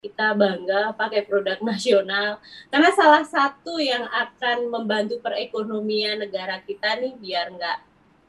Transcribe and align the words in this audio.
kita 0.00 0.32
bangga 0.32 0.96
pakai 0.96 1.28
produk 1.28 1.60
nasional. 1.70 2.40
Karena 2.72 2.90
salah 2.96 3.24
satu 3.24 3.76
yang 3.76 4.08
akan 4.08 4.72
membantu 4.72 5.20
perekonomian 5.20 6.24
negara 6.24 6.58
kita 6.64 6.96
nih 6.96 7.14
biar 7.20 7.52
nggak 7.52 7.78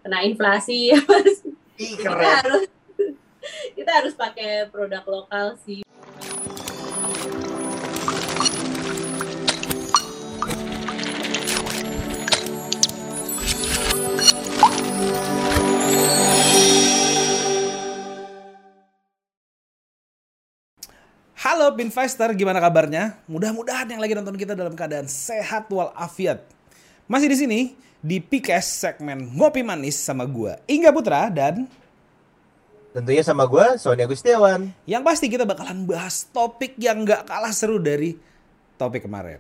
kena 0.04 0.20
inflasi 0.28 0.78
ya 0.92 1.00
mas. 1.08 1.40
Kita 1.80 2.12
harus 2.12 2.68
kita 3.80 3.92
harus 4.04 4.14
pakai 4.14 4.68
produk 4.70 5.02
lokal 5.08 5.58
sih 5.64 5.82
Halo 21.62 21.78
Pinvestor, 21.78 22.34
gimana 22.34 22.58
kabarnya? 22.58 23.22
Mudah-mudahan 23.30 23.86
yang 23.86 24.02
lagi 24.02 24.18
nonton 24.18 24.34
kita 24.34 24.58
dalam 24.58 24.74
keadaan 24.74 25.06
sehat 25.06 25.70
walafiat. 25.70 26.42
Masih 27.06 27.30
di 27.30 27.38
sini 27.38 27.60
di 28.02 28.18
PKS 28.18 28.82
segmen 28.82 29.30
Ngopi 29.38 29.62
Manis 29.62 29.94
sama 29.94 30.26
gua 30.26 30.58
Ingga 30.66 30.90
Putra 30.90 31.30
dan 31.30 31.70
Tentunya 32.98 33.22
sama 33.22 33.46
gue, 33.46 33.78
Sony 33.78 34.02
Agustiawan. 34.02 34.74
yang 34.90 35.06
pasti 35.06 35.30
kita 35.30 35.46
bakalan 35.46 35.86
bahas 35.86 36.26
topik 36.34 36.82
yang 36.82 37.06
nggak 37.06 37.30
kalah 37.30 37.54
seru 37.54 37.78
dari 37.78 38.18
topik 38.82 39.06
kemarin. 39.06 39.38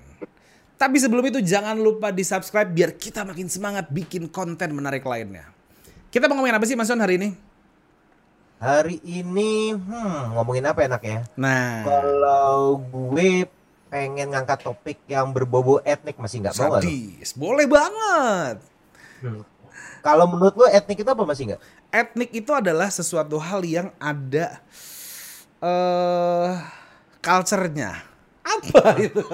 Tapi 0.77 1.01
sebelum 1.01 1.25
itu 1.25 1.41
jangan 1.41 1.73
lupa 1.73 2.13
di 2.13 2.21
subscribe 2.21 2.69
biar 2.69 3.01
kita 3.01 3.25
makin 3.25 3.49
semangat 3.49 3.89
bikin 3.89 4.29
konten 4.29 4.77
menarik 4.77 5.01
lainnya. 5.09 5.49
Kita 6.13 6.29
mau 6.29 6.37
ngomongin 6.37 6.53
apa 6.53 6.69
sih 6.69 6.77
Mas 6.77 6.85
Son 6.85 7.01
hari 7.01 7.17
ini? 7.17 7.33
Hari 8.61 9.01
ini, 9.01 9.73
hmm, 9.73 10.37
ngomongin 10.37 10.69
apa 10.69 10.85
enaknya? 10.85 11.25
Nah, 11.33 11.81
Kalau 11.81 12.77
gue 12.77 13.49
pengen 13.89 14.29
ngangkat 14.29 14.61
topik 14.61 15.01
yang 15.09 15.33
berbau 15.33 15.81
etnik 15.81 16.13
masih 16.21 16.45
nggak 16.45 16.53
mau 16.61 16.69
lo? 16.69 16.77
sadis, 16.77 17.33
boleh 17.33 17.65
banget. 17.65 18.61
Hmm. 19.25 19.41
Kalau 20.05 20.29
menurut 20.29 20.53
lo 20.53 20.69
etnik 20.69 21.01
itu 21.01 21.09
apa 21.09 21.25
masih 21.25 21.49
nggak? 21.49 21.61
etnik 21.91 22.31
itu 22.31 22.55
adalah 22.55 22.87
sesuatu 22.87 23.35
hal 23.41 23.65
yang 23.65 23.89
ada 23.97 24.61
eh 25.59 26.53
culture-nya. 27.19 27.97
Apa 28.45 28.95
itu? 29.01 29.21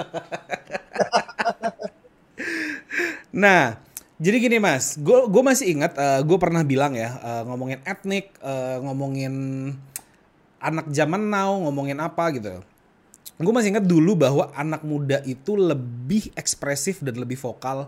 nah, 3.43 3.75
jadi 4.17 4.37
gini 4.41 4.57
Mas, 4.57 4.97
gue 4.97 5.43
masih 5.45 5.77
ingat 5.77 5.93
gue 6.25 6.37
pernah 6.41 6.65
bilang 6.65 6.97
ya 6.97 7.17
eh, 7.21 7.43
ngomongin 7.45 7.79
etnik, 7.85 8.33
eh, 8.41 8.77
ngomongin 8.81 9.33
anak 10.57 10.89
zaman 10.89 11.29
now, 11.29 11.53
ngomongin 11.61 12.01
apa 12.01 12.33
gitu. 12.33 12.61
Gue 13.37 13.53
masih 13.53 13.77
ingat 13.77 13.85
dulu 13.85 14.17
bahwa 14.17 14.49
anak 14.57 14.81
muda 14.81 15.21
itu 15.21 15.53
lebih 15.53 16.33
ekspresif 16.33 17.05
dan 17.05 17.21
lebih 17.21 17.37
vokal 17.37 17.85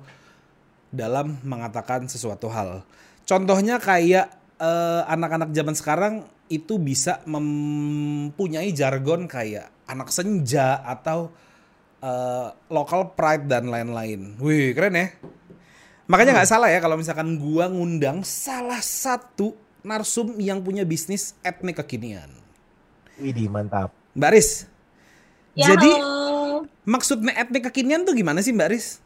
dalam 0.93 1.41
mengatakan 1.41 2.05
sesuatu 2.05 2.49
hal. 2.53 2.85
Contohnya 3.25 3.81
kayak 3.81 4.29
eh, 4.61 5.01
anak-anak 5.09 5.49
zaman 5.49 5.75
sekarang 5.77 6.13
itu 6.49 6.81
bisa 6.81 7.21
mempunyai 7.29 8.73
jargon 8.73 9.29
kayak 9.29 9.69
anak 9.89 10.13
senja 10.13 10.77
atau 10.85 11.33
eh, 12.05 12.53
local 12.69 13.17
pride 13.17 13.49
dan 13.49 13.69
lain-lain. 13.69 14.37
Wih, 14.37 14.77
keren 14.77 14.93
ya. 14.93 15.07
Makanya 16.09 16.41
nggak 16.41 16.49
salah 16.49 16.73
ya 16.73 16.81
kalau 16.81 16.97
misalkan 16.97 17.37
gua 17.37 17.69
ngundang 17.69 18.25
salah 18.25 18.81
satu 18.81 19.53
narsum 19.85 20.33
yang 20.41 20.57
punya 20.59 20.81
bisnis 20.81 21.37
etnik 21.45 21.77
kekinian. 21.85 22.33
Widih 23.21 23.45
mantap. 23.45 23.93
Mbak 24.17 24.31
Riz, 24.33 24.65
ya 25.53 25.69
Jadi- 25.69 26.01
halo. 26.01 26.65
maksudnya 26.81 27.37
etnik 27.37 27.69
kekinian 27.69 28.01
tuh 28.03 28.17
gimana 28.17 28.41
sih 28.41 28.49
Mbak 28.49 28.69
Riz? 28.73 28.97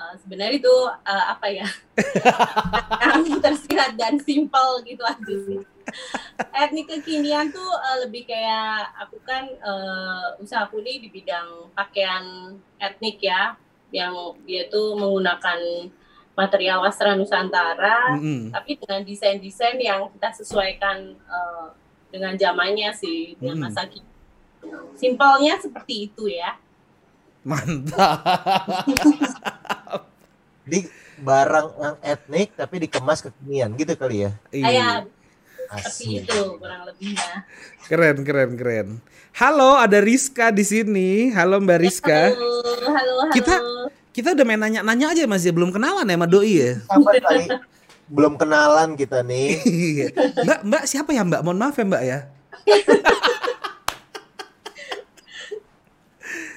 Uh, 0.00 0.16
sebenarnya 0.24 0.56
itu 0.56 0.74
uh, 1.04 1.24
apa 1.36 1.52
ya 1.52 1.68
yang 3.04 3.36
tersirat 3.44 3.92
dan 4.00 4.16
simpel 4.24 4.80
gitu 4.88 5.04
aja 5.04 5.34
sih 5.44 5.60
etnik 6.56 6.88
kekinian 6.88 7.52
tuh 7.52 7.68
uh, 7.68 8.00
lebih 8.08 8.24
kayak 8.24 8.88
aku 8.96 9.20
kan 9.28 9.44
uh, 9.60 10.40
usahaku 10.40 10.80
nih 10.80 11.04
di 11.04 11.12
bidang 11.12 11.68
pakaian 11.76 12.56
etnik 12.80 13.20
ya 13.20 13.60
yang 13.90 14.14
dia 14.46 14.66
tuh 14.70 14.94
menggunakan 14.96 15.90
material 16.34 16.80
wastra 16.80 17.12
nusantara 17.18 18.16
Mm-mm. 18.16 18.54
tapi 18.54 18.78
dengan 18.78 19.04
desain-desain 19.04 19.76
yang 19.76 20.08
kita 20.14 20.30
sesuaikan 20.40 21.14
uh, 21.28 21.74
dengan 22.10 22.34
zamannya 22.38 22.90
sih 22.96 23.36
dengan 23.36 23.60
Mm. 23.60 23.62
masa 23.68 23.84
kini 23.86 24.08
simpelnya 24.96 25.58
seperti 25.60 26.10
itu 26.10 26.30
ya 26.30 26.56
Mantap. 27.40 28.20
Di 30.70 30.84
barang 31.20 31.68
yang 31.80 31.96
etnik 32.04 32.52
tapi 32.52 32.84
dikemas 32.84 33.24
kekinian 33.24 33.72
gitu 33.76 33.96
kali 33.96 34.28
ya. 34.28 34.32
Kayak 35.70 35.86
seperti 35.86 36.18
Asik. 36.18 36.26
itu 36.26 36.40
kurang 36.58 36.82
lebihnya 36.82 37.46
Keren, 37.86 38.16
keren, 38.22 38.50
keren. 38.54 38.86
Halo, 39.32 39.74
ada 39.74 39.98
Rizka 39.98 40.50
di 40.50 40.62
sini. 40.62 41.30
Halo 41.30 41.58
Mbak 41.58 41.78
Rizka. 41.80 42.30
Halo, 42.30 42.62
halo, 42.86 42.94
halo. 42.94 43.14
Kita- 43.30 43.62
Kita 44.10 44.34
udah 44.34 44.42
main 44.42 44.58
nanya-nanya 44.58 45.06
aja 45.10 45.22
Mas 45.24 45.42
ya, 45.42 45.50
belum 45.50 45.70
kenalan 45.70 46.02
ya 46.02 46.14
sama 46.14 46.26
Doi 46.26 46.50
ya. 46.54 46.70
Apa 46.86 47.10
kali? 47.14 47.46
Belum 48.06 48.34
kenalan 48.34 48.94
kita 48.94 49.22
nih. 49.22 49.58
Iya. 49.70 50.06
mbak, 50.42 50.58
Mbak 50.66 50.82
siapa 50.86 51.10
ya 51.14 51.22
Mbak? 51.22 51.40
Mohon 51.42 51.58
maaf 51.62 51.74
ya 51.74 51.84
Mbak 51.86 52.02
ya. 52.02 52.18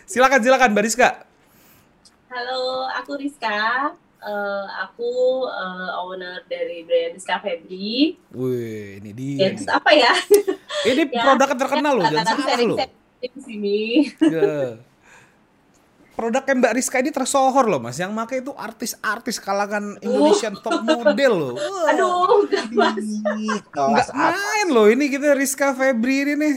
silakan, 0.10 0.40
silakan 0.42 0.70
Mbak 0.74 0.86
Rizka. 0.86 1.10
Halo, 2.30 2.86
aku 2.94 3.18
Rizka. 3.18 3.90
Eh, 4.24 4.66
aku 4.80 5.12
eh, 5.52 6.00
owner 6.00 6.48
dari 6.48 6.88
brand 6.88 7.20
Rizka 7.20 7.44
Febri. 7.44 8.16
Wih, 8.32 9.04
ini 9.04 9.12
Ya, 9.36 9.52
dia. 9.52 9.60
terus 9.60 9.68
apa 9.68 9.92
ya? 9.92 10.12
Ini 10.88 11.04
Ya, 11.12 11.24
produk 11.24 11.50
terkenal 11.56 11.94
loh, 11.96 12.06
jangan 12.08 12.36
salah 12.40 12.60
loh. 12.64 12.78
di 13.20 13.40
sini. 13.44 13.80
Ya. 14.36 14.80
Produknya 16.14 16.54
Mbak 16.56 16.74
Rizka 16.78 17.02
ini 17.02 17.10
tersohor 17.10 17.66
loh 17.66 17.82
Mas. 17.82 17.98
Yang 17.98 18.12
make 18.14 18.36
itu 18.38 18.52
artis-artis 18.54 19.42
kalangan 19.42 19.98
Indonesian 20.00 20.54
top 20.62 20.86
model 20.86 21.34
loh. 21.34 21.54
Wah. 21.60 21.90
Aduh, 21.90 22.46
gak 22.48 22.70
mas. 22.70 23.02
Nggak 23.74 24.10
main 24.14 24.68
loh 24.70 24.88
ini 24.88 25.10
kita 25.10 25.34
Rizka 25.34 25.74
Febri 25.74 26.24
ini 26.24 26.34
nih. 26.38 26.56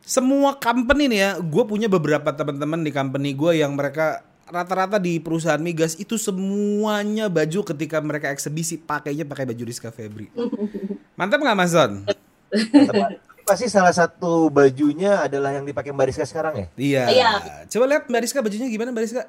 Semua 0.00 0.56
company 0.56 1.04
nih 1.06 1.20
ya, 1.20 1.30
gue 1.36 1.64
punya 1.68 1.84
beberapa 1.86 2.32
teman-teman 2.32 2.80
di 2.80 2.88
company 2.88 3.36
gue 3.36 3.60
yang 3.60 3.76
mereka 3.76 4.24
rata-rata 4.48 4.96
di 4.96 5.20
perusahaan 5.20 5.60
migas 5.60 5.96
itu 5.96 6.16
semuanya 6.16 7.28
baju 7.28 7.64
ketika 7.72 8.00
mereka 8.00 8.32
eksebisi 8.32 8.80
pakainya 8.80 9.28
pakai 9.28 9.44
baju 9.48 9.62
Rizka 9.64 9.92
Febri. 9.92 10.32
Mantap 11.18 11.40
nggak 11.40 11.56
Mas? 11.56 11.72
Tapi 11.74 13.28
Pasti 13.48 13.64
salah 13.72 13.96
satu 13.96 14.52
bajunya 14.52 15.24
adalah 15.24 15.56
yang 15.56 15.64
dipakai 15.64 15.88
Mbak 15.88 16.06
Rizka 16.12 16.28
sekarang 16.28 16.52
ya? 16.52 16.66
Iya. 16.76 17.04
Iya. 17.08 17.30
Coba 17.72 17.88
lihat 17.88 18.04
Mbak 18.04 18.20
Rizka 18.20 18.44
bajunya 18.44 18.68
gimana 18.68 18.92
Mbak 18.92 19.04
Rizka? 19.08 19.24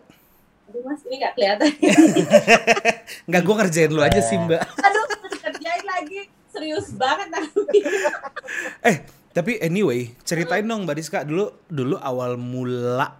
Aduh 0.67 0.83
mas, 0.83 0.99
ini 1.07 1.15
gak 1.23 1.33
kelihatan. 1.39 1.71
Nggak, 3.31 3.41
gue 3.47 3.55
ngerjain 3.63 3.91
lu 3.95 4.01
aja 4.03 4.19
sih 4.19 4.35
Mbak. 4.35 4.59
Aduh, 4.59 5.05
kerjain 5.39 5.83
lagi. 5.87 6.19
Serius 6.51 6.91
banget 6.99 7.31
aku. 7.31 7.63
Eh, 8.89 9.07
tapi 9.31 9.55
anyway, 9.63 10.11
ceritain 10.27 10.67
dong 10.67 10.83
Mbak 10.83 10.95
Rizka 10.99 11.23
dulu 11.23 11.55
dulu 11.71 11.95
awal 12.03 12.35
mula 12.35 13.15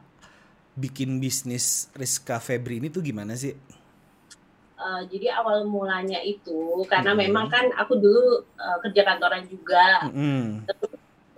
bikin 0.83 1.09
bisnis 1.23 1.65
Rizka 1.99 2.35
Febri 2.45 2.75
ini 2.81 2.87
tuh 2.95 3.01
gimana 3.09 3.33
sih? 3.43 3.53
Eh, 4.79 5.01
jadi 5.11 5.27
awal 5.43 5.67
mulanya 5.67 6.19
itu 6.23 6.87
karena 6.87 7.11
Hmm. 7.11 7.19
memang 7.23 7.45
kan 7.53 7.65
aku 7.75 7.93
dulu 7.99 8.23
eh, 8.55 8.77
kerja 8.83 9.01
kantoran 9.03 9.43
juga. 9.53 10.07
Mm-mm. 10.07 10.63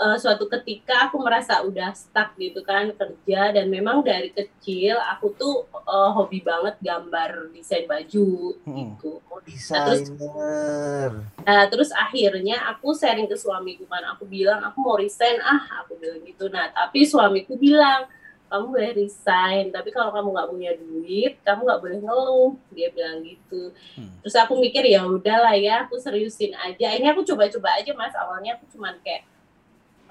eh, 0.01 0.17
suatu 0.21 0.45
ketika 0.49 0.93
aku 1.09 1.17
merasa 1.25 1.61
udah 1.69 1.89
stuck 1.93 2.33
gitu 2.37 2.61
kan 2.65 2.89
kerja 2.99 3.53
dan 3.53 3.65
memang 3.69 4.01
dari 4.01 4.29
kecil 4.33 4.97
aku 5.13 5.33
tuh 5.41 5.55
eh, 5.73 6.09
hobi 6.17 6.39
banget 6.49 6.75
gambar 6.81 7.49
desain 7.55 7.85
baju 7.89 8.29
Mm-mm. 8.61 8.77
gitu. 8.77 9.11
Oh 9.25 9.41
desainer. 9.41 11.11
Nah, 11.41 11.63
terus 11.71 11.89
akhirnya 11.93 12.57
aku 12.77 12.93
sharing 12.93 13.25
ke 13.25 13.37
suamiku 13.37 13.85
kan 13.89 14.05
aku 14.13 14.23
bilang 14.29 14.61
aku 14.61 14.77
mau 14.85 14.97
resign 15.01 15.37
ah 15.41 15.61
aku 15.81 15.97
bilang 15.97 16.21
gitu. 16.29 16.45
Nah 16.53 16.69
tapi 16.69 17.09
suamiku 17.09 17.57
bilang 17.57 18.05
kamu 18.51 18.65
boleh 18.67 18.91
resign 18.99 19.71
tapi 19.71 19.95
kalau 19.95 20.11
kamu 20.11 20.27
nggak 20.35 20.49
punya 20.51 20.71
duit 20.75 21.33
kamu 21.47 21.63
nggak 21.63 21.81
boleh 21.81 21.97
ngeluh 22.03 22.51
dia 22.75 22.91
bilang 22.91 23.23
gitu. 23.23 23.71
Hmm. 23.95 24.11
Terus 24.19 24.35
aku 24.35 24.59
mikir 24.59 24.83
ya 24.83 25.07
udahlah 25.07 25.55
ya 25.55 25.87
aku 25.87 25.95
seriusin 25.95 26.51
aja. 26.59 26.91
Ini 26.91 27.15
aku 27.15 27.23
coba-coba 27.23 27.79
aja 27.79 27.95
mas 27.95 28.11
awalnya 28.11 28.59
aku 28.59 28.67
cuman 28.75 28.99
kayak 28.99 29.23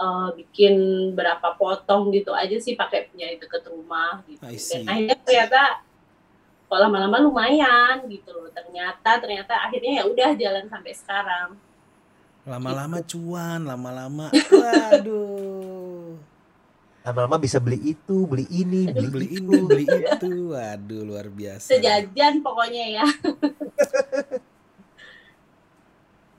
eh, 0.01 0.29
bikin 0.41 0.75
berapa 1.13 1.53
potong 1.61 2.09
gitu 2.17 2.33
aja 2.33 2.57
sih 2.57 2.73
pakai 2.81 3.13
punya 3.13 3.37
deket 3.37 3.61
rumah 3.69 4.25
gitu. 4.25 4.41
Dan 4.41 4.89
akhirnya 4.89 5.17
ternyata 5.21 5.63
kok 6.65 6.81
lama-lama 6.81 7.21
lumayan 7.21 8.09
gitu 8.09 8.33
loh. 8.33 8.49
Ternyata 8.49 9.21
ternyata 9.21 9.69
akhirnya 9.69 10.01
ya 10.01 10.05
udah 10.09 10.31
jalan 10.33 10.65
sampai 10.65 10.97
sekarang. 10.97 11.61
Lama-lama 12.49 13.05
cuan, 13.05 13.69
lama-lama. 13.69 14.33
Waduh. 14.49 15.60
Lama-lama 17.11 17.37
bisa 17.47 17.59
beli 17.65 17.79
itu 17.95 18.17
beli 18.31 18.45
ini 18.63 18.81
beli, 18.95 19.09
beli 19.15 19.27
itu. 19.39 19.39
ini 19.39 19.57
beli 19.71 19.85
itu 20.05 20.31
waduh 20.55 21.03
luar 21.09 21.27
biasa 21.41 21.67
Sejajan 21.69 22.35
pokoknya 22.43 22.85
ya. 22.97 23.05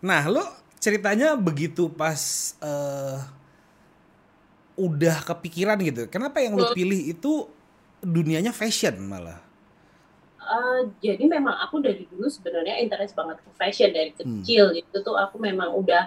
nah 0.02 0.26
lo 0.26 0.42
ceritanya 0.82 1.38
begitu 1.38 1.86
pas 1.94 2.22
eh, 2.62 3.18
udah 4.80 5.22
kepikiran 5.28 5.78
gitu 5.84 6.08
kenapa 6.10 6.42
yang 6.42 6.58
lo 6.58 6.64
Hmm. 6.64 6.72
pilih 6.72 7.02
itu 7.14 7.46
dunianya 8.02 8.50
fashion 8.56 8.98
malah 9.06 9.38
Eh, 10.42 10.80
jadi 11.06 11.24
memang 11.36 11.54
aku 11.64 11.76
dari 11.86 12.04
dulu 12.12 12.28
sebenarnya 12.28 12.76
interest 12.84 13.14
banget 13.20 13.38
ke 13.46 13.50
fashion 13.56 13.90
dari 13.94 14.12
Hmm. 14.24 14.42
kecil 14.44 14.66
itu 14.74 14.96
tuh 15.06 15.16
aku 15.24 15.36
memang 15.48 15.70
udah 15.82 16.04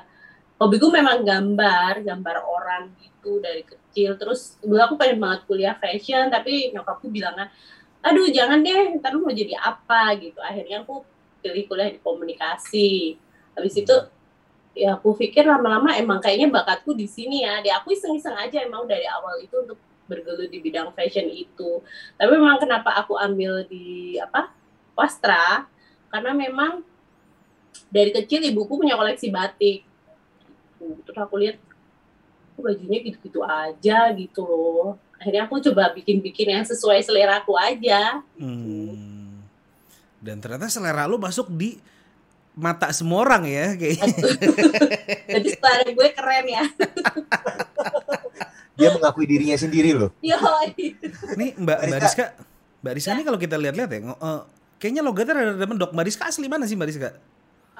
hobiku 0.58 0.88
memang 0.90 1.26
gambar 1.26 2.02
gambar 2.06 2.36
orang 2.46 2.82
gitu 3.02 3.42
dari 3.42 3.62
kecil. 3.66 4.14
Terus 4.20 4.58
dulu 4.62 4.80
aku 4.80 4.94
pengen 5.00 5.18
banget 5.22 5.40
kuliah 5.48 5.74
fashion 5.78 6.30
tapi 6.30 6.70
nyokapku 6.74 7.10
bilangnya 7.10 7.50
aduh 8.04 8.28
jangan 8.28 8.60
deh 8.60 9.00
ntar 9.00 9.16
lu 9.16 9.24
mau 9.24 9.34
jadi 9.34 9.56
apa? 9.58 10.14
Gitu. 10.20 10.38
Akhirnya 10.38 10.84
aku 10.84 11.02
pilih 11.40 11.64
kuliah 11.68 11.88
di 11.90 12.00
komunikasi. 12.00 13.16
Habis 13.56 13.74
itu 13.80 13.96
ya 14.74 14.98
aku 14.98 15.14
pikir 15.14 15.46
lama-lama 15.46 15.94
emang 15.96 16.18
kayaknya 16.18 16.52
bakatku 16.52 16.92
di 16.92 17.08
sini 17.08 17.42
ya. 17.48 17.64
Di 17.64 17.72
aku 17.72 17.96
iseng-iseng 17.96 18.36
aja 18.36 18.60
emang 18.62 18.84
dari 18.84 19.08
awal 19.08 19.40
itu 19.40 19.56
untuk 19.56 19.78
bergelut 20.04 20.52
di 20.52 20.60
bidang 20.60 20.92
fashion 20.92 21.28
itu. 21.32 21.80
Tapi 22.20 22.30
memang 22.36 22.60
kenapa 22.60 22.92
aku 23.00 23.16
ambil 23.16 23.64
di 23.64 24.20
apa 24.20 24.52
wastra? 24.92 25.64
Karena 26.12 26.36
memang 26.36 26.84
dari 27.88 28.12
kecil 28.12 28.44
ibuku 28.44 28.78
punya 28.78 28.94
koleksi 29.00 29.32
batik 29.32 29.93
Gitu. 30.80 31.00
terus 31.06 31.20
aku 31.20 31.34
lihat 31.40 31.56
"Kok 32.54 32.62
bajunya 32.62 32.98
gitu-gitu 33.02 33.40
aja 33.42 33.98
gitu 34.14 34.42
loh. 34.46 35.00
Akhirnya 35.18 35.46
aku 35.46 35.58
coba 35.58 35.90
bikin-bikin 35.94 36.52
yang 36.54 36.64
sesuai 36.66 37.02
selera 37.02 37.40
aku 37.42 37.54
aja. 37.56 38.22
Hmm. 38.38 39.42
dan 40.24 40.40
ternyata 40.40 40.72
selera 40.72 41.04
lo 41.04 41.20
masuk 41.20 41.52
di 41.52 41.76
mata 42.56 42.88
semua 42.96 43.28
orang 43.28 43.44
ya 43.44 43.76
kayak 43.76 44.08
jadi 45.28 45.48
selera 45.52 45.88
gue 45.90 46.08
keren 46.16 46.46
ya. 46.48 46.64
Dia 48.74 48.88
mengakui 48.90 49.26
dirinya 49.26 49.54
sendiri 49.58 49.94
loh. 49.94 50.10
Yo 50.22 50.34
nih 51.38 51.54
mbak 51.58 51.78
mbak 51.90 52.00
Rizka. 52.02 52.26
Mbak 52.84 52.92
Rizka 53.00 53.10
ini 53.16 53.24
kalau 53.24 53.38
kita 53.40 53.56
lihat-lihat 53.56 53.90
ya 53.90 54.00
eh, 54.12 54.40
kayaknya 54.76 55.02
logatnya 55.02 55.34
ada 55.56 55.66
mendok. 55.66 55.90
Mbak 55.94 56.04
Rizka 56.04 56.24
asli 56.28 56.46
mana 56.50 56.66
sih 56.66 56.76
mbak 56.76 56.88
Rizka? 56.90 57.10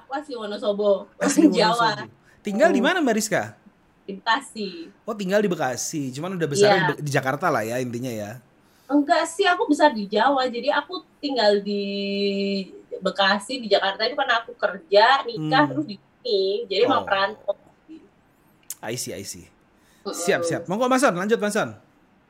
Aku 0.01 0.11
asli 0.15 0.35
Wonosobo 0.39 1.11
asli 1.19 1.51
Jawa. 1.51 1.99
Wonosobo. 1.99 2.24
Tinggal 2.45 2.69
di 2.69 2.79
Oh. 2.79 2.85
mana 2.85 3.01
mbak 3.01 3.17
Rizka? 3.17 3.57
Di 4.05 4.13
Bekasi. 4.15 4.93
Oh 5.03 5.17
tinggal 5.17 5.41
di 5.41 5.49
Bekasi. 5.49 6.13
Cuman 6.13 6.37
udah 6.37 6.45
besar 6.45 6.71
Iya. 6.71 7.01
di, 7.01 7.09
Jakarta 7.09 7.49
lah 7.49 7.65
ya 7.65 7.81
intinya 7.81 8.13
ya. 8.13 8.31
Enggak 8.85 9.25
sih 9.25 9.49
aku 9.49 9.65
besar 9.65 9.91
di 9.91 10.05
Jawa. 10.05 10.45
Jadi 10.47 10.69
aku 10.69 11.01
tinggal 11.19 11.65
di 11.65 11.83
Bekasi 13.01 13.59
di 13.59 13.67
Jakarta 13.67 14.05
itu 14.05 14.15
karena 14.15 14.45
aku 14.45 14.53
kerja 14.55 15.25
nikah 15.25 15.65
Hmm. 15.65 15.71
terus 15.73 15.87
di 15.89 15.97
sini. 15.97 16.43
Jadi 16.69 16.83
Oh. 16.85 16.91
mau 16.93 17.03
perantau 17.03 17.57
I 18.85 18.95
see 18.95 19.17
I 19.17 19.25
see. 19.25 19.49
Siap 20.05 20.45
siap. 20.45 20.69
Monggo 20.69 20.85
Mas 20.85 21.01
Son 21.01 21.17
lanjut 21.17 21.41
Mas 21.41 21.57
Son. 21.57 21.73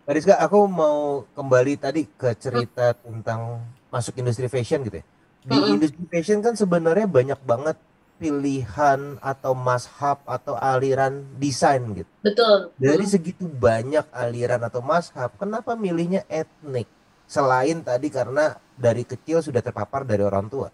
Mbak 0.07 0.15
Rizka, 0.15 0.35
aku 0.39 0.71
mau 0.71 1.27
kembali 1.35 1.75
tadi 1.75 2.07
ke 2.07 2.31
cerita 2.39 2.95
tentang 2.95 3.59
masuk 3.91 4.15
industri 4.15 4.47
fashion 4.47 4.87
gitu 4.87 5.03
ya. 5.03 5.05
Di 5.43 5.57
industri 5.67 6.05
fashion 6.07 6.39
kan 6.39 6.55
sebenarnya 6.55 7.11
banyak 7.11 7.41
banget 7.43 7.75
pilihan 8.25 9.01
atau 9.21 9.53
mashab 9.69 10.19
atau 10.25 10.55
aliran 10.57 11.15
desain 11.43 11.85
gitu. 11.99 12.09
betul 12.25 12.73
Dari 12.81 13.05
segitu 13.05 13.45
banyak 13.67 14.07
aliran 14.25 14.63
atau 14.69 14.81
mashab, 14.81 15.31
kenapa 15.37 15.77
milihnya 15.77 16.23
etnik? 16.41 16.89
Selain 17.29 17.79
tadi 17.85 18.09
karena 18.09 18.57
dari 18.85 19.05
kecil 19.05 19.39
sudah 19.45 19.61
terpapar 19.67 20.03
dari 20.09 20.25
orang 20.25 20.49
tua. 20.49 20.69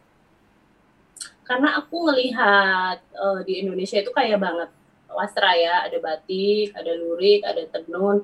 karena 1.49 1.69
aku 1.83 1.97
ngelihat 2.07 2.99
eh, 3.03 3.41
di 3.47 3.53
Indonesia 3.67 3.99
itu 3.99 4.11
kaya 4.15 4.39
banget 4.39 4.71
wastra 5.11 5.51
ya 5.59 5.83
ada 5.91 5.99
batik 5.99 6.71
ada 6.79 6.93
lurik 6.95 7.43
ada 7.43 7.67
tenun 7.75 8.23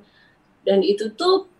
dan 0.62 0.78
itu 0.87 1.11
tuh 1.19 1.50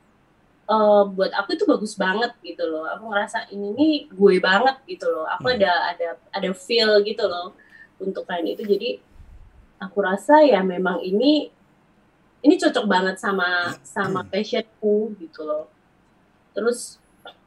eh, 0.67 1.03
buat 1.15 1.33
aku 1.33 1.55
itu 1.55 1.65
bagus 1.67 1.95
banget 1.95 2.33
gitu 2.43 2.65
loh. 2.67 2.87
Aku 2.95 3.07
ngerasa 3.11 3.47
ini 3.55 3.69
nih 3.79 3.95
gue 4.11 4.35
banget 4.43 4.77
gitu 4.87 5.07
loh. 5.11 5.27
Aku 5.39 5.47
Hmm. 5.51 5.57
ada 5.59 5.73
ada 5.95 6.09
ada 6.35 6.51
feel 6.55 7.01
gitu 7.07 7.25
loh 7.27 7.55
untuk 8.03 8.27
kain 8.27 8.47
itu. 8.47 8.63
Jadi 8.67 8.99
aku 9.79 9.99
rasa 10.03 10.41
ya 10.43 10.61
memang 10.65 11.01
ini 11.05 11.53
ini 12.45 12.55
cocok 12.61 12.85
banget 12.87 13.17
sama 13.19 13.75
sama 13.83 14.23
fashionku 14.27 15.15
gitu 15.19 15.43
loh. 15.47 15.67
Terus 16.55 16.99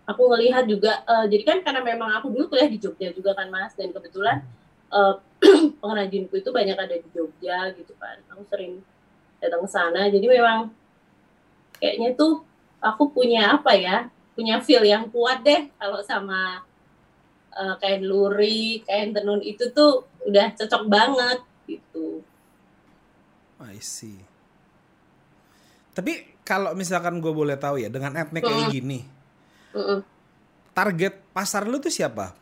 aku 0.09 0.21
ngelihat 0.31 0.65
juga 0.65 1.03
eh, 1.05 1.25
jadi 1.31 1.43
kan 1.45 1.57
karena 1.65 1.81
memang 1.83 2.09
aku 2.19 2.31
dulu 2.33 2.49
kuliah 2.55 2.69
di 2.71 2.79
Jogja 2.81 3.11
juga 3.11 3.35
kan 3.35 3.47
mas. 3.51 3.75
Dan 3.75 3.91
kebetulan 3.91 4.43
eh, 4.91 5.13
pengrajinku 5.81 6.35
itu 6.39 6.49
banyak 6.51 6.75
ada 6.75 6.95
di 6.95 7.09
Jogja 7.11 7.71
gitu 7.75 7.93
kan. 7.99 8.19
Aku 8.31 8.43
sering 8.47 8.79
datang 9.39 9.63
ke 9.63 9.69
sana. 9.71 10.07
Jadi 10.11 10.27
memang 10.27 10.71
kayaknya 11.79 12.11
tuh 12.19 12.43
aku 12.81 13.03
punya 13.15 13.59
apa 13.59 13.71
ya 13.75 13.97
punya 14.35 14.55
feel 14.63 14.83
yang 14.87 15.11
kuat 15.11 15.43
deh 15.43 15.61
kalau 15.79 15.99
sama 16.03 16.63
eh, 17.59 17.75
kain 17.81 18.03
lurik 18.11 18.87
kain 18.87 19.09
tenun 19.15 19.41
itu 19.43 19.63
tuh 19.77 19.91
udah 20.27 20.45
cocok 20.57 20.83
banget 20.87 21.39
gitu 21.67 22.23
I 23.59 23.77
see 23.83 24.19
tapi 25.93 26.13
kalau 26.47 26.73
misalkan 26.73 27.19
gue 27.21 27.33
boleh 27.33 27.57
tahu 27.59 27.81
ya 27.83 27.89
dengan 27.91 28.15
etnik 28.17 28.45
kayak 28.47 28.65
Hmm. 28.65 28.73
gini 28.73 28.99
Mm-mm. 29.73 29.99
target 30.73 31.13
pasar 31.35 31.63
lu 31.69 31.77
tuh 31.83 31.93
siapa 31.93 32.33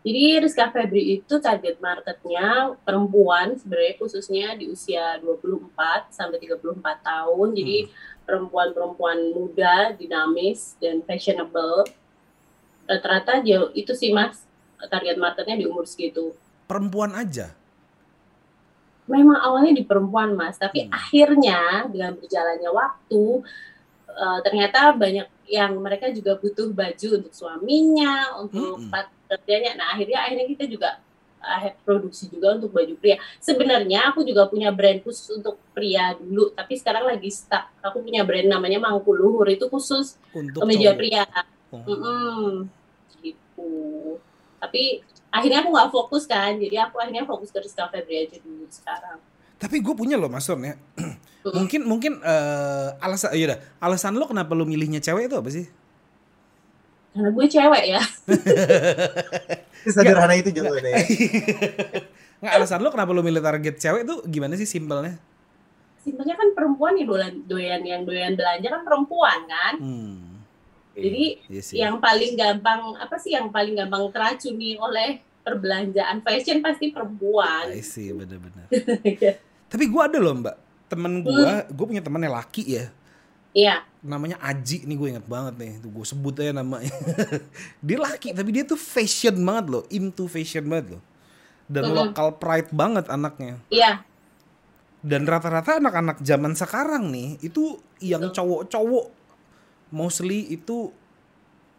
Jadi 0.00 0.40
Rizka 0.40 0.72
Febri 0.72 1.20
itu 1.20 1.34
target 1.44 1.76
marketnya 1.76 2.72
perempuan 2.88 3.52
sebenarnya 3.60 3.94
khususnya 4.00 4.56
di 4.56 4.72
usia 4.72 5.20
24 5.20 6.08
sampai 6.08 6.40
34 6.40 6.80
tahun. 7.04 7.48
Jadi 7.52 7.78
perempuan-perempuan 8.30 9.34
muda, 9.34 9.98
dinamis 9.98 10.78
dan 10.78 11.02
fashionable. 11.02 11.90
Rata-rata 12.86 13.42
jauh 13.42 13.74
itu 13.74 13.90
sih 13.98 14.14
Mas 14.14 14.46
target 14.86 15.18
marketnya 15.18 15.58
di 15.58 15.66
umur 15.66 15.84
segitu. 15.84 16.32
perempuan 16.70 17.10
aja 17.18 17.50
Memang 19.10 19.42
awalnya 19.42 19.74
di 19.74 19.82
perempuan 19.82 20.38
Mas, 20.38 20.54
tapi 20.54 20.86
Hmm. 20.86 20.94
akhirnya 20.94 21.90
dengan 21.90 22.14
berjalannya 22.14 22.70
waktu 22.70 23.42
eh, 24.10 24.38
ternyata 24.46 24.94
banyak 24.94 25.26
yang 25.50 25.74
mereka 25.82 26.10
juga 26.14 26.38
butuh 26.38 26.70
baju 26.70 27.08
untuk 27.18 27.32
suaminya, 27.34 28.38
untuk 28.38 28.86
part 28.90 29.10
kerjanya. 29.26 29.74
Nah 29.78 29.98
akhirnya 29.98 30.18
akhirnya 30.22 30.46
kita 30.46 30.64
juga 30.70 30.88
eh, 30.98 31.09
produksi 31.82 32.28
juga 32.28 32.56
untuk 32.56 32.70
baju 32.70 32.94
pria. 33.00 33.16
Sebenarnya 33.40 34.12
aku 34.12 34.22
juga 34.22 34.46
punya 34.46 34.68
brand 34.70 35.00
khusus 35.00 35.40
untuk 35.40 35.56
pria 35.72 36.12
dulu, 36.14 36.52
tapi 36.52 36.76
sekarang 36.76 37.08
lagi 37.08 37.32
stuck. 37.32 37.72
Aku 37.80 38.04
punya 38.04 38.22
brand 38.22 38.46
namanya 38.46 38.78
Mangku 38.78 39.16
Luhur 39.16 39.48
itu 39.48 39.66
khusus 39.72 40.20
untuk 40.36 40.64
kemeja 40.64 40.92
cowok. 40.92 40.98
pria. 41.00 41.24
Oh. 41.72 41.80
Mm-mm. 41.86 42.68
gitu. 43.24 43.70
Tapi 44.60 45.00
akhirnya 45.32 45.64
aku 45.64 45.70
nggak 45.72 45.90
fokus 45.90 46.24
kan, 46.28 46.60
jadi 46.60 46.88
aku 46.88 47.00
akhirnya 47.00 47.24
fokus 47.24 47.48
ke 47.48 47.58
Rizka 47.64 47.88
Febri 47.88 48.28
aja 48.28 48.36
dulu 48.42 48.68
sekarang. 48.68 49.18
Tapi 49.60 49.76
gue 49.80 49.94
punya 49.96 50.16
loh 50.16 50.28
Mas 50.32 50.48
ya. 50.48 50.76
Mungkin 51.56 51.88
mungkin 51.88 52.20
eh, 52.20 52.88
alasan 53.00 53.32
yaudah 53.32 53.56
alasan 53.80 54.12
lo 54.12 54.28
kenapa 54.28 54.52
lo 54.52 54.68
milihnya 54.68 55.00
cewek 55.00 55.32
itu 55.32 55.36
apa 55.40 55.48
sih? 55.48 55.64
Karena 57.16 57.32
gue 57.32 57.46
cewek 57.48 57.84
ya. 57.96 58.02
Sederhana 59.86 60.34
itu 60.36 60.50
jawabannya. 60.52 60.92
ya. 60.92 61.00
Nggak 62.40 62.52
alasan 62.56 62.80
lo 62.80 62.88
kenapa 62.88 63.12
lo 63.12 63.20
milih 63.20 63.44
target 63.44 63.76
cewek 63.76 64.08
itu 64.08 64.16
gimana 64.28 64.56
sih 64.56 64.64
simpelnya? 64.64 65.20
Simpelnya 66.00 66.32
kan 66.36 66.56
perempuan 66.56 66.96
ya 66.96 67.04
doyan, 67.04 67.34
doyan 67.44 67.82
yang 67.84 68.02
doyan 68.08 68.32
belanja 68.32 68.68
kan 68.72 68.82
perempuan 68.84 69.40
kan. 69.44 69.74
Hmm. 69.76 70.40
Jadi 70.96 71.24
Iya 71.52 71.62
sih. 71.62 71.76
yang 71.78 72.00
paling 72.00 72.34
gampang 72.34 72.96
apa 72.96 73.16
sih 73.20 73.36
yang 73.36 73.52
paling 73.52 73.76
gampang 73.76 74.08
teracuni 74.10 74.74
oleh 74.80 75.20
perbelanjaan 75.44 76.20
fashion 76.24 76.64
pasti 76.64 76.92
perempuan. 76.92 77.68
I 77.72 77.84
see 77.84 78.12
bener-bener. 78.12 78.68
Tapi 79.72 79.84
gue 79.86 80.02
ada 80.02 80.18
loh 80.18 80.34
mbak 80.40 80.56
temen 80.90 81.22
gue, 81.22 81.50
gue 81.70 81.86
punya 81.86 82.02
temen 82.02 82.20
yang 82.24 82.34
laki 82.34 82.62
ya. 82.66 82.86
Iya. 83.54 83.76
Namanya 84.00 84.40
Aji 84.40 84.88
nih 84.88 84.96
gue 84.96 85.08
inget 85.12 85.26
banget 85.28 85.54
nih. 85.60 85.72
Tuh 85.80 85.90
gue 85.92 86.04
sebut 86.08 86.34
aja 86.40 86.52
namanya. 86.56 86.88
Dia 87.86 87.98
laki 88.00 88.32
tapi 88.32 88.50
dia 88.50 88.64
tuh 88.64 88.80
fashion 88.80 89.36
banget 89.44 89.66
loh. 89.68 89.82
Into 89.92 90.24
fashion 90.26 90.64
banget 90.66 90.96
loh. 90.96 91.02
Dan 91.70 91.88
Mm-mm. 91.88 91.96
lokal 92.12 92.34
pride 92.36 92.70
banget 92.72 93.06
anaknya. 93.08 93.60
Iya. 93.68 94.04
dan 95.00 95.24
rata-rata 95.24 95.80
anak-anak 95.80 96.20
zaman 96.20 96.52
sekarang 96.52 97.08
nih 97.08 97.40
itu 97.40 97.80
yang 98.04 98.28
cowok-cowok 98.28 99.08
mostly 99.90 100.44
itu 100.52 100.92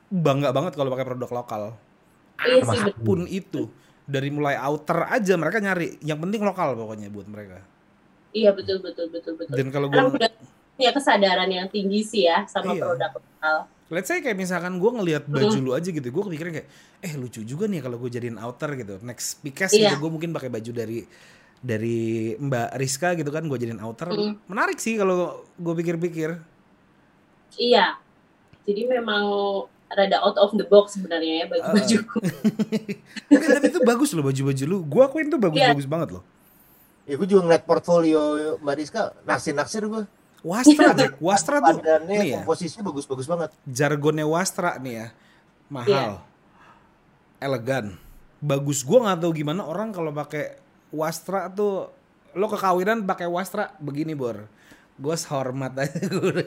bangga 0.10 0.50
banget 0.50 0.74
kalau 0.74 0.90
pakai 0.90 1.06
produk 1.06 1.32
lokal. 1.32 1.64
Iya 2.42 2.62
sih, 2.66 2.82
apa 2.82 2.98
pun 2.98 3.30
itu. 3.30 3.70
Dari 4.10 4.34
mulai 4.34 4.58
outer 4.58 5.06
aja 5.08 5.38
mereka 5.38 5.62
nyari. 5.62 6.02
Yang 6.02 6.20
penting 6.20 6.42
lokal 6.42 6.74
pokoknya 6.74 7.14
buat 7.14 7.30
mereka. 7.30 7.62
Iya 8.34 8.56
betul 8.58 8.80
betul 8.82 9.12
betul 9.12 9.34
betul. 9.38 9.54
dan 9.54 9.68
kalau 9.70 9.88
gue 9.92 10.02
Punya 10.76 10.92
kesadaran 10.92 11.50
yang 11.52 11.68
tinggi 11.68 12.02
sih 12.02 12.24
ya 12.26 12.48
sama 12.48 12.74
Iya. 12.74 12.82
produk 12.88 13.12
lokal. 13.18 13.58
Let's 13.92 14.08
say 14.08 14.24
kayak 14.24 14.40
misalkan 14.40 14.80
gue 14.80 14.88
ngelihat 14.88 15.28
baju 15.28 15.58
lu 15.60 15.72
aja 15.76 15.92
gitu, 15.92 16.08
gue 16.08 16.24
kepikiran 16.24 16.52
kayak, 16.56 16.68
eh 17.04 17.14
lucu 17.20 17.44
juga 17.44 17.68
nih 17.68 17.84
kalau 17.84 18.00
gue 18.00 18.08
jadiin 18.08 18.40
outer 18.40 18.72
gitu. 18.80 18.96
Next 19.04 19.44
Pikes 19.44 19.76
Iya. 19.76 19.92
gitu, 19.92 20.08
gue 20.08 20.12
mungkin 20.16 20.32
pakai 20.32 20.48
baju 20.48 20.72
dari 20.72 21.04
dari 21.60 22.34
Mbak 22.40 22.70
Rizka 22.80 23.14
gitu 23.20 23.30
kan, 23.30 23.44
gue 23.46 23.58
jadiin 23.60 23.84
outer. 23.84 24.16
Mm. 24.16 24.34
Menarik 24.48 24.80
sih 24.80 24.96
kalau 24.96 25.44
gue 25.60 25.74
pikir-pikir. 25.76 26.40
Iya. 27.60 28.00
Jadi 28.64 28.82
memang 28.88 29.24
rada 29.92 30.18
out 30.24 30.40
of 30.40 30.56
the 30.56 30.64
box 30.64 30.96
sebenarnya 30.96 31.44
ya 31.44 31.46
baju-baju. 31.52 31.98
Oke, 33.36 33.46
tapi 33.52 33.68
itu 33.68 33.80
bagus 33.84 34.10
loh 34.16 34.24
baju-baju 34.24 34.64
lu. 34.64 34.78
Gue 34.88 35.02
akuin 35.04 35.28
tuh 35.28 35.36
bagus-bagus 35.36 35.84
banget 35.84 36.10
loh. 36.16 36.24
Ya 37.04 37.20
gue 37.20 37.28
juga 37.28 37.44
ngeliat 37.44 37.68
portfolio 37.68 38.56
Mbak 38.64 38.76
Rizka, 38.80 39.12
naksir-naksir 39.28 39.84
gue. 39.84 40.04
Wastra, 40.42 40.92
Jack. 40.98 41.22
Wastra 41.26 41.58
tuh 41.62 41.78
Padannya, 41.78 42.18
nih 42.18 42.30
ya, 42.34 42.38
komposisinya 42.42 42.84
bagus-bagus 42.90 43.28
banget. 43.30 43.50
jargonnya 43.64 44.26
Wastra 44.26 44.78
nih 44.78 44.94
ya. 44.94 45.08
Mahal. 45.70 45.88
Iya. 45.88 46.06
Elegan. 47.40 47.86
Bagus. 48.38 48.82
Gue 48.82 49.00
nggak 49.00 49.22
tahu 49.22 49.32
gimana 49.32 49.62
orang 49.64 49.94
kalau 49.94 50.10
pakai 50.10 50.58
Wastra 50.90 51.46
tuh 51.48 51.94
lo 52.34 52.48
kekawinan 52.48 53.06
pakai 53.06 53.30
Wastra 53.30 53.74
begini, 53.78 54.18
Bor. 54.18 54.50
Gue 54.98 55.16
hormat 55.30 55.74
aja 55.78 56.02
gue. 56.10 56.46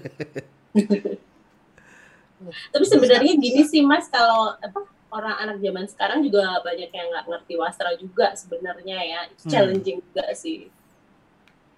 Tapi 2.44 2.84
sebenarnya 2.84 3.32
gini 3.38 3.62
sih 3.64 3.80
Mas, 3.80 4.10
kalau 4.10 4.52
apa 4.52 4.80
orang 5.14 5.34
anak 5.38 5.56
zaman 5.62 5.86
sekarang 5.86 6.18
juga 6.20 6.58
banyak 6.60 6.90
yang 6.90 7.06
nggak 7.08 7.26
ngerti 7.30 7.54
wastra 7.54 7.94
juga 7.94 8.34
sebenarnya 8.34 8.98
ya. 9.00 9.20
Itu 9.30 9.42
Hmm. 9.46 9.50
challenging 9.50 9.98
juga 10.02 10.24
sih. 10.34 10.68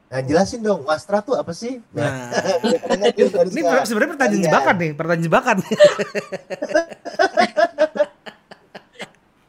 Nah 0.06 0.20
jelasin 0.22 0.62
dong, 0.62 0.86
Wastra 0.86 1.18
tuh 1.18 1.34
apa 1.34 1.50
sih? 1.50 1.82
Nah, 1.90 2.30
Mbak 2.62 3.18
ini 3.50 3.62
sebenarnya 3.82 4.10
pertanyaan 4.14 4.44
jebakan 4.46 4.76
nih, 4.78 4.90
pertanyaan 4.94 5.26
jebakan. 5.26 5.56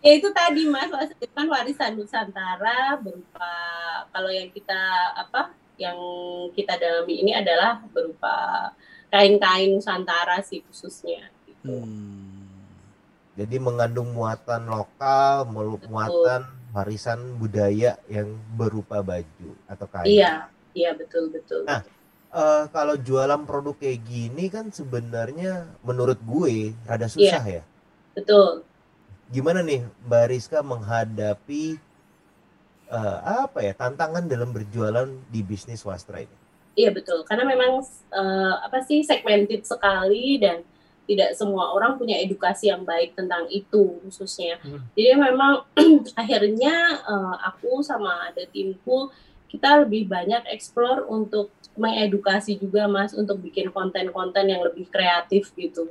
Ya 0.07 0.15
itu 0.15 0.31
tadi 0.31 0.63
Mas, 0.71 0.87
itu 1.19 1.27
kan 1.35 1.51
warisan 1.51 1.99
Nusantara 1.99 2.95
berupa 2.95 3.51
kalau 4.15 4.31
yang 4.31 4.47
kita 4.55 4.79
apa 5.19 5.51
yang 5.75 5.99
kita 6.55 6.79
dalami 6.79 7.27
ini 7.27 7.35
adalah 7.35 7.83
berupa 7.91 8.71
kain-kain 9.11 9.75
Nusantara 9.75 10.39
sih 10.47 10.63
khususnya 10.63 11.27
gitu. 11.43 11.83
Hmm. 11.83 12.47
Jadi 13.35 13.59
mengandung 13.59 14.15
muatan 14.15 14.71
lokal, 14.71 15.43
muatan 15.91 16.56
warisan 16.77 17.41
budaya 17.41 17.97
yang 18.05 18.37
berupa 18.53 19.01
baju 19.01 19.49
atau 19.65 19.87
kain. 19.89 20.05
Iya, 20.05 20.45
iya 20.77 20.93
betul 20.93 21.33
betul. 21.33 21.65
Nah, 21.65 21.81
Eh, 22.27 22.63
kalau 22.75 22.99
jualan 22.99 23.47
produk 23.47 23.73
kayak 23.79 24.03
gini 24.03 24.51
kan 24.51 24.67
sebenarnya 24.67 25.73
menurut 25.79 26.19
gue 26.21 26.75
rada 26.83 27.07
susah 27.07 27.39
ya. 27.41 27.63
Betul. 28.11 28.67
Gimana 29.31 29.63
nih 29.63 29.87
Mbak 30.05 30.25
Rizka 30.29 30.59
menghadapi 30.59 31.79
eh, 32.91 33.19
apa 33.23 33.59
ya 33.63 33.73
tantangan 33.73 34.27
dalam 34.27 34.51
berjualan 34.51 35.07
di 35.31 35.39
bisnis 35.39 35.87
wastra 35.87 36.19
ini? 36.19 36.37
Iya 36.77 36.93
betul, 36.93 37.25
karena 37.25 37.47
memang 37.47 37.81
eh, 38.11 38.55
apa 38.59 38.83
sih 38.83 39.07
segmented 39.07 39.63
sekali 39.63 40.37
dan 40.37 40.67
tidak 41.07 41.33
semua 41.39 41.71
orang 41.71 41.95
punya 41.95 42.19
edukasi 42.19 42.67
yang 42.67 42.83
baik 42.83 43.15
tentang 43.15 43.47
itu 43.47 43.97
khususnya. 44.03 44.59
Hmm. 44.59 44.83
Jadi 44.93 45.15
memang 45.15 45.63
akhirnya 46.21 46.75
eh, 46.99 47.35
aku 47.47 47.79
sama 47.81 48.27
ada 48.27 48.43
timku 48.51 49.09
kita 49.47 49.87
lebih 49.87 50.11
banyak 50.11 50.43
explore 50.51 51.07
untuk 51.07 51.55
mengedukasi 51.79 52.59
juga 52.59 52.91
mas 52.91 53.15
untuk 53.15 53.39
bikin 53.39 53.71
konten-konten 53.71 54.43
yang 54.51 54.59
lebih 54.59 54.91
kreatif 54.91 55.55
gitu. 55.55 55.87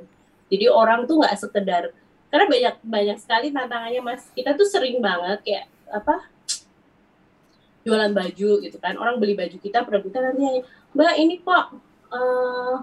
Jadi 0.47 0.69
orang 0.69 1.09
tuh 1.09 1.25
nggak 1.25 1.35
sekedar 1.35 1.89
karena 2.29 2.45
banyak 2.45 2.75
banyak 2.85 3.17
sekali 3.17 3.49
tantangannya 3.49 4.01
mas. 4.05 4.29
Kita 4.37 4.53
tuh 4.53 4.69
sering 4.69 5.01
banget 5.01 5.41
kayak 5.41 5.65
apa 5.89 6.29
jualan 7.87 8.13
baju 8.13 8.49
gitu 8.61 8.77
kan 8.77 8.99
orang 8.99 9.17
beli 9.17 9.33
baju 9.33 9.57
kita 9.57 9.87
perebutan 9.87 10.35
nanti 10.35 10.59
mbak 10.91 11.15
ini 11.15 11.39
kok 11.39 11.65
eh, 12.11 12.75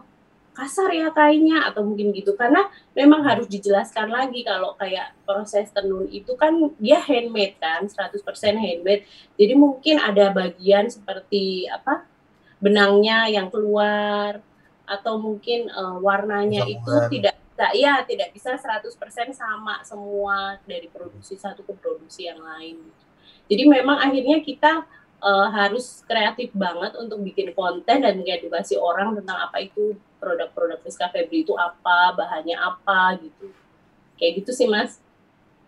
kasar 0.54 0.94
ya 0.94 1.10
kainnya 1.10 1.66
atau 1.66 1.82
mungkin 1.82 2.14
gitu. 2.14 2.38
Karena 2.38 2.70
memang 2.94 3.26
harus 3.26 3.50
dijelaskan 3.50 4.08
lagi 4.08 4.46
kalau 4.46 4.78
kayak 4.78 5.12
proses 5.26 5.68
tenun 5.74 6.06
itu 6.08 6.32
kan 6.38 6.54
dia 6.78 7.02
handmade 7.02 7.58
kan 7.58 7.84
100% 7.90 8.22
handmade. 8.54 9.02
Jadi 9.34 9.54
mungkin 9.58 9.98
ada 9.98 10.30
bagian 10.30 10.86
seperti 10.86 11.66
apa 11.66 12.06
benangnya 12.62 13.28
yang 13.28 13.50
keluar 13.50 14.40
atau 14.88 15.20
mungkin 15.20 15.68
eh, 15.68 15.96
warnanya 16.00 16.64
itu 16.64 16.80
Potongan. 16.80 17.10
tidak 17.12 17.34
bisa 17.36 17.66
ya 17.76 17.94
tidak 18.02 18.28
bisa 18.32 18.50
100% 18.56 19.30
sama 19.30 19.78
semua 19.86 20.58
dari 20.64 20.88
produksi 20.88 21.34
satu 21.36 21.66
ke 21.66 21.72
produksi 21.76 22.30
yang 22.30 22.40
lain. 22.40 22.80
Jadi 23.50 23.62
memang 23.68 24.00
akhirnya 24.00 24.40
kita 24.40 24.86
eh, 25.20 25.48
harus 25.52 26.00
kreatif 26.08 26.54
banget 26.54 26.94
untuk 26.96 27.20
bikin 27.20 27.52
konten 27.52 28.00
dan 28.00 28.14
mengedukasi 28.16 28.78
orang 28.80 29.12
tentang 29.18 29.50
apa 29.50 29.60
itu 29.60 29.98
produk-produk 30.24 30.80
Friska 30.80 31.12
Febri 31.12 31.44
itu 31.44 31.52
apa, 31.52 32.16
bahannya 32.16 32.56
apa 32.56 33.20
gitu. 33.20 33.52
Kayak 34.16 34.32
gitu 34.40 34.50
sih 34.56 34.64
Mas. 34.64 34.96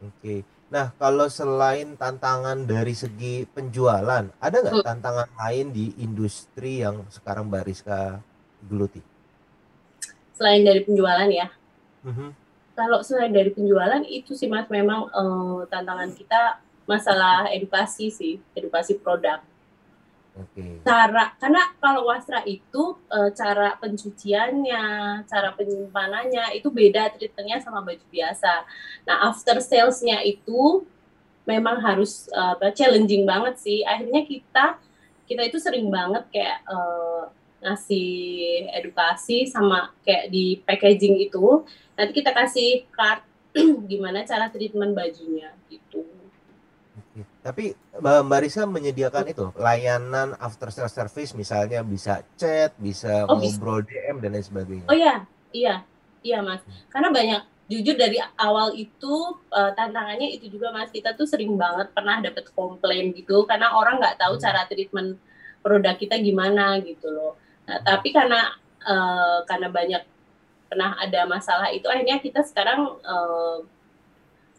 Oke. 0.00 0.48
Nah, 0.72 0.90
kalau 0.96 1.28
selain 1.28 1.94
tantangan 1.94 2.64
dari 2.64 2.96
segi 2.96 3.44
penjualan, 3.46 4.25
ada 4.40 4.56
nggak 4.56 4.80
Hmm. 4.80 4.88
tantangan 4.88 5.30
lain 5.36 5.70
di 5.70 5.92
industri 6.00 6.80
yang 6.82 7.04
sekarang 7.12 7.46
Mbak 7.52 7.64
Rizka 7.68 8.18
geluti? 8.64 8.98
Selain 10.34 10.64
dari 10.64 10.82
penjualan 10.82 11.28
ya. 11.30 11.52
Mhm. 12.02 12.28
Kalau 12.76 13.00
selain 13.00 13.32
dari 13.32 13.54
penjualan 13.54 14.02
itu 14.04 14.36
sih 14.36 14.50
Mas 14.50 14.68
memang 14.68 15.08
eh, 15.08 15.60
tantangan 15.70 16.10
kita 16.12 16.60
masalah 16.84 17.48
edukasi 17.50 18.10
sih, 18.10 18.34
edukasi 18.52 18.98
produk. 18.98 19.40
Oke. 20.37 20.85
cara 20.85 21.33
karena 21.40 21.62
kalau 21.81 22.12
wastra 22.12 22.45
itu 22.45 23.00
eh, 23.09 23.31
cara 23.33 23.73
pencuciannya, 23.81 24.85
cara 25.25 25.57
penyimpanannya 25.57 26.52
itu 26.61 26.69
beda 26.69 27.16
treatmentnya 27.16 27.64
sama 27.64 27.81
baju 27.81 28.05
biasa. 28.12 28.52
Nah 29.09 29.33
after 29.33 29.57
salesnya 29.64 30.21
itu 30.21 30.85
memang 31.49 31.81
harus 31.81 32.28
apa, 32.35 32.75
challenging 32.76 33.25
banget 33.25 33.57
sih. 33.57 33.81
Akhirnya 33.87 34.28
kita 34.28 34.76
kita 35.26 35.43
itu 35.49 35.59
sering 35.59 35.88
banget 35.88 36.28
kayak 36.28 36.59
eh, 36.69 37.23
ngasih 37.64 38.12
edukasi 38.76 39.49
sama 39.49 39.90
kayak 40.05 40.28
di 40.28 40.61
packaging 40.62 41.16
itu 41.19 41.64
nanti 41.97 42.12
kita 42.12 42.31
kasih 42.37 42.85
card 42.93 43.25
gimana 43.90 44.23
cara 44.28 44.52
treatment 44.52 44.93
bajunya 44.93 45.50
gitu. 45.73 46.15
Oke. 47.16 47.25
Tapi 47.40 47.64
Mbak 47.96 48.40
Rizka 48.44 48.68
menyediakan 48.68 49.25
itu 49.25 49.49
layanan 49.56 50.37
after 50.37 50.68
sales 50.68 50.92
service 50.92 51.32
misalnya 51.32 51.80
bisa 51.80 52.20
chat, 52.37 52.76
bisa 52.76 53.25
Oh, 53.25 53.40
bisa. 53.40 53.56
ngobrol 53.56 53.80
DM 53.80 54.20
dan 54.20 54.37
lain 54.37 54.44
sebagainya. 54.44 54.85
Oh 54.85 54.92
iya, 54.92 55.25
iya, 55.49 55.75
iya 56.20 56.44
mas. 56.44 56.61
Karena 56.92 57.08
banyak, 57.08 57.40
jujur 57.66 57.96
dari 57.96 58.20
awal 58.37 58.76
itu 58.76 59.14
eh, 59.49 59.73
tantangannya 59.73 60.28
itu 60.28 60.52
juga 60.52 60.68
mas. 60.70 60.92
Kita 60.92 61.16
tuh 61.16 61.25
sering 61.25 61.56
banget 61.56 61.88
pernah 61.96 62.20
dapet 62.20 62.52
komplain 62.52 63.16
gitu, 63.16 63.49
karena 63.49 63.73
orang 63.73 63.96
nggak 63.96 64.20
tahu 64.20 64.37
Hmm. 64.37 64.44
cara 64.44 64.68
treatment 64.68 65.16
produk 65.64 65.96
kita 65.96 66.20
gimana 66.20 66.76
gitu 66.85 67.08
loh. 67.08 67.32
Nah, 67.64 67.80
tapi 67.80 68.12
karena 68.12 68.52
eh, 68.85 69.38
karena 69.49 69.73
banyak 69.73 70.02
pernah 70.68 71.00
ada 71.00 71.25
masalah 71.25 71.73
itu, 71.73 71.88
akhirnya 71.88 72.20
kita 72.20 72.44
sekarang 72.44 73.00
eh, 73.00 73.58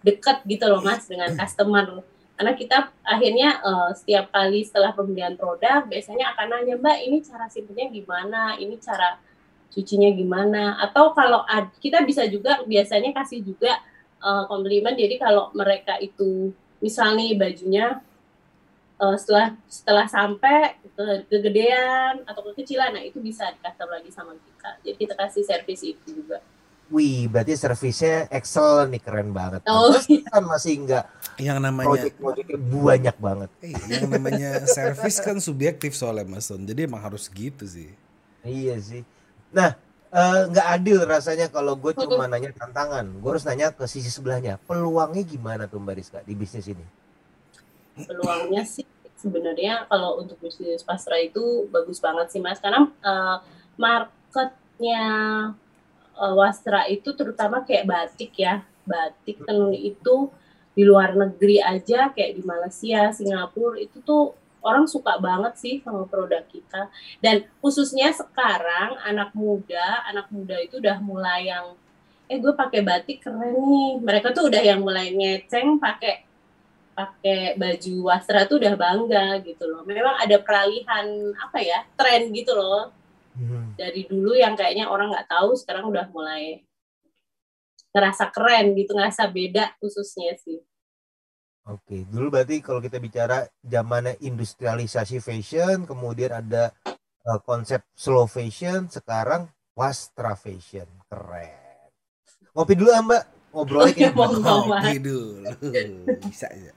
deket 0.02 0.42
gitu 0.44 0.66
loh 0.66 0.82
mas 0.82 1.06
dengan 1.06 1.30
customer. 1.38 2.02
Karena 2.38 2.54
kita 2.54 2.94
akhirnya 3.02 3.50
eh, 3.66 3.90
setiap 3.98 4.30
kali 4.30 4.62
setelah 4.62 4.94
pembelian 4.94 5.34
produk, 5.34 5.90
biasanya 5.90 6.38
akan 6.38 6.48
nanya 6.54 6.78
mbak 6.78 6.98
ini 7.02 7.18
cara 7.26 7.50
simpennya 7.50 7.90
gimana, 7.90 8.56
ini 8.62 8.78
cara 8.78 9.18
cucinya 9.74 10.10
gimana? 10.14 10.78
Atau 10.80 11.12
kalau 11.18 11.44
ad- 11.44 11.74
kita 11.82 12.06
bisa 12.06 12.24
juga 12.30 12.62
biasanya 12.64 13.12
kasih 13.12 13.44
juga 13.44 13.78
uh, 14.22 14.46
komplimen. 14.50 14.96
Jadi 14.96 15.20
kalau 15.22 15.52
mereka 15.54 16.00
itu 16.02 16.54
misal 16.82 17.18
nih 17.18 17.38
bajunya 17.38 18.02
uh, 19.02 19.18
setelah 19.18 19.54
setelah 19.70 20.06
sampai 20.10 20.78
ke 20.98 21.30
kegedean 21.30 22.26
atau 22.26 22.42
kekecilan 22.50 22.98
nah 22.98 23.04
itu 23.04 23.22
bisa 23.22 23.50
di 23.54 23.60
custom 23.62 23.90
lagi 23.90 24.10
sama 24.10 24.34
kita. 24.34 24.70
Jadi 24.82 24.96
kita 24.98 25.14
kasih 25.14 25.44
servis 25.46 25.82
itu 25.86 26.06
juga. 26.24 26.42
Wih, 26.88 27.28
berarti 27.28 27.60
servisnya 27.60 28.32
excellent 28.32 28.96
nih 28.96 29.02
keren 29.04 29.36
banget. 29.36 29.60
Oh. 29.68 29.92
Terus 29.92 30.24
kan 30.32 30.48
masih 30.48 30.88
nggak 30.88 31.04
Yang 31.38 31.60
namanya 31.62 31.88
project-projectnya 31.90 32.58
banyak 32.60 33.18
banget. 33.22 33.50
eh, 33.62 33.74
yang 33.94 34.10
namanya 34.10 34.50
servis 34.66 35.22
kan 35.22 35.38
subjektif 35.38 35.94
soalnya 35.94 36.26
Mas 36.26 36.50
Ton. 36.50 36.66
Jadi 36.66 36.90
emang 36.90 37.02
harus 37.02 37.30
gitu 37.30 37.66
sih. 37.66 37.94
Iya 38.42 38.82
sih. 38.82 39.06
Nah, 39.54 39.78
eh, 40.10 40.42
nggak 40.50 40.68
adil 40.82 41.06
rasanya 41.06 41.48
kalau 41.54 41.78
gue 41.78 41.94
cuma 41.94 42.26
nanya 42.26 42.50
tantangan. 42.58 43.06
Gue 43.22 43.30
harus 43.38 43.46
nanya 43.46 43.70
ke 43.70 43.86
sisi 43.86 44.10
sebelahnya. 44.10 44.58
Peluangnya 44.66 45.22
gimana 45.22 45.70
tuh 45.70 45.78
Mbak 45.78 45.96
Rizka 45.96 46.20
di 46.26 46.34
bisnis 46.34 46.66
ini? 46.66 46.86
peluangnya 48.06 48.62
sih 48.62 48.86
sebenarnya 49.18 49.90
kalau 49.90 50.22
untuk 50.22 50.38
bisnis 50.38 50.86
pastra 50.86 51.18
itu 51.18 51.66
bagus 51.74 51.98
banget 51.98 52.30
sih 52.30 52.42
mas 52.44 52.62
karena 52.62 52.86
uh, 53.02 53.42
marketnya 53.74 55.06
uh, 56.14 56.34
wastra 56.38 56.86
itu 56.86 57.18
terutama 57.18 57.66
kayak 57.66 57.90
batik 57.90 58.38
ya 58.38 58.62
batik 58.86 59.42
tenun 59.42 59.74
itu 59.74 60.30
di 60.78 60.84
luar 60.86 61.18
negeri 61.18 61.58
aja 61.58 62.14
kayak 62.14 62.38
di 62.38 62.42
Malaysia 62.46 63.10
Singapura 63.10 63.82
itu 63.82 63.98
tuh 64.06 64.38
orang 64.62 64.86
suka 64.86 65.18
banget 65.18 65.58
sih 65.58 65.76
sama 65.82 66.06
produk 66.06 66.46
kita. 66.46 66.94
Dan 67.18 67.50
khususnya 67.58 68.14
sekarang 68.14 69.02
anak 69.02 69.34
muda 69.34 70.06
anak 70.06 70.30
muda 70.30 70.62
itu 70.62 70.78
udah 70.78 71.02
mulai 71.02 71.50
yang 71.50 71.74
eh 72.30 72.38
gue 72.38 72.54
pakai 72.54 72.86
batik 72.86 73.26
keren 73.26 73.58
nih. 73.58 74.06
Mereka 74.06 74.38
tuh 74.38 74.54
udah 74.54 74.62
yang 74.62 74.86
mulai 74.86 75.10
ngeceng 75.18 75.82
pakai 75.82 76.30
pakai 76.94 77.58
baju 77.58 78.14
wasra 78.14 78.46
tuh 78.46 78.62
udah 78.62 78.78
bangga 78.78 79.42
gitu 79.42 79.66
loh. 79.66 79.82
Memang 79.82 80.22
ada 80.22 80.38
peralihan 80.38 81.10
apa 81.42 81.58
ya 81.58 81.82
tren 81.98 82.30
gitu 82.30 82.54
loh. 82.54 82.94
Hmm. 83.38 83.78
dari 83.78 84.10
dulu 84.10 84.34
yang 84.34 84.58
kayaknya 84.58 84.90
orang 84.90 85.14
nggak 85.14 85.30
tahu 85.30 85.54
sekarang 85.54 85.86
udah 85.86 86.10
mulai 86.10 86.66
ngerasa 87.98 88.30
keren 88.30 88.78
gitu 88.78 88.94
ngerasa 88.94 89.26
beda 89.34 89.74
khususnya 89.82 90.38
sih. 90.38 90.62
Oke, 91.68 92.08
dulu 92.08 92.32
berarti 92.32 92.64
kalau 92.64 92.80
kita 92.80 92.96
bicara 92.96 93.44
zamannya 93.60 94.16
industrialisasi 94.24 95.20
fashion, 95.20 95.84
kemudian 95.84 96.32
ada 96.32 96.72
uh, 97.28 97.40
konsep 97.44 97.84
slow 97.92 98.24
fashion, 98.24 98.88
sekarang 98.88 99.52
wastra 99.76 100.40
fashion, 100.40 100.88
keren. 101.12 101.92
Ngopi 102.56 102.72
dulu 102.72 102.90
ah, 102.96 103.04
Mbak, 103.04 103.24
ngobrolnya 103.52 103.92
kita 104.00 104.16
mau 104.16 104.32
ngopi 104.32 104.96
dulu, 104.96 105.52
bisa 106.24 106.48
ya. 106.56 106.72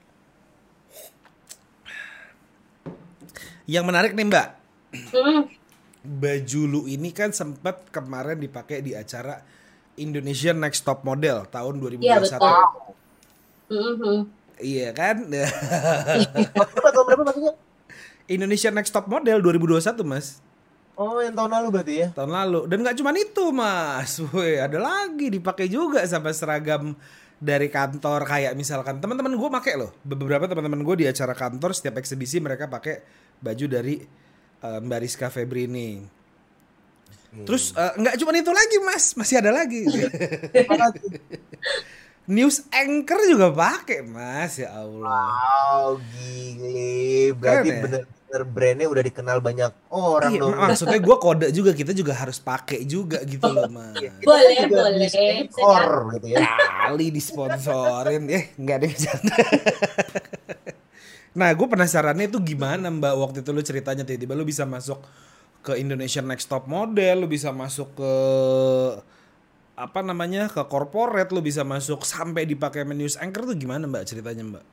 Yang 3.63 3.85
menarik 3.87 4.11
nih 4.11 4.27
Mbak, 4.27 4.47
hmm. 5.07 5.41
baju 6.03 6.61
lu 6.67 6.81
ini 6.91 7.15
kan 7.15 7.31
sempat 7.31 7.87
kemarin 7.95 8.43
dipakai 8.43 8.83
di 8.83 8.91
acara 8.91 9.39
Indonesian 10.01 10.57
Next 10.57 10.81
Top 10.81 11.05
Model 11.05 11.45
tahun 11.47 11.77
2021. 11.77 12.01
Iya 12.03 12.17
betul. 12.19 12.53
Mm 13.71 13.93
-hmm 13.95 14.41
Iya 14.61 14.89
kan? 14.93 15.25
berapa 15.27 16.89
tahun 16.93 17.05
berapa 17.09 17.23
maksudnya? 17.25 17.53
Indonesia 18.37 18.69
Next 18.69 18.93
Top 18.93 19.09
Model 19.09 19.41
2021 19.41 20.05
mas. 20.05 20.39
Oh 20.93 21.17
yang 21.17 21.33
tahun 21.33 21.51
lalu 21.57 21.67
berarti 21.73 21.93
ya? 22.05 22.07
Tahun 22.13 22.29
lalu 22.29 22.69
dan 22.69 22.77
nggak 22.85 22.95
cuma 23.01 23.09
itu 23.17 23.45
mas, 23.49 24.21
Woi 24.31 24.61
ada 24.61 24.77
lagi 24.77 25.33
dipakai 25.33 25.65
juga 25.65 26.05
sampai 26.05 26.31
seragam 26.31 26.93
dari 27.41 27.73
kantor 27.73 28.21
kayak 28.29 28.53
misalkan 28.53 29.01
teman-teman 29.01 29.33
gue 29.33 29.49
pakai 29.49 29.73
loh 29.81 29.89
beberapa 30.05 30.45
teman-teman 30.45 30.85
gue 30.85 30.95
di 31.01 31.05
acara 31.09 31.33
kantor 31.33 31.73
setiap 31.73 31.97
eksibisi 31.97 32.37
mereka 32.37 32.69
pakai 32.69 33.01
baju 33.41 33.65
dari 33.65 33.97
uh, 34.61 34.77
Mbak 34.77 34.99
Rizka 35.01 35.27
Febri 35.33 35.65
ini. 35.65 36.20
Hmm. 37.31 37.47
Terus 37.47 37.71
uh, 37.79 37.95
nggak 37.95 38.19
cuma 38.19 38.35
itu 38.35 38.51
lagi 38.51 38.77
mas, 38.83 39.15
masih 39.15 39.39
ada 39.39 39.55
lagi. 39.55 39.87
News 42.31 42.63
anchor 42.71 43.19
juga 43.27 43.51
pakai 43.55 44.03
mas 44.03 44.59
ya 44.59 44.75
Allah. 44.75 45.31
Wow 45.31 46.03
gile, 46.11 47.31
berarti 47.39 47.69
ya? 47.71 47.79
bener-bener 47.79 48.41
brandnya 48.51 48.87
udah 48.91 49.03
dikenal 49.03 49.39
banyak 49.39 49.71
orang 49.95 50.31
iya, 50.35 50.43
dong. 50.43 50.59
Maksudnya 50.59 50.99
gue 50.99 51.17
kode 51.23 51.47
juga 51.55 51.71
kita 51.71 51.95
juga 51.95 52.19
harus 52.19 52.35
pakai 52.43 52.83
juga 52.83 53.23
gitu 53.23 53.47
loh 53.47 53.71
mas. 53.71 53.95
boleh 54.27 54.67
boleh. 54.67 55.47
Kor 55.55 56.11
gitu 56.19 56.35
ya. 56.35 56.43
Kali 56.91 57.15
disponsorin 57.15 58.27
ya 58.27 58.41
nggak 58.59 58.77
deh. 58.83 58.91
nah 61.39 61.47
gue 61.55 61.63
penasarannya 61.63 62.27
itu 62.27 62.43
gimana 62.43 62.91
mbak 62.91 63.15
waktu 63.15 63.39
itu 63.39 63.55
lu 63.55 63.63
ceritanya 63.63 64.03
tiba-tiba 64.03 64.35
lu 64.35 64.43
bisa 64.43 64.67
masuk 64.67 64.99
ke 65.61 65.77
Indonesian 65.77 66.25
Next 66.25 66.49
Top 66.49 66.65
Model, 66.65 67.25
lu 67.25 67.27
bisa 67.29 67.53
masuk 67.53 67.93
ke 67.97 68.13
apa 69.77 69.99
namanya 70.05 70.45
ke 70.51 70.61
corporate 70.69 71.33
lo 71.33 71.41
bisa 71.41 71.65
masuk 71.65 72.05
sampai 72.05 72.45
dipakai 72.45 72.85
news 72.85 73.17
anchor 73.17 73.49
tuh 73.49 73.57
gimana 73.57 73.89
mbak 73.89 74.05
ceritanya 74.05 74.43
mbak? 74.45 74.65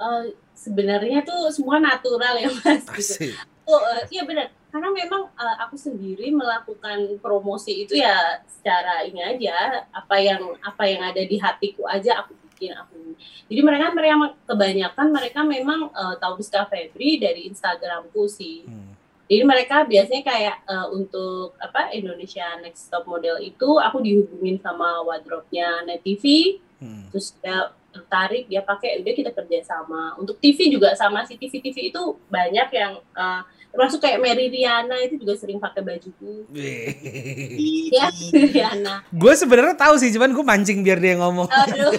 Uh, 0.00 0.32
sebenarnya 0.56 1.20
tuh 1.20 1.52
semua 1.52 1.76
natural 1.76 2.40
ya 2.40 2.48
mas. 2.48 2.88
Gitu. 2.88 3.36
Oh 3.68 3.76
uh, 3.76 4.00
iya 4.08 4.24
benar 4.24 4.48
karena 4.70 4.88
memang 4.94 5.22
uh, 5.34 5.56
aku 5.66 5.74
sendiri 5.74 6.30
melakukan 6.30 7.18
promosi 7.18 7.84
itu 7.84 7.98
ya 7.98 8.38
secara 8.46 9.02
ini 9.02 9.18
aja 9.18 9.84
apa 9.90 10.16
yang 10.22 10.54
apa 10.62 10.86
yang 10.86 11.02
ada 11.02 11.22
di 11.26 11.36
hatiku 11.42 11.90
aja 11.90 12.22
aku 12.22 12.38
bikin 12.46 12.70
aku 12.78 13.18
jadi 13.50 13.60
mereka 13.66 13.90
mereka 13.90 14.14
kebanyakan 14.46 15.06
mereka 15.10 15.40
memang 15.42 15.90
uh, 15.90 16.14
tahu 16.22 16.38
Rizka 16.38 16.70
Febri 16.70 17.18
dari 17.18 17.50
Instagramku 17.50 18.30
sih 18.30 18.62
hmm. 18.70 18.94
Jadi 19.30 19.46
mereka 19.46 19.86
biasanya 19.86 20.26
kayak 20.26 20.56
uh, 20.66 20.90
untuk 20.90 21.54
apa 21.62 21.94
Indonesia 21.94 22.42
Next 22.58 22.90
Top 22.90 23.06
Model 23.06 23.38
itu 23.38 23.78
aku 23.78 24.02
dihubungin 24.02 24.58
sama 24.58 25.06
wardrobe-nya 25.06 25.86
Net 25.86 26.02
TV, 26.02 26.58
hmm. 26.82 27.14
terus 27.14 27.38
dia 27.38 27.70
tertarik 27.94 28.50
dia 28.50 28.58
pakai 28.66 28.98
udah 28.98 29.14
kita 29.14 29.30
kerja 29.30 29.62
sama. 29.62 30.18
Untuk 30.18 30.42
TV 30.42 30.66
juga 30.74 30.98
sama 30.98 31.22
si 31.22 31.38
TV 31.38 31.62
TV 31.62 31.94
itu 31.94 32.02
banyak 32.26 32.68
yang 32.74 32.98
uh, 33.14 33.46
termasuk 33.70 34.02
kayak 34.02 34.18
Mary 34.18 34.50
Riana 34.50 34.98
itu 34.98 35.14
juga 35.22 35.38
sering 35.38 35.62
pakai 35.62 35.82
bajuku. 35.86 36.50
Iya, 36.50 38.10
Riana. 38.34 39.06
Gue 39.14 39.38
sebenarnya 39.38 39.78
tahu 39.78 39.94
sih, 39.94 40.10
cuman 40.10 40.34
gue 40.34 40.42
mancing 40.42 40.82
biar 40.82 40.98
dia 40.98 41.14
ngomong. 41.22 41.46
Aduh. 41.46 41.94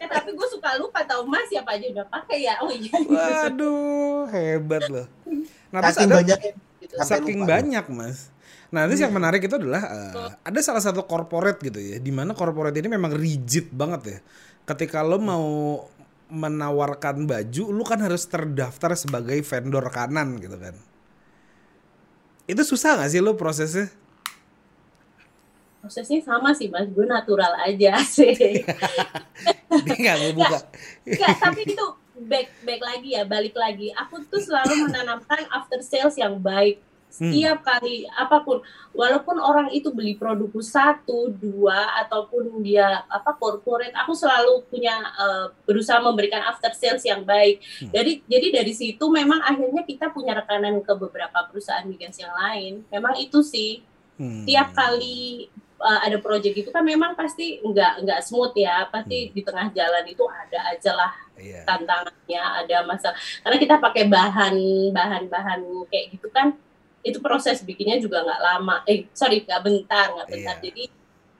ya, 0.00 0.06
tapi 0.16 0.32
gue 0.32 0.48
suka 0.48 0.80
lupa 0.80 1.04
tahu 1.04 1.28
Mas 1.28 1.44
siapa 1.52 1.76
aja 1.76 1.84
udah 1.92 2.06
pakai 2.08 2.48
ya. 2.48 2.56
Oh 2.64 2.72
iya. 2.72 2.96
Waduh, 3.04 4.32
hebat 4.32 4.88
loh. 4.88 5.04
Nah, 5.70 5.80
saking 5.90 6.10
ada, 6.10 6.16
banyak 6.22 6.38
gitu. 6.82 6.94
saking 7.02 7.38
lupa, 7.42 7.50
banyak 7.58 7.84
mas. 7.90 8.18
Nah, 8.70 8.86
terus 8.86 9.02
yang 9.02 9.14
iya. 9.14 9.18
menarik 9.18 9.42
itu 9.42 9.54
adalah 9.54 9.82
uh, 9.86 10.30
ada 10.42 10.60
salah 10.62 10.82
satu 10.82 11.06
corporate 11.06 11.58
gitu 11.62 11.78
ya, 11.78 11.98
di 11.98 12.12
mana 12.14 12.34
corporate 12.34 12.78
ini 12.78 12.90
memang 12.90 13.14
rigid 13.14 13.70
banget 13.74 14.02
ya. 14.06 14.18
Ketika 14.66 15.02
lo 15.02 15.18
mau 15.18 15.46
menawarkan 16.30 17.26
baju, 17.26 17.64
lu 17.74 17.82
kan 17.82 17.98
harus 17.98 18.22
terdaftar 18.30 18.94
sebagai 18.94 19.42
vendor 19.42 19.86
kanan 19.90 20.38
gitu 20.38 20.54
kan. 20.54 20.78
Itu 22.46 22.62
susah 22.62 23.02
gak 23.02 23.10
sih 23.10 23.18
lo 23.18 23.34
prosesnya? 23.34 23.90
prosesnya 25.80 26.20
sama 26.20 26.52
sih 26.52 26.68
mas 26.68 26.86
gue 26.92 27.06
natural 27.08 27.56
aja 27.64 27.96
sih 28.14 28.36
dia 29.88 29.96
nggak 29.96 30.16
mau 30.20 30.32
buka 30.44 30.60
nggak 31.08 31.34
tapi 31.40 31.60
itu 31.64 31.86
back 32.26 32.48
back 32.64 32.80
lagi 32.82 33.16
ya 33.16 33.22
balik 33.24 33.56
lagi 33.56 33.92
aku 33.96 34.24
tuh 34.28 34.42
selalu 34.42 34.88
menanamkan 34.88 35.46
after 35.52 35.80
sales 35.80 36.16
yang 36.20 36.36
baik 36.36 36.80
setiap 37.10 37.58
hmm. 37.60 37.66
kali 37.66 37.96
apa 38.14 38.38
pun 38.46 38.62
walaupun 38.94 39.36
orang 39.42 39.68
itu 39.74 39.90
beli 39.90 40.14
produkku 40.14 40.62
satu 40.62 41.34
dua 41.34 41.90
ataupun 42.06 42.62
dia 42.62 43.02
apa 43.10 43.34
corporate 43.34 43.92
aku 43.98 44.14
selalu 44.14 44.62
punya 44.70 44.94
uh, 45.18 45.50
berusaha 45.66 45.98
memberikan 45.98 46.38
after 46.46 46.70
sales 46.70 47.02
yang 47.02 47.26
baik 47.26 47.58
hmm. 47.82 47.90
jadi 47.90 48.12
jadi 48.30 48.46
dari 48.62 48.72
situ 48.72 49.02
memang 49.10 49.42
akhirnya 49.42 49.82
kita 49.82 50.14
punya 50.14 50.38
rekanan 50.38 50.78
ke 50.86 50.92
beberapa 50.94 51.50
perusahaan 51.50 51.84
migas 51.84 52.14
yang 52.14 52.32
lain 52.32 52.86
memang 52.94 53.18
itu 53.18 53.42
sih 53.42 53.82
hmm. 54.14 54.46
tiap 54.46 54.70
kali 54.70 55.50
uh, 55.80 56.00
ada 56.04 56.20
project 56.20 56.54
itu 56.54 56.70
kan 56.70 56.84
memang 56.84 57.16
pasti 57.16 57.58
nggak 57.64 58.04
nggak 58.04 58.20
smooth 58.22 58.52
ya 58.54 58.86
pasti 58.92 59.28
hmm. 59.28 59.32
di 59.32 59.40
tengah 59.42 59.66
jalan 59.72 60.04
itu 60.06 60.24
ada 60.28 60.58
aja 60.70 60.92
lah 60.94 61.12
yeah. 61.40 61.64
tantangannya 61.64 62.42
ada 62.64 62.76
masa 62.84 63.10
karena 63.42 63.56
kita 63.58 63.74
pakai 63.80 64.04
bahan 64.06 64.56
bahan 64.92 65.24
bahan 65.26 65.60
kayak 65.88 66.14
gitu 66.14 66.28
kan 66.30 66.54
itu 67.00 67.16
proses 67.18 67.64
bikinnya 67.64 67.96
juga 67.96 68.20
nggak 68.20 68.40
lama 68.44 68.84
eh 68.84 69.08
sorry 69.16 69.42
nggak 69.48 69.62
bentar 69.64 70.06
nggak 70.12 70.28
bentar 70.28 70.56
yeah. 70.60 70.64
jadi 70.68 70.84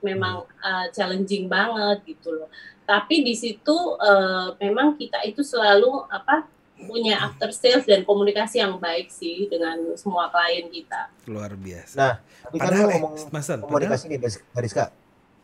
memang 0.00 0.48
uh, 0.64 0.87
challenging 0.96 1.44
banget 1.46 2.16
gitu 2.16 2.33
loh 2.33 2.48
tapi 2.88 3.22
di 3.22 3.37
situ 3.37 3.76
uh, 4.00 4.57
memang 4.59 4.96
kita 4.96 5.22
itu 5.22 5.44
selalu 5.44 6.09
apa 6.09 6.48
punya 6.87 7.21
after 7.29 7.51
sales 7.53 7.85
dan 7.85 8.07
komunikasi 8.07 8.62
yang 8.62 8.81
baik 8.81 9.12
sih 9.12 9.51
dengan 9.51 9.77
semua 10.01 10.33
klien 10.33 10.71
kita. 10.71 11.12
Luar 11.29 11.53
biasa. 11.53 11.97
Nah, 11.99 12.14
tapi 12.21 12.57
kan 12.57 12.71
lu 12.73 12.88
ngomong 12.88 13.14
Masan, 13.29 13.59
komunikasi 13.61 14.05
nih 14.09 14.19
Rizka. 14.57 14.95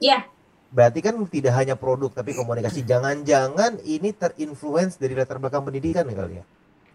Iya. 0.01 0.25
Berarti 0.73 1.01
kan 1.05 1.15
tidak 1.29 1.53
hanya 1.57 1.75
produk 1.77 2.11
tapi 2.11 2.33
komunikasi. 2.33 2.87
Jangan-jangan 2.87 3.83
ini 3.85 4.15
terinfluence 4.15 4.97
dari 4.97 5.13
latar 5.13 5.37
belakang 5.37 5.67
pendidikan 5.67 6.09
ya 6.09 6.15
kali 6.17 6.35
ya. 6.41 6.45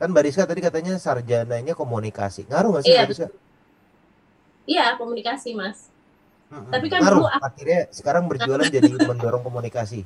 Kan 0.01 0.17
Bariska 0.17 0.49
tadi 0.49 0.65
katanya 0.65 0.97
sarjananya 0.97 1.77
komunikasi. 1.77 2.49
Ngaruh 2.49 2.69
nggak 2.73 2.84
sih 2.84 2.93
iya. 2.95 3.01
Bariska? 3.06 3.27
Iya, 4.65 4.86
komunikasi, 4.97 5.54
Mas. 5.54 5.90
Hmm, 6.51 6.67
Tapi 6.67 6.85
kan 6.91 6.99
Ngaruh. 6.99 7.15
dulu 7.15 7.27
aku, 7.31 7.43
akhirnya 7.47 7.79
sekarang 7.95 8.23
berjualan 8.27 8.67
jadi 8.67 8.91
mendorong 9.09 9.39
komunikasi. 9.39 10.03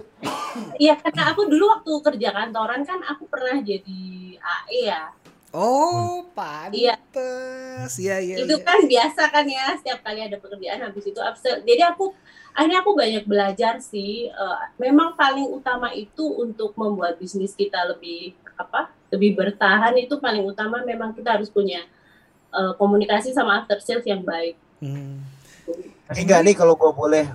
Iya, 0.77 0.93
karena 1.01 1.34
aku 1.34 1.49
dulu 1.49 1.65
waktu 1.73 1.91
kerja 2.05 2.29
kantoran 2.29 2.86
kan 2.86 3.01
aku 3.01 3.25
pernah 3.25 3.58
jadi 3.65 4.05
AE 4.38 4.81
ya. 4.86 5.10
Oh, 5.55 6.27
pantes. 6.38 6.77
Iya. 6.77 6.95
Iya, 7.97 8.15
iya. 8.21 8.36
Itu 8.45 8.60
ya. 8.60 8.63
kan 8.63 8.79
biasa 8.86 9.21
kan 9.34 9.45
ya, 9.49 9.73
setiap 9.79 10.05
kali 10.05 10.19
ada 10.21 10.38
pekerjaan 10.38 10.86
habis 10.86 11.08
itu 11.08 11.17
absen. 11.17 11.65
Jadi 11.65 11.81
aku 11.81 12.13
akhirnya 12.53 12.86
aku 12.86 12.91
banyak 12.93 13.23
belajar 13.25 13.81
sih. 13.81 14.29
Uh, 14.29 14.60
memang 14.77 15.17
paling 15.17 15.49
utama 15.49 15.95
itu 15.97 16.27
untuk 16.27 16.77
membuat 16.77 17.17
bisnis 17.17 17.58
kita 17.58 17.88
lebih 17.89 18.38
apa? 18.53 18.93
Lebih 19.10 19.34
bertahan 19.34 19.97
itu 19.97 20.19
paling 20.21 20.45
utama 20.45 20.84
memang 20.86 21.15
kita 21.15 21.39
harus 21.39 21.49
punya 21.49 21.88
uh, 22.51 22.75
komunikasi 22.77 23.31
sama 23.31 23.63
after 23.63 23.79
sales 23.79 24.03
yang 24.03 24.21
baik. 24.21 24.60
Hmm. 24.84 25.23
Enggak 26.12 26.39
nih 26.46 26.54
kalau 26.54 26.78
gue 26.78 26.91
boleh 26.91 27.26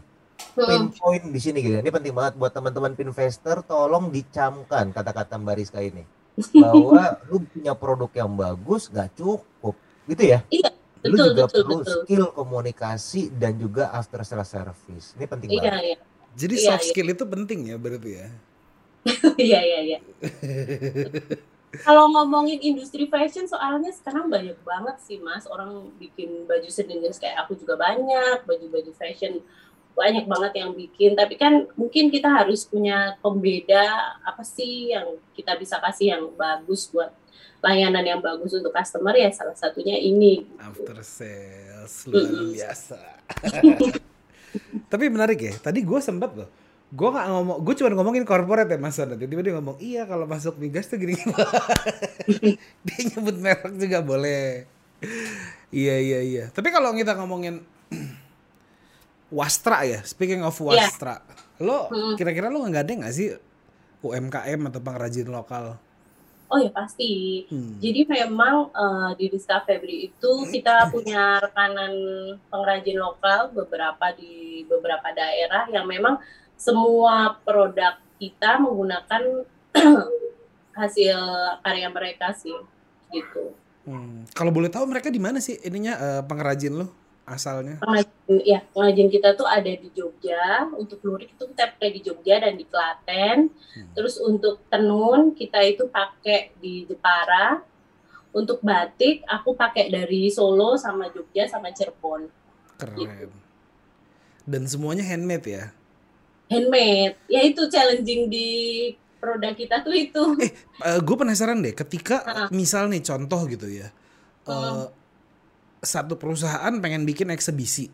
pinpoint 0.55 1.25
di 1.27 1.41
sini 1.41 1.59
gitu. 1.59 1.75
ya. 1.79 1.81
Ini 1.83 1.91
penting 1.91 2.15
banget 2.15 2.35
buat 2.37 2.53
teman-teman 2.53 2.95
pinvestor 2.95 3.63
tolong 3.63 4.09
dicamkan 4.09 4.95
kata-kata 4.95 5.35
Mbak 5.37 5.55
Rizka 5.59 5.81
ini. 5.83 6.07
Bahwa 6.63 7.19
lu 7.27 7.43
punya 7.45 7.75
produk 7.75 8.11
yang 8.15 8.31
bagus 8.33 8.87
gak 8.87 9.11
cukup. 9.15 9.75
Gitu 10.07 10.23
ya? 10.27 10.39
Iya, 10.49 10.71
Lu 11.01 11.17
betul, 11.17 11.27
juga 11.33 11.43
betul, 11.47 11.63
perlu 11.65 11.77
betul. 11.81 11.93
skill 12.05 12.25
komunikasi 12.31 13.23
dan 13.33 13.57
juga 13.57 13.91
after 13.91 14.21
sales 14.21 14.49
service. 14.49 15.17
Ini 15.17 15.25
penting 15.27 15.49
Iya, 15.51 15.61
banget. 15.61 15.83
iya. 15.83 15.97
Jadi 16.31 16.55
Iya, 16.57 16.67
soft 16.71 16.85
iya. 16.85 16.91
skill 16.93 17.09
itu 17.11 17.25
penting 17.27 17.59
ya 17.67 17.77
berarti 17.77 18.11
ya. 18.15 18.29
Iya, 19.41 19.59
iya, 19.65 19.79
iya. 19.83 19.99
Kalau 21.71 22.11
ngomongin 22.11 22.59
industri 22.59 23.07
fashion 23.07 23.47
soalnya 23.47 23.95
sekarang 23.95 24.27
banyak 24.27 24.59
banget 24.67 24.97
sih 25.07 25.23
Mas 25.23 25.47
orang 25.47 25.95
bikin 26.03 26.43
baju 26.51 26.67
sendiri 26.67 27.07
kayak 27.15 27.47
aku 27.47 27.55
juga 27.55 27.79
banyak 27.79 28.43
baju-baju 28.43 28.91
fashion 28.99 29.39
banyak 29.95 30.27
banget 30.27 30.53
yang 30.67 30.71
bikin 30.75 31.15
tapi 31.15 31.39
kan 31.39 31.71
mungkin 31.79 32.11
kita 32.11 32.27
harus 32.27 32.67
punya 32.67 33.15
pembeda 33.23 34.19
apa 34.23 34.43
sih 34.43 34.91
yang 34.91 35.19
kita 35.35 35.55
bisa 35.59 35.79
kasih 35.79 36.19
yang 36.19 36.25
bagus 36.35 36.91
buat 36.91 37.15
layanan 37.61 38.05
yang 38.05 38.21
bagus 38.25 38.57
untuk 38.57 38.73
customer 38.73 39.13
ya 39.13 39.29
salah 39.31 39.55
satunya 39.55 39.97
ini. 40.01 40.49
After 40.57 40.97
sales 41.05 41.95
luar 42.09 42.49
biasa. 42.57 43.01
Tapi 44.93 45.05
menarik 45.07 45.39
ya. 45.39 45.55
Tadi 45.61 45.85
gue 45.85 46.01
sempat 46.01 46.31
loh. 46.35 46.49
Gue 46.91 47.09
nggak 47.09 47.27
ngomong, 47.31 47.57
gue 47.63 47.75
cuma 47.79 47.89
ngomongin 47.95 48.27
corporate 48.27 48.67
ya 48.67 48.79
Mas 48.79 48.99
Son. 48.99 49.15
Tiba-tiba 49.15 49.43
dia 49.43 49.55
ngomong, 49.55 49.79
iya 49.79 50.03
kalau 50.05 50.27
masuk 50.27 50.59
migas 50.59 50.91
tuh 50.91 50.99
gini. 50.99 51.15
dia 52.87 52.99
nyebut 53.07 53.37
merek 53.39 53.71
juga 53.79 54.03
boleh. 54.03 54.67
iya 55.71 55.97
iya 55.97 56.19
iya. 56.21 56.45
Tapi 56.51 56.69
kalau 56.69 56.91
kita 56.93 57.15
ngomongin 57.15 57.63
Wastra 59.31 59.87
ya, 59.87 60.03
speaking 60.03 60.43
of 60.43 60.59
Iya. 60.59 60.67
Wastra, 60.83 61.23
lo 61.63 61.87
Mm. 61.89 62.15
kira-kira 62.19 62.51
lo 62.51 62.59
nggak 62.61 62.83
ada 62.83 62.93
nggak 62.99 63.15
sih 63.15 63.31
UMKM 64.01 64.61
atau 64.67 64.81
pengrajin 64.81 65.29
lokal? 65.29 65.79
oh 66.51 66.59
ya 66.59 66.67
pasti 66.75 67.47
Hmm. 67.47 67.79
Jadi 67.79 68.11
memang 68.11 68.75
eh, 68.75 69.11
di 69.15 69.31
Rizka 69.31 69.63
Febri 69.63 70.11
itu 70.11 70.33
kita 70.51 70.91
punya 70.91 71.39
rekanan 71.39 71.95
pengrajin 72.51 72.99
lokal 72.99 73.55
beberapa 73.55 74.11
di 74.11 74.67
beberapa 74.67 75.15
daerah 75.15 75.71
yang 75.71 75.87
memang 75.87 76.19
semua 76.61 77.41
produk 77.41 77.97
kita 78.21 78.61
menggunakan 78.61 79.49
hasil 80.81 81.19
karya 81.65 81.89
mereka 81.89 82.37
sih 82.37 82.53
gitu. 83.09 83.57
Hmm. 83.89 84.29
Kalau 84.37 84.53
boleh 84.53 84.69
tahu 84.69 84.85
mereka 84.85 85.09
di 85.09 85.17
mana 85.17 85.41
sih 85.41 85.57
ininya 85.65 85.97
eh, 85.97 86.23
pengrajin 86.29 86.85
lo 86.85 86.87
asalnya? 87.25 87.81
Pengrajin 87.81 88.45
ya 88.45 88.61
pengrajin 88.77 89.09
kita 89.09 89.33
tuh 89.41 89.49
ada 89.49 89.73
di 89.73 89.89
Jogja 89.97 90.69
untuk 90.77 91.01
lurik 91.01 91.33
itu 91.33 91.49
kita 91.49 91.73
pakai 91.73 91.91
di 91.97 92.01
Jogja 92.05 92.45
dan 92.45 92.61
di 92.61 92.69
Klaten. 92.69 93.49
Terus 93.97 94.21
untuk 94.21 94.61
tenun 94.69 95.33
kita 95.33 95.65
itu 95.65 95.89
pakai 95.89 96.53
di 96.61 96.85
Jepara. 96.85 97.65
Untuk 98.31 98.63
batik 98.63 99.27
aku 99.27 99.59
pakai 99.59 99.91
dari 99.91 100.31
Solo 100.31 100.79
sama 100.79 101.11
Jogja 101.11 101.51
sama 101.51 101.75
Cirebon. 101.75 102.31
Keren. 102.79 103.27
Dan 104.47 104.71
semuanya 104.71 105.03
handmade 105.03 105.51
ya? 105.51 105.75
Handmade 106.51 107.15
ya 107.25 107.41
itu 107.41 107.71
challenging 107.71 108.27
di 108.27 108.49
produk 109.17 109.55
kita 109.55 109.81
tuh 109.81 109.93
itu 109.93 110.23
gue 110.81 111.17
penasaran 111.17 111.61
deh, 111.61 111.73
ketika 111.73 112.17
Ha-ha. 112.21 112.45
misal 112.51 112.89
nih 112.89 113.01
contoh 113.01 113.47
gitu 113.47 113.69
ya, 113.69 113.89
eh, 113.89 114.51
Hmm. 114.51 114.89
satu 115.79 116.17
perusahaan 116.17 116.73
pengen 116.77 117.05
bikin 117.05 117.29
eksebisi, 117.29 117.89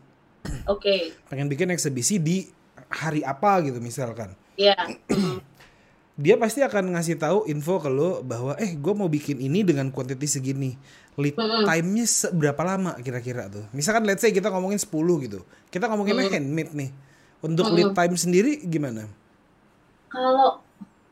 oke 0.65 0.95
pengen 1.27 1.47
bikin 1.47 1.69
eksebisi 1.69 2.17
di 2.17 2.47
hari 2.89 3.21
apa 3.21 3.59
gitu 3.61 3.77
misalkan, 3.77 4.33
ya 4.55 4.73
dia 6.17 6.33
pasti 6.35 6.63
akan 6.63 6.95
ngasih 6.95 7.19
tahu 7.19 7.45
info 7.45 7.77
ke 7.77 7.87
lo 7.87 8.23
bahwa 8.23 8.55
eh 8.57 8.73
gue 8.73 8.93
mau 8.95 9.05
bikin 9.05 9.37
ini 9.37 9.61
dengan 9.61 9.91
kuantiti 9.91 10.25
segini, 10.25 10.73
lead 11.15 11.35
Mm-mm. 11.35 11.67
time-nya 11.67 12.05
seberapa 12.07 12.57
lama 12.63 12.95
kira-kira 12.97 13.45
tuh? 13.47 13.67
Misalkan 13.69 14.01
let's 14.03 14.23
say 14.23 14.31
kita 14.31 14.49
ngomongin 14.49 14.79
10 14.79 14.89
gitu, 15.21 15.43
kita 15.67 15.85
ngomonginnya 15.85 16.25
Mm. 16.25 16.33
handmade 16.33 16.71
nih, 16.73 16.89
untuk 17.39 17.69
lead 17.71 17.91
time 17.91 18.15
sendiri 18.15 18.61
gimana? 18.63 19.05
kalau 20.07 20.63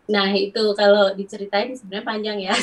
nah 0.06 0.30
itu 0.30 0.62
kalau 0.78 1.18
diceritain 1.18 1.74
sebenarnya 1.74 2.06
panjang 2.06 2.38
ya 2.38 2.54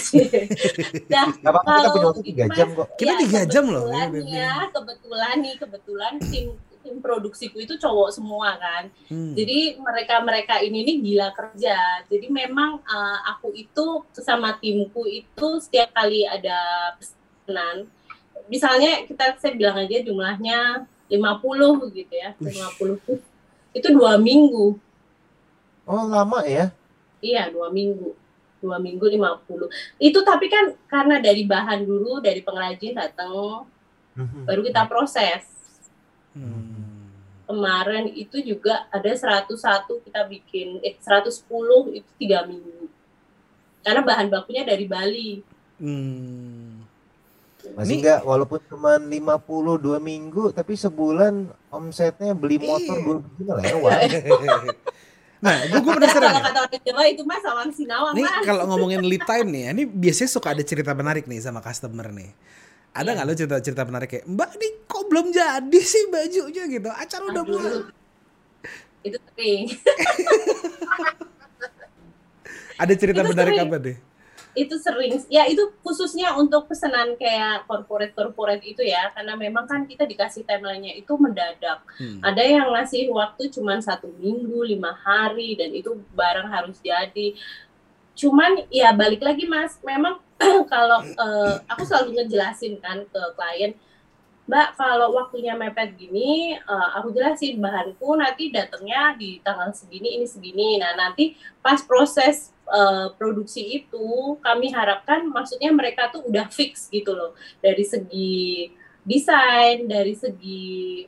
nah 1.12 1.27
Gak 1.35 1.51
apa-apa 1.51 1.70
kita 1.75 1.75
Kalau 1.75 1.90
punya 1.90 2.07
waktu 2.07 2.22
3 2.22 2.38
Mas- 2.46 2.55
jam 2.55 2.68
kok. 2.70 2.87
Kita 2.94 3.12
ya, 3.12 3.18
tiga 3.18 3.40
jam 3.51 3.64
loh, 3.66 3.85
kebetulan 3.85 4.09
ya, 4.31 4.38
ya 4.38 4.55
kebetulan 4.70 5.35
nih 5.42 5.55
kebetulan 5.59 6.12
tim 6.31 6.46
tim 6.83 6.96
produksiku 6.98 7.57
itu 7.59 7.75
cowok 7.79 8.11
semua 8.11 8.59
kan 8.59 8.85
Hmm. 9.07 9.35
Jadi 9.35 9.77
mereka-mereka 9.77 10.62
ini 10.64 10.83
nih 10.83 10.96
gila 11.05 11.29
kerja. 11.37 12.01
Jadi 12.09 12.27
memang 12.33 12.81
uh, 12.81 13.18
aku 13.29 13.53
itu 13.53 13.87
sama 14.16 14.57
timku 14.57 15.05
itu 15.05 15.46
setiap 15.61 15.92
kali 15.92 16.25
ada 16.25 16.57
pesanan, 16.96 17.85
misalnya 18.48 19.05
kita 19.05 19.37
saya 19.37 19.53
bilang 19.53 19.77
aja 19.79 20.01
jumlahnya 20.01 20.88
50 21.07 21.92
gitu 21.92 22.14
ya, 22.16 22.33
Wih. 22.40 22.57
50 22.57 23.05
tuh 23.05 23.18
itu 23.73 23.89
dua 23.93 24.17
minggu. 24.17 24.77
Oh 25.83 26.05
lama 26.07 26.45
ya? 26.47 26.71
Iya, 27.19 27.51
dua 27.51 27.69
minggu. 27.69 28.15
Dua 28.63 28.79
minggu 28.79 29.03
50. 29.11 29.67
Itu 29.99 30.23
tapi 30.23 30.47
kan 30.47 30.71
karena 30.87 31.19
dari 31.19 31.43
bahan 31.43 31.83
dulu, 31.83 32.23
dari 32.23 32.47
pengrajin 32.47 32.95
datang, 32.95 33.67
Mhm. 34.15 34.47
baru 34.47 34.61
kita 34.63 34.87
proses. 34.87 35.43
Hmm. 36.33 36.81
kemarin 37.45 38.09
itu 38.09 38.41
juga 38.41 38.89
ada 38.89 39.13
101 39.13 40.01
kita 40.01 40.25
bikin 40.25 40.81
eh 40.81 40.97
110 40.97 41.93
itu 41.93 42.09
tiga 42.17 42.49
minggu 42.49 42.89
karena 43.85 44.01
bahan 44.01 44.33
bakunya 44.33 44.65
dari 44.65 44.89
Bali 44.89 45.45
Hmm. 45.77 46.62
Masih 47.73 47.97
enggak 47.99 48.21
walaupun 48.23 48.61
cuma 48.65 48.97
52 48.97 49.19
minggu 49.99 50.51
tapi 50.51 50.73
sebulan 50.75 51.35
omsetnya 51.69 52.33
beli 52.33 52.57
motor 52.59 52.93
Iya. 52.93 53.03
dua 53.03 53.17
biji 53.19 53.43
mah 53.43 53.57
lewat. 53.59 53.99
Nah, 55.43 55.59
gue 55.61 55.75
gue 55.75 55.91
Nah, 55.91 55.99
penasaran 55.99 56.31
kalau 56.31 56.39
kata 56.41 56.61
orang 56.63 56.83
Jawa 56.87 57.03
itu 57.05 57.23
mas 57.27 57.43
sawang 57.43 57.67
sinawang 57.69 58.15
Nih 58.15 58.23
kalau 58.47 58.63
ngomongin 58.65 59.03
lead 59.03 59.27
time 59.27 59.51
nih, 59.51 59.75
ini 59.75 59.83
biasanya 59.85 60.31
suka 60.31 60.55
ada 60.55 60.63
cerita 60.63 60.95
menarik 60.95 61.27
nih 61.27 61.43
sama 61.43 61.59
customer 61.59 62.15
nih. 62.15 62.31
Ada 62.93 63.03
Iya. 63.03 63.13
nggak 63.13 63.27
lo 63.27 63.35
cerita-cerita 63.35 63.83
menarik 63.83 64.09
kayak 64.09 64.25
Mbak 64.25 64.49
ini 64.55 64.69
kok 64.85 65.03
belum 65.03 65.27
jadi 65.29 65.81
sih 65.83 66.05
bajunya 66.09 66.63
gitu? 66.69 66.89
Acara 66.89 67.25
udah 67.27 67.43
mulai. 67.43 67.75
itu 69.03 69.19
sering 69.19 69.63
Ada 72.79 72.95
cerita 72.95 73.21
Itu 73.23 73.31
menarik 73.31 73.55
sering. 73.55 73.67
apa 73.67 73.77
deh? 73.79 73.97
Itu 74.53 74.77
sering 74.77 75.17
ya 75.33 75.49
itu 75.49 75.73
khususnya 75.81 76.37
untuk 76.37 76.69
pesanan 76.69 77.17
kayak 77.17 77.65
corporate 77.65 78.12
corporate 78.12 78.61
itu 78.61 78.85
ya 78.85 79.09
karena 79.17 79.33
memang 79.33 79.65
kan 79.65 79.88
kita 79.88 80.05
dikasih 80.05 80.45
timelinenya 80.45 80.93
itu 80.93 81.12
mendadak. 81.17 81.81
Hmm. 81.97 82.21
ada 82.21 82.43
yang 82.45 82.69
ngasih 82.69 83.09
waktu 83.09 83.49
cuman 83.49 83.81
satu 83.81 84.12
minggu 84.21 84.61
lima 84.69 84.93
hari 85.01 85.57
dan 85.57 85.73
itu 85.73 85.97
barang 86.12 86.49
harus 86.53 86.77
jadi. 86.85 87.33
Cuman 88.12 88.69
ya 88.69 88.93
balik 88.93 89.25
lagi 89.25 89.49
mas 89.49 89.81
memang 89.81 90.21
kalau 90.73 91.01
eh, 91.01 91.55
aku 91.65 91.83
selalu 91.88 92.21
ngejelasin 92.21 92.77
kan 92.85 93.09
ke 93.09 93.23
klien 93.33 93.73
mbak 94.43 94.75
kalau 94.75 95.15
waktunya 95.17 95.57
mepet 95.57 95.97
gini 95.97 96.61
eh, 96.61 96.88
aku 97.01 97.09
jelasin 97.17 97.57
bahanku 97.57 98.21
nanti 98.21 98.53
datangnya 98.53 99.17
di 99.17 99.41
tanggal 99.41 99.73
segini 99.73 100.21
ini 100.21 100.29
segini. 100.29 100.77
Nah 100.77 100.93
nanti 100.93 101.41
pas 101.65 101.81
proses 101.81 102.53
eh, 102.68 103.09
produksi 103.18 103.83
itu 103.83 104.38
kami 104.42 104.70
harapkan 104.70 105.27
maksudnya 105.29 105.70
mereka 105.75 106.11
tuh 106.12 106.22
udah 106.27 106.46
fix 106.51 106.88
gitu 106.92 107.12
loh. 107.14 107.35
Dari 107.59 107.85
segi 107.87 108.70
desain 109.03 109.90
dari 109.90 110.14
segi 110.14 111.05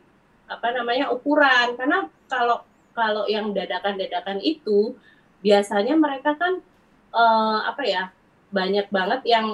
apa 0.51 0.75
namanya 0.75 1.11
ukuran. 1.15 1.79
Karena 1.79 2.07
kalau 2.27 2.63
kalau 2.95 3.27
yang 3.27 3.51
dadakan-dadakan 3.51 4.39
itu 4.43 4.95
biasanya 5.43 5.95
mereka 5.99 6.35
kan 6.39 6.63
eh, 7.15 7.59
apa 7.65 7.83
ya 7.87 8.05
banyak 8.55 8.87
banget 8.95 9.21
yang 9.27 9.49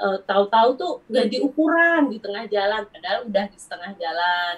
eh, 0.00 0.18
tahu-tahu 0.24 0.68
tuh 0.80 0.92
ganti 1.12 1.38
ukuran 1.40 2.08
di 2.12 2.18
tengah 2.20 2.44
jalan. 2.48 2.84
Padahal 2.88 3.28
udah 3.28 3.44
di 3.48 3.58
setengah 3.60 3.92
jalan 4.00 4.54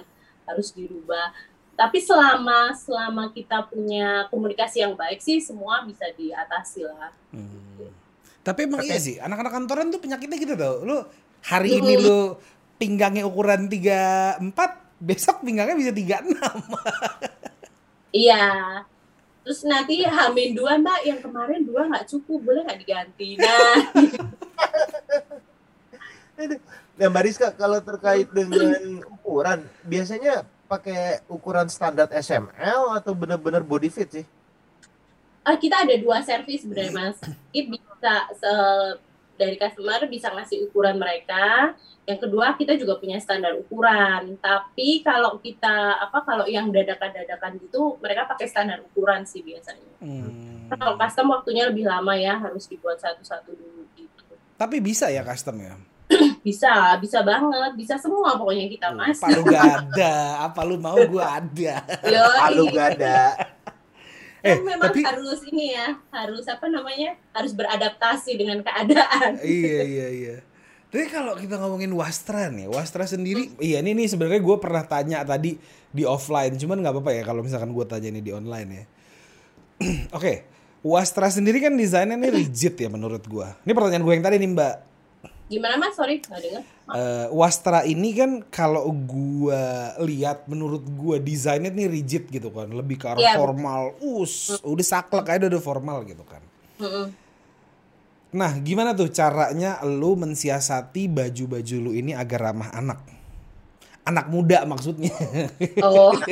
harus 0.48 0.72
dirubah 0.72 1.34
tapi 1.78 2.02
selama 2.02 2.74
selama 2.74 3.30
kita 3.30 3.62
punya 3.70 4.26
komunikasi 4.34 4.82
yang 4.82 4.98
baik 4.98 5.22
sih 5.22 5.38
semua 5.38 5.86
bisa 5.86 6.10
diatasi 6.10 6.82
lah 6.82 7.14
Hmm. 7.28 7.68
Tapi 8.40 8.64
emang 8.64 8.80
iya 8.80 8.96
sih, 8.96 9.20
anak-anak 9.20 9.52
kantoran 9.52 9.92
tuh 9.92 10.00
penyakitnya 10.00 10.40
gitu 10.40 10.56
tau. 10.56 10.80
Lu 10.80 11.04
hari 11.44 11.84
ini 11.84 12.00
lu 12.00 12.32
pinggangnya 12.80 13.28
ukuran 13.28 13.68
34, 13.68 14.40
besok 15.04 15.44
pinggangnya 15.44 15.76
bisa 15.76 15.92
36. 15.92 16.32
Iya. 18.08 18.80
Terus 19.44 19.68
nanti 19.68 20.00
hamin 20.00 20.56
dua 20.56 20.80
mbak, 20.80 21.04
yang 21.04 21.20
kemarin 21.20 21.60
dua 21.60 21.92
nggak 21.92 22.08
cukup, 22.08 22.40
boleh 22.40 22.64
nggak 22.64 22.80
diganti? 22.80 23.36
Nah, 23.36 23.76
Nah, 26.98 27.06
Mbak 27.12 27.22
Rizka, 27.28 27.52
kalau 27.52 27.78
terkait 27.84 28.26
dengan 28.32 29.04
ukuran, 29.06 29.62
biasanya 29.86 30.48
pakai 30.68 31.24
ukuran 31.32 31.66
standar 31.72 32.12
SML 32.12 32.92
atau 33.00 33.16
benar-benar 33.16 33.64
body 33.64 33.88
fit 33.88 34.08
sih? 34.12 34.26
Ah, 35.40 35.56
kita 35.56 35.80
ada 35.80 35.96
dua 35.96 36.20
servis 36.20 36.60
sebenarnya 36.60 36.92
mas. 36.92 37.16
Ini 37.56 37.72
bisa 37.72 38.14
se- 38.36 39.00
dari 39.38 39.56
customer 39.56 40.04
bisa 40.10 40.28
ngasih 40.34 40.68
ukuran 40.68 41.00
mereka. 41.00 41.72
Yang 42.04 42.28
kedua 42.28 42.52
kita 42.58 42.76
juga 42.76 43.00
punya 43.00 43.16
standar 43.16 43.56
ukuran. 43.56 44.36
Tapi 44.42 45.00
kalau 45.00 45.40
kita 45.40 46.04
apa 46.04 46.20
kalau 46.26 46.44
yang 46.44 46.68
dadakan-dadakan 46.68 47.56
gitu 47.64 47.96
mereka 48.02 48.28
pakai 48.28 48.44
standar 48.50 48.84
ukuran 48.84 49.24
sih 49.24 49.40
biasanya. 49.40 49.88
Hmm. 50.04 50.68
Kalau 50.68 51.00
custom 51.00 51.32
waktunya 51.32 51.64
lebih 51.64 51.88
lama 51.88 52.12
ya 52.12 52.36
harus 52.36 52.68
dibuat 52.68 53.00
satu-satu 53.00 53.56
dulu 53.56 53.88
gitu. 53.96 54.36
Tapi 54.58 54.84
bisa 54.84 55.08
ya 55.08 55.24
custom 55.24 55.56
ya? 55.64 55.78
Bisa, 56.46 56.96
bisa 56.96 57.20
banget, 57.20 57.76
bisa 57.76 58.00
semua 58.00 58.40
pokoknya 58.40 58.72
kita 58.72 58.88
mas. 58.96 59.20
Apa 59.20 59.28
lu 59.36 59.42
gak 59.44 59.68
ada? 59.68 60.14
Apa 60.48 60.60
lu 60.64 60.76
mau 60.80 60.96
gua 61.04 61.36
ada? 61.44 61.84
Yoi. 62.08 62.38
Palu 62.40 62.64
gak 62.72 62.88
ada. 62.96 63.18
Eh, 64.40 64.56
Kan 64.56 64.64
memang 64.64 64.88
tapi 64.88 65.04
harus 65.04 65.44
ini 65.50 65.76
ya, 65.76 65.98
harus 66.08 66.48
apa 66.48 66.70
namanya, 66.70 67.18
harus 67.36 67.52
beradaptasi 67.52 68.38
dengan 68.38 68.64
keadaan. 68.64 69.36
iya 69.44 69.82
iya 69.84 70.08
iya. 70.08 70.36
Tapi 70.88 71.04
kalau 71.12 71.36
kita 71.36 71.60
ngomongin 71.60 71.92
Wastra 71.92 72.48
nih, 72.48 72.64
Wastra 72.64 73.04
sendiri, 73.04 73.52
iya 73.60 73.84
ini 73.84 73.92
nih 73.92 74.08
sebenarnya 74.08 74.40
gue 74.40 74.56
pernah 74.56 74.88
tanya 74.88 75.20
tadi 75.20 75.60
di 75.92 76.02
offline, 76.08 76.56
cuman 76.56 76.80
nggak 76.80 76.94
apa-apa 76.96 77.12
ya 77.12 77.22
kalau 77.28 77.44
misalkan 77.44 77.76
gue 77.76 77.84
tanya 77.84 78.08
ini 78.08 78.24
di 78.24 78.32
online 78.32 78.70
ya. 78.72 78.84
Oke, 80.16 80.48
Wastra 80.80 81.28
sendiri 81.28 81.60
kan 81.60 81.76
desainnya 81.76 82.16
nih 82.16 82.32
rigid 82.40 82.72
ya 82.80 82.88
menurut 82.88 83.20
gue. 83.28 83.48
Ini 83.68 83.72
pertanyaan 83.76 84.04
gue 84.06 84.14
yang 84.16 84.24
tadi 84.24 84.36
nih 84.40 84.50
Mbak. 84.56 84.74
Gimana 85.48 85.80
mas? 85.80 85.96
Sorry, 85.96 86.20
nggak 86.20 86.40
dengar. 86.44 86.62
Eh, 86.88 87.26
Wastra 87.32 87.84
ini 87.84 88.12
kan 88.16 88.44
kalau 88.48 88.88
gue 88.92 89.64
lihat 90.04 90.44
menurut 90.48 90.84
gue 90.84 91.16
desainnya 91.20 91.72
nih 91.72 91.88
rigid 91.88 92.28
gitu 92.28 92.52
kan, 92.52 92.68
lebih 92.68 93.00
ke 93.00 93.08
arah 93.08 93.20
betul. 93.20 93.36
formal. 93.40 93.82
Us, 94.00 94.60
udah 94.60 94.86
saklek 94.86 95.28
aja 95.28 95.48
udah 95.48 95.62
formal 95.64 96.04
gitu 96.04 96.24
kan. 96.28 96.40
Mm-mm. 96.80 97.12
Nah, 98.28 98.52
gimana 98.60 98.92
tuh 98.92 99.08
caranya 99.08 99.80
lu 99.88 100.12
mensiasati 100.20 101.08
baju-baju 101.08 101.76
lu 101.80 101.96
ini 101.96 102.12
agar 102.12 102.52
ramah 102.52 102.68
anak? 102.76 103.00
Anak 104.04 104.28
muda 104.28 104.68
maksudnya. 104.68 105.12
Oh, 105.80 106.12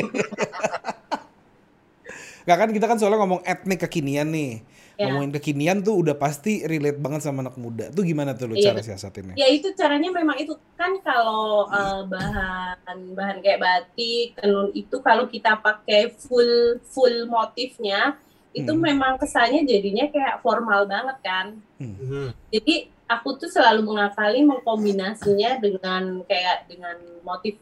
Gak 2.46 2.56
kan 2.62 2.70
kita 2.70 2.86
kan 2.86 2.96
soalnya 2.96 3.18
ngomong 3.26 3.42
etnik 3.42 3.82
kekinian 3.82 4.30
nih. 4.30 4.62
Ya. 4.96 5.12
Ngomongin 5.12 5.28
kekinian 5.36 5.84
tuh 5.84 6.00
udah 6.00 6.16
pasti 6.16 6.64
relate 6.64 6.96
banget 6.96 7.20
sama 7.20 7.44
anak 7.44 7.60
muda. 7.60 7.92
Tuh 7.92 8.00
gimana 8.00 8.32
tuh 8.32 8.48
lu 8.48 8.56
Iya, 8.56 8.72
cara 8.72 8.80
siasatinnya? 8.80 9.36
ya 9.36 9.44
itu 9.52 9.68
caranya 9.76 10.08
memang 10.08 10.40
itu 10.40 10.56
kan 10.72 10.96
kalau 11.04 11.68
eh, 11.68 12.00
bahan 12.08 12.98
bahan 13.12 13.38
kayak 13.44 13.60
batik, 13.60 14.40
tenun 14.40 14.72
itu 14.72 14.96
kalau 15.04 15.28
kita 15.28 15.60
pakai 15.60 16.16
full 16.16 16.80
full 16.80 17.28
motifnya 17.28 18.16
itu 18.56 18.72
Hmm. 18.72 18.80
memang 18.80 19.20
kesannya 19.20 19.68
jadinya 19.68 20.08
kayak 20.08 20.40
formal 20.40 20.88
banget 20.88 21.20
kan. 21.20 21.60
Mhm. 21.76 22.32
Jadi 22.48 22.88
aku 23.04 23.36
tuh 23.36 23.52
selalu 23.52 23.84
mengakali 23.84 24.40
mengkombinasinya 24.48 25.60
dengan 25.60 26.24
kayak 26.24 26.72
dengan 26.72 26.96
motif 27.20 27.60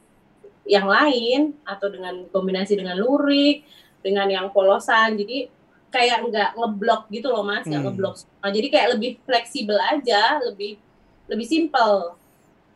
yang 0.64 0.86
lain 0.86 1.58
atau 1.66 1.90
dengan 1.90 2.30
kombinasi 2.30 2.78
dengan 2.78 2.94
lurik, 2.96 3.66
dengan 4.06 4.30
yang 4.30 4.46
polosan. 4.54 5.18
Jadi 5.18 5.50
kayak 5.94 6.26
nggak 6.26 6.50
ngeblok 6.58 7.06
gitu 7.08 7.30
loh 7.30 7.46
mas, 7.46 7.62
nggak 7.62 7.78
Hmm. 7.78 7.94
ngeblok. 7.94 8.14
semua. 8.18 8.50
jadi 8.50 8.66
kayak 8.66 8.88
lebih 8.98 9.10
fleksibel 9.22 9.78
aja, 9.78 10.42
lebih 10.42 10.82
lebih 11.30 11.46
simple 11.46 12.18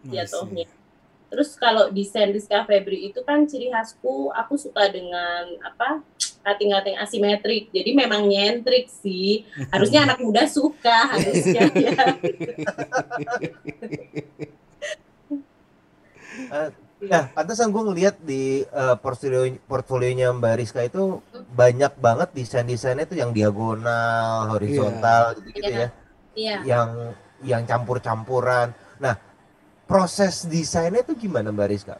jatuhnya. 0.06 0.70
Terus 1.28 1.52
kalau 1.60 1.92
desain 1.92 2.32
Rizka 2.32 2.64
Febri 2.64 3.12
itu 3.12 3.20
kan 3.20 3.44
ciri 3.44 3.68
khasku, 3.68 4.32
aku 4.32 4.56
suka 4.56 4.88
dengan 4.88 5.44
apa 5.60 6.00
kating-kating 6.40 6.96
asimetrik. 6.96 7.68
Jadi 7.68 7.92
memang 7.92 8.24
nyentrik 8.24 8.88
sih. 8.88 9.44
Harusnya 9.74 10.08
anak 10.08 10.24
muda 10.24 10.48
suka 10.48 11.12
harusnya 11.12 11.68
ya. 11.76 11.92
Nah, 16.98 17.30
pantesan 17.30 17.70
gue 17.70 17.82
ngeliat 17.86 18.18
di 18.18 18.66
eh, 18.66 18.96
portfolio 18.98 19.46
portfolionya 19.70 20.34
Mbak 20.34 20.54
Rizka 20.58 20.82
itu 20.82 21.22
banyak 21.54 21.94
banget 21.94 22.34
desain-desainnya 22.34 23.06
tuh 23.06 23.22
yang 23.22 23.30
diagonal, 23.30 24.50
horizontal 24.50 25.38
gitu-gitu 25.38 25.70
Iya. 25.70 25.78
ya. 25.78 25.88
Iya. 26.34 26.56
Yang 26.66 26.90
yang 27.46 27.62
campur-campuran. 27.70 28.74
Nah, 28.98 29.14
proses 29.86 30.42
desainnya 30.50 31.06
tuh 31.06 31.14
gimana 31.14 31.54
Mbak 31.54 31.68
Rizka? 31.70 31.96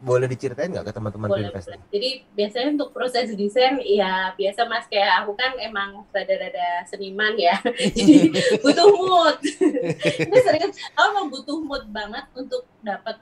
Boleh 0.00 0.26
diceritain 0.26 0.72
nggak 0.72 0.90
ke 0.90 0.92
teman-teman 0.96 1.28
boleh. 1.28 1.52
Jadi 1.92 2.10
biasanya 2.32 2.68
untuk 2.74 2.90
proses 2.90 3.30
desain 3.36 3.78
ya 3.84 4.32
biasa 4.32 4.64
mas 4.64 4.88
kayak 4.88 5.22
aku 5.22 5.36
kan 5.36 5.54
emang 5.60 6.02
rada-rada 6.10 6.88
seniman 6.90 7.36
ya. 7.36 7.54
Jadi 8.00 8.32
butuh 8.64 8.88
mood. 8.96 9.36
Itu 10.26 10.36
serius. 10.42 10.74
Aku 10.96 11.06
emang 11.14 11.28
butuh 11.30 11.60
mood 11.60 11.84
banget 11.92 12.26
untuk 12.32 12.64
dapat 12.80 13.20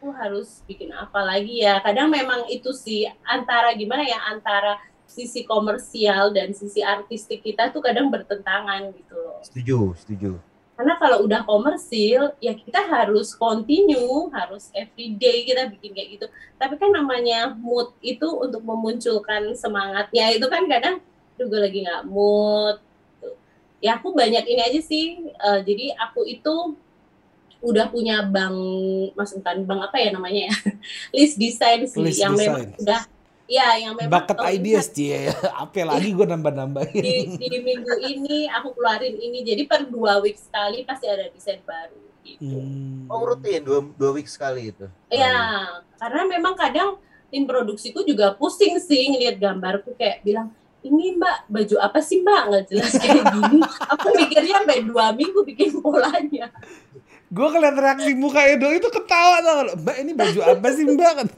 aku 0.00 0.16
harus 0.16 0.64
bikin 0.64 0.96
apa 0.96 1.20
lagi 1.20 1.60
ya. 1.60 1.76
Kadang 1.84 2.08
memang 2.08 2.48
itu 2.48 2.72
sih 2.72 3.04
antara 3.20 3.76
gimana 3.76 4.00
ya 4.00 4.16
antara 4.32 4.80
sisi 5.04 5.44
komersial 5.44 6.32
dan 6.32 6.56
sisi 6.56 6.80
artistik 6.80 7.44
kita 7.44 7.68
tuh 7.68 7.84
kadang 7.84 8.08
bertentangan 8.08 8.96
gitu 8.96 9.12
loh. 9.12 9.44
Setuju, 9.44 9.92
setuju. 10.00 10.40
Karena 10.72 10.96
kalau 10.96 11.28
udah 11.28 11.44
komersil, 11.44 12.32
ya 12.40 12.56
kita 12.56 12.80
harus 12.80 13.36
continue, 13.36 14.32
harus 14.32 14.72
everyday 14.72 15.44
kita 15.44 15.68
bikin 15.68 15.92
kayak 15.92 16.08
gitu. 16.16 16.26
Tapi 16.56 16.80
kan 16.80 16.96
namanya 16.96 17.52
mood 17.52 17.92
itu 18.00 18.24
untuk 18.24 18.64
memunculkan 18.64 19.52
semangatnya 19.52 20.32
itu 20.32 20.48
kan 20.48 20.64
kadang 20.64 21.04
juga 21.36 21.68
lagi 21.68 21.84
nggak 21.84 22.08
mood. 22.08 22.80
Ya 23.84 24.00
aku 24.00 24.16
banyak 24.16 24.48
ini 24.48 24.60
aja 24.64 24.80
sih. 24.80 25.28
eh, 25.28 25.60
jadi 25.60 25.92
aku 26.00 26.24
itu 26.24 26.72
udah 27.60 27.92
punya 27.92 28.24
bank, 28.24 28.56
mas 29.12 29.36
bukan 29.36 29.68
bank 29.68 29.80
apa 29.92 29.96
ya 30.00 30.08
namanya 30.16 30.48
ya, 30.48 30.54
list 31.16 31.36
desain 31.36 31.84
sih 31.84 32.00
List 32.00 32.20
yang 32.20 32.32
memang 32.32 32.72
design. 32.72 32.80
udah, 32.80 33.00
ya 33.50 33.68
yang 33.76 33.94
memang 33.96 34.12
Bucket 34.16 34.38
oh, 34.40 34.48
ideas 34.48 34.86
cie. 34.88 35.28
Apa 35.62 35.84
lagi 35.84 36.14
gue 36.14 36.26
nambah-nambahin. 36.26 37.02
di, 37.02 37.36
di 37.36 37.58
minggu 37.60 37.92
ini 38.00 38.48
aku 38.48 38.72
keluarin 38.72 39.18
ini 39.18 39.44
jadi 39.44 39.68
per 39.68 39.84
dua 39.90 40.22
week 40.24 40.38
sekali 40.38 40.86
pasti 40.88 41.10
ada 41.10 41.28
desain 41.28 41.60
baru 41.66 42.00
gitu. 42.24 42.56
Hmm. 42.56 43.10
Oh 43.10 43.26
rutin 43.26 43.60
dua, 43.60 43.84
dua 43.96 44.10
week 44.16 44.28
sekali 44.30 44.72
itu. 44.72 44.86
Ya, 45.10 45.66
karena 45.98 46.22
memang 46.30 46.54
kadang 46.54 46.96
tim 47.28 47.44
produksiku 47.46 48.02
juga 48.06 48.34
pusing 48.34 48.78
sih 48.78 49.10
ngeliat 49.10 49.38
gambarku 49.38 49.94
kayak 49.94 50.22
bilang 50.26 50.50
ini 50.80 51.12
mbak 51.12 51.44
baju 51.46 51.76
apa 51.76 52.00
sih 52.00 52.24
mbak 52.24 52.42
nggak 52.48 52.64
jelas 52.72 52.92
kayak 52.96 53.24
gini. 53.36 53.58
Aku 53.92 54.06
mikirnya 54.16 54.64
sampai 54.64 54.80
dua 54.84 55.12
minggu 55.12 55.40
bikin 55.44 55.76
polanya. 55.80 56.48
Gue 57.30 57.46
ngeliat 57.46 57.78
reaksi 57.78 58.10
muka 58.18 58.42
Edo 58.42 58.66
itu 58.74 58.90
ketawa 58.90 59.38
tau? 59.38 59.78
Mbak 59.78 59.96
ini 60.02 60.12
baju 60.18 60.40
apa 60.50 60.68
sih 60.74 60.82
mbak? 60.82 61.30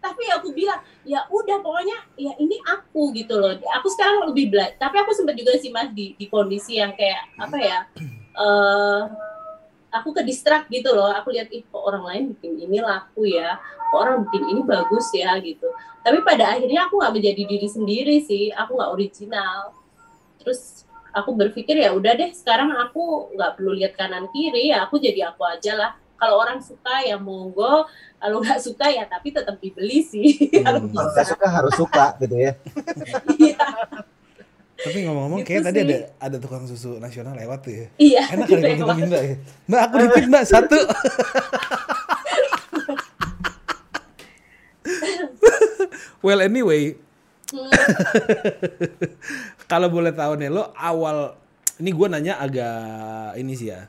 Tapi 0.00 0.24
aku 0.32 0.48
bilang 0.56 0.80
ya 1.04 1.28
udah 1.28 1.60
pokoknya 1.60 2.00
ya 2.16 2.32
ini 2.40 2.56
aku 2.64 3.12
gitu 3.12 3.36
loh. 3.36 3.52
Aku 3.76 3.92
sekarang 3.92 4.24
lebih 4.32 4.56
belajar. 4.56 4.80
Tapi 4.80 4.96
aku 5.04 5.12
sempat 5.12 5.36
juga 5.36 5.52
sih 5.60 5.68
mas 5.68 5.92
di, 5.92 6.16
di 6.16 6.26
kondisi 6.32 6.80
yang 6.80 6.96
kayak 6.96 7.28
apa 7.36 7.56
ya? 7.60 7.78
eh 8.38 9.02
aku 9.92 10.16
ke 10.16 10.24
distract 10.24 10.72
gitu 10.72 10.96
loh. 10.96 11.12
Aku 11.12 11.28
lihat 11.28 11.52
ih 11.52 11.60
kok 11.68 11.84
orang 11.84 12.08
lain 12.08 12.22
bikin 12.32 12.56
ini 12.64 12.80
laku 12.80 13.28
ya. 13.28 13.60
Kok 13.92 13.98
orang 14.00 14.16
bikin 14.24 14.48
ini 14.48 14.60
bagus 14.64 15.12
ya 15.12 15.36
gitu. 15.44 15.68
Tapi 16.00 16.24
pada 16.24 16.56
akhirnya 16.56 16.88
aku 16.88 17.04
nggak 17.04 17.12
menjadi 17.20 17.42
diri 17.44 17.68
sendiri 17.68 18.16
sih. 18.24 18.48
Aku 18.48 18.80
nggak 18.80 18.96
original. 18.96 19.76
Terus 20.40 20.87
aku 21.18 21.34
berpikir 21.34 21.76
ya 21.78 21.90
udah 21.92 22.12
deh 22.14 22.30
sekarang 22.32 22.70
aku 22.72 23.34
nggak 23.34 23.58
perlu 23.58 23.72
lihat 23.74 23.94
kanan 23.98 24.26
kiri 24.30 24.70
ya 24.70 24.86
aku 24.86 24.98
jadi 24.98 25.30
aku 25.34 25.42
aja 25.44 25.74
lah. 25.74 25.92
Kalau 26.18 26.34
orang 26.42 26.58
suka 26.58 26.98
ya 27.06 27.14
monggo, 27.14 27.86
kalau 28.18 28.42
nggak 28.42 28.58
suka 28.58 28.90
ya 28.90 29.06
tapi 29.06 29.30
tetap 29.30 29.54
dibeli 29.62 30.02
sih. 30.02 30.34
Kalau 30.66 30.82
Hmm. 30.82 30.90
Kalau 30.90 31.10
nggak 31.14 31.28
suka 31.30 31.46
harus 31.46 31.74
suka 31.78 32.04
gitu 32.18 32.36
ya. 32.38 32.52
Iya, 33.38 33.66
Tapi 34.78 34.98
ngomong-ngomong 35.06 35.42
Gitu 35.42 35.58
kayak 35.58 35.62
tadi 35.70 35.78
ada 35.86 35.98
ada 36.18 36.36
tukang 36.38 36.66
susu 36.66 36.98
nasional 36.98 37.34
lewat 37.38 37.62
tuh 37.62 37.74
ya. 37.74 37.86
iya. 37.98 38.22
Enak 38.34 38.46
kali 38.50 38.62
kalau 38.62 38.74
kita 38.78 38.94
minta 38.98 39.18
ya. 39.22 39.34
Mbak 39.70 39.80
aku 39.86 39.94
nitip 40.02 40.24
mbak 40.26 40.44
satu. 40.46 40.78
well 46.26 46.40
anyway, 46.40 46.94
kalau 49.70 49.88
boleh 49.88 50.12
tahu 50.12 50.36
nih 50.36 50.52
lo 50.52 50.68
awal 50.76 51.32
ini 51.78 51.90
gue 51.94 52.06
nanya 52.10 52.34
agak 52.42 53.38
ini 53.38 53.52
sih 53.54 53.70
ya. 53.72 53.86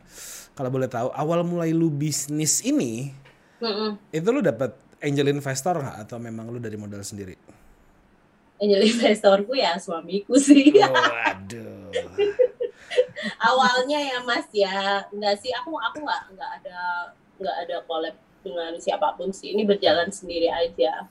Kalau 0.53 0.69
boleh 0.69 0.91
tahu 0.91 1.09
awal 1.15 1.41
mulai 1.47 1.71
lu 1.71 1.87
bisnis 1.87 2.59
ini 2.67 3.15
mm-mm. 3.63 3.95
itu 4.11 4.27
lu 4.27 4.43
dapat 4.43 4.75
angel 4.99 5.31
investor 5.31 5.79
nggak 5.79 5.97
atau 6.07 6.19
memang 6.19 6.51
lu 6.51 6.59
dari 6.59 6.75
modal 6.75 7.03
sendiri? 7.03 7.35
Angel 8.59 8.83
investorku 8.83 9.55
ya 9.55 9.79
suamiku 9.79 10.35
sih. 10.35 10.75
Oh, 10.83 10.91
Waduh. 11.15 11.95
awalnya 13.39 13.99
ya 13.99 14.17
Mas 14.23 14.47
ya 14.51 15.03
enggak 15.11 15.39
sih 15.39 15.51
aku 15.51 15.75
aku 15.75 16.03
nggak 16.03 16.23
nggak 16.35 16.51
ada 16.61 16.79
nggak 17.39 17.55
ada 17.67 17.75
collab 17.87 18.15
dengan 18.39 18.71
siapa 18.79 19.15
pun 19.15 19.31
sih 19.31 19.51
ini 19.51 19.67
berjalan 19.67 20.11
sendiri 20.11 20.47
aja 20.47 21.07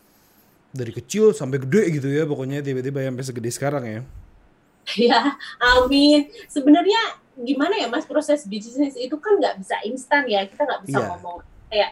Dari 0.68 0.92
kecil 0.92 1.33
sampai 1.33 1.59
gede 1.64 1.96
gitu 1.96 2.09
ya 2.12 2.28
pokoknya 2.28 2.61
tiba-tiba 2.61 3.00
sampai 3.00 3.24
segede 3.24 3.50
sekarang 3.50 3.85
ya. 3.88 4.00
ya 4.96 5.37
amin 5.61 6.33
sebenarnya 6.48 7.20
gimana 7.37 7.76
ya 7.76 7.92
Mas 7.92 8.09
proses 8.09 8.48
bisnis 8.48 8.96
itu 8.96 9.16
kan 9.20 9.37
nggak 9.37 9.61
bisa 9.61 9.76
instan 9.85 10.24
ya 10.24 10.48
kita 10.48 10.64
nggak 10.64 10.83
bisa 10.88 10.98
Iya. 10.98 11.09
ngomong 11.12 11.38
kayak 11.68 11.90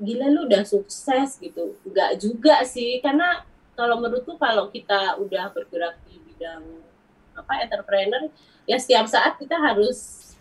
gila 0.00 0.26
lu 0.32 0.40
udah 0.48 0.64
sukses 0.64 1.36
gitu 1.36 1.76
nggak 1.84 2.16
juga 2.16 2.64
sih 2.64 3.04
karena 3.04 3.44
kalau 3.76 4.00
menurutku 4.00 4.40
kalau 4.40 4.72
kita 4.72 5.20
udah 5.20 5.52
bergerak 5.52 6.00
di 6.08 6.16
bidang 6.32 6.64
apa 7.36 7.52
entrepreneur 7.60 8.32
ya 8.64 8.80
setiap 8.80 9.04
saat 9.04 9.36
kita 9.36 9.60
harus 9.60 10.32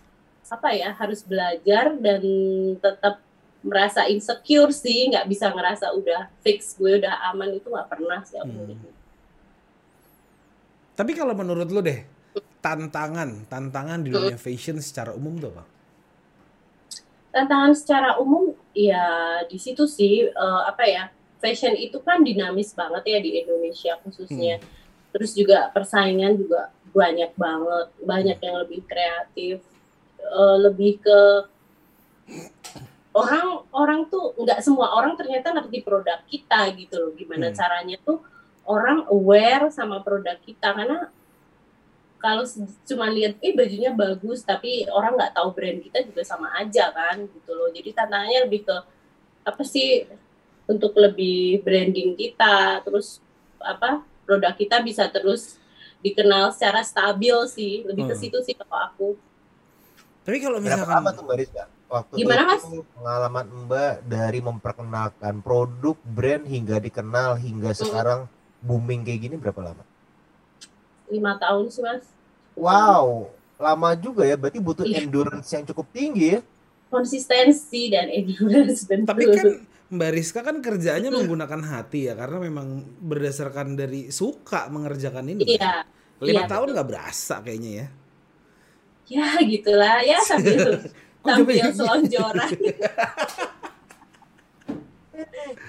apa 0.47 0.71
ya 0.73 0.95
harus 0.95 1.21
belajar 1.27 1.93
dan 1.99 2.23
tetap 2.79 3.19
merasa 3.60 4.08
insecure 4.08 4.72
sih 4.72 5.12
nggak 5.12 5.28
bisa 5.28 5.52
ngerasa 5.52 5.91
udah 5.91 6.32
fix 6.39 6.80
gue 6.80 7.04
udah 7.04 7.32
aman 7.34 7.52
itu 7.56 7.67
nggak 7.67 7.89
pernah 7.91 8.24
sih 8.24 8.39
aku 8.39 8.52
Hmm. 8.69 8.98
Tapi 11.00 11.15
kalau 11.15 11.32
menurut 11.32 11.72
lu 11.72 11.80
deh, 11.80 12.04
tantangan, 12.60 13.48
tantangan 13.48 14.04
di 14.04 14.12
dunia 14.12 14.36
fashion 14.36 14.84
secara 14.84 15.15
umum 15.15 15.39
tuh 15.39 15.48
apa? 15.56 15.63
tantangan 17.30 17.74
secara 17.78 18.10
umum 18.17 18.58
ya 18.74 19.41
di 19.45 19.58
situ 19.62 19.86
sih 19.86 20.28
eh, 20.30 20.62
apa 20.65 20.84
ya 20.86 21.04
fashion 21.38 21.78
itu 21.78 22.02
kan 22.02 22.26
dinamis 22.26 22.74
banget 22.74 23.06
ya 23.06 23.19
di 23.22 23.32
Indonesia 23.45 23.95
khususnya 24.02 24.58
terus 25.13 25.34
juga 25.38 25.69
persaingan 25.74 26.38
juga 26.38 26.74
banyak 26.89 27.32
banget 27.38 27.88
banyak 28.02 28.38
yang 28.41 28.56
lebih 28.65 28.82
kreatif 28.86 29.62
eh, 30.19 30.58
lebih 30.58 31.00
ke 31.02 31.19
orang 33.10 33.65
orang 33.74 34.00
tuh 34.08 34.38
nggak 34.38 34.62
semua 34.62 34.93
orang 34.93 35.17
ternyata 35.17 35.50
ngerti 35.50 35.82
produk 35.82 36.22
kita 36.26 36.69
gitu 36.78 36.95
loh 36.98 37.12
gimana 37.17 37.50
Hmm. 37.50 37.58
caranya 37.58 37.98
tuh 38.02 38.22
orang 38.69 39.10
aware 39.10 39.74
sama 39.74 40.00
produk 40.00 40.38
kita 40.39 40.69
karena 40.72 41.10
kalau 42.19 42.43
cuma 42.84 43.08
lihat 43.10 43.39
eh 43.39 43.56
bajunya 43.56 43.95
bagus 43.95 44.43
tapi 44.43 44.86
orang 44.91 45.15
nggak 45.15 45.34
tahu 45.34 45.56
brand 45.56 45.80
kita 45.80 46.04
juga 46.04 46.22
sama 46.22 46.52
aja 46.54 46.91
kan 46.91 47.17
gitu 47.24 47.52
loh 47.56 47.72
jadi 47.72 47.95
tantangannya 47.95 48.45
lebih 48.45 48.67
ke 48.67 48.76
apa 49.41 49.63
sih 49.63 50.06
untuk 50.69 50.93
lebih 50.93 51.63
branding 51.63 52.13
kita 52.13 52.84
terus 52.84 53.24
apa 53.58 54.04
produk 54.28 54.54
kita 54.54 54.84
bisa 54.84 55.10
terus 55.10 55.58
dikenal 56.00 56.54
secara 56.54 56.86
stabil 56.86 57.34
sih 57.50 57.82
lebih 57.84 58.06
ke 58.06 58.13
Hmm. 58.13 58.22
situ 58.22 58.38
sih 58.43 58.54
kalau 58.54 58.78
aku 58.78 59.10
Tapi 60.19 60.38
kalau 60.38 60.62
Berapa 60.62 60.78
misalkan 60.86 60.93
lama 61.02 61.10
tuh 61.10 61.24
Mbak 61.26 61.38
Rizka? 61.41 61.63
Waktu 61.93 62.15
Gimana, 62.17 62.43
Mas? 62.45 62.63
pengalaman 62.93 63.47
Mbak 63.65 63.93
dari 64.13 64.39
memperkenalkan 64.49 65.36
produk, 65.45 65.97
brand 66.17 66.45
hingga 66.54 66.78
dikenal 66.86 67.30
hingga 67.45 67.71
Hmm. 67.80 67.80
sekarang 67.82 68.19
booming 68.67 69.02
kayak 69.06 69.21
gini 69.25 69.36
berapa 69.41 69.62
lama? 69.67 69.84
lima 71.12 71.34
tahun 71.41 71.65
sih 71.73 71.84
mas 71.86 72.06
Wow, 72.60 73.34
lama 73.58 73.89
juga 73.97 74.23
ya. 74.28 74.36
Berarti 74.38 74.60
butuh 74.62 74.86
Iya. 74.86 74.99
endurance 74.99 75.49
yang 75.56 75.63
cukup 75.69 75.88
tinggi 75.95 76.38
ya. 76.38 76.39
konsistensi 76.89 77.89
dan 77.93 78.10
endurance 78.17 78.86
betul 78.89 79.06
tapi 79.08 79.23
kan 79.34 79.47
Mbak 79.89 80.12
Rizka 80.15 80.39
kan 80.45 80.62
kerjaannya 80.62 81.10
menggunakan 81.10 81.62
hati 81.65 82.08
ya 82.10 82.13
karena 82.13 82.38
memang 82.47 82.67
berdasarkan 83.02 83.73
dari 83.73 84.13
suka 84.13 84.69
mengerjakan 84.69 85.25
ini. 85.34 85.45
kan? 85.49 85.62
iya 85.62 85.71
Lima 86.21 86.43
iya, 86.43 86.45
tahun 86.45 86.75
nggak 86.78 86.89
berasa 86.89 87.41
kayaknya 87.45 87.71
ya. 87.86 87.88
ya 89.10 89.25
gitulah 89.41 90.06
ya 90.06 90.21
sambil 90.21 90.62
Jawabnya- 91.37 91.75
selonjoran 91.75 92.49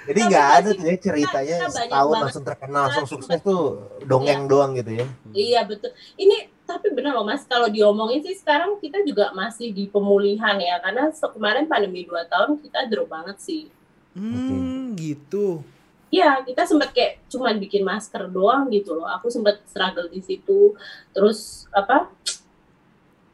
Jadi 0.06 0.20
nggak 0.30 0.48
ada 0.60 0.68
tuh 0.72 0.86
ya 0.86 0.96
ceritanya 0.96 1.56
setahun 1.68 1.90
banget. 1.90 2.22
langsung 2.24 2.44
terkenal, 2.46 2.82
langsung 2.88 3.08
sukses 3.18 3.40
tuh 3.42 3.62
dongeng 4.06 4.46
doang 4.46 4.72
gitu 4.78 5.04
ya. 5.04 5.06
Iya 5.34 5.60
betul. 5.66 5.90
Ini 6.16 6.50
tapi 6.64 6.94
benar 6.94 7.18
loh 7.18 7.26
mas, 7.26 7.42
kalau 7.50 7.66
diomongin 7.66 8.22
sih 8.22 8.34
sekarang 8.38 8.78
kita 8.78 9.02
juga 9.02 9.34
masih 9.34 9.74
di 9.74 9.90
pemulihan 9.90 10.54
ya, 10.54 10.78
karena 10.78 11.10
kemarin 11.10 11.66
pandemi 11.66 12.06
2 12.06 12.30
tahun 12.30 12.62
kita 12.62 12.86
drop 12.86 13.10
banget 13.10 13.42
sih. 13.42 13.66
Hmm, 14.14 14.94
gitu. 14.94 15.62
Iya, 16.10 16.42
kita 16.42 16.66
sempat 16.66 16.90
kayak 16.90 17.22
cuman 17.30 17.58
bikin 17.62 17.86
masker 17.86 18.26
doang 18.26 18.66
gitu 18.74 18.98
loh. 18.98 19.06
Aku 19.06 19.30
sempat 19.30 19.62
struggle 19.70 20.10
di 20.10 20.18
situ. 20.18 20.74
Terus 21.14 21.70
apa? 21.70 22.10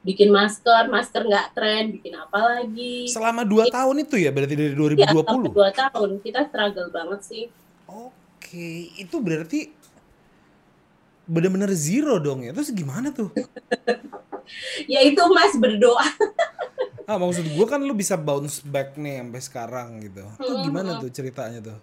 Bikin 0.07 0.29
masker, 0.31 0.83
masker 0.95 1.23
nggak 1.31 1.47
tren, 1.57 1.85
bikin 1.95 2.15
apa 2.25 2.39
lagi? 2.51 2.93
Selama 3.11 3.43
dua 3.43 3.65
tahun 3.67 3.97
itu 4.07 4.17
ya 4.25 4.31
berarti 4.37 4.55
dari 4.55 4.75
Iya, 4.97 5.11
sampai 5.27 5.51
2020. 5.51 5.53
2 5.57 5.71
tahun 5.81 6.11
kita 6.25 6.41
struggle 6.49 6.89
banget 6.97 7.21
sih. 7.31 7.45
Oke, 7.87 8.69
itu 9.03 9.17
berarti 9.27 9.59
benar-benar 11.27 11.71
zero 11.75 12.15
dong 12.23 12.47
ya. 12.47 12.51
Terus 12.55 12.71
gimana 12.73 13.09
tuh? 13.11 13.31
Ya 14.87 15.03
itu 15.03 15.19
mas 15.35 15.59
berdoa. 15.59 16.07
Ah, 17.07 17.19
maksud 17.23 17.47
gue 17.55 17.67
kan 17.67 17.79
lu 17.83 17.95
bisa 17.95 18.15
bounce 18.19 18.63
back 18.67 18.99
nih 18.99 19.23
sampai 19.23 19.43
sekarang 19.43 19.89
gitu. 20.03 20.23
Itu 20.39 20.53
Hmm, 20.55 20.63
gimana 20.63 20.91
hmm. 20.95 21.01
tuh 21.03 21.11
ceritanya 21.11 21.59
tuh? 21.63 21.79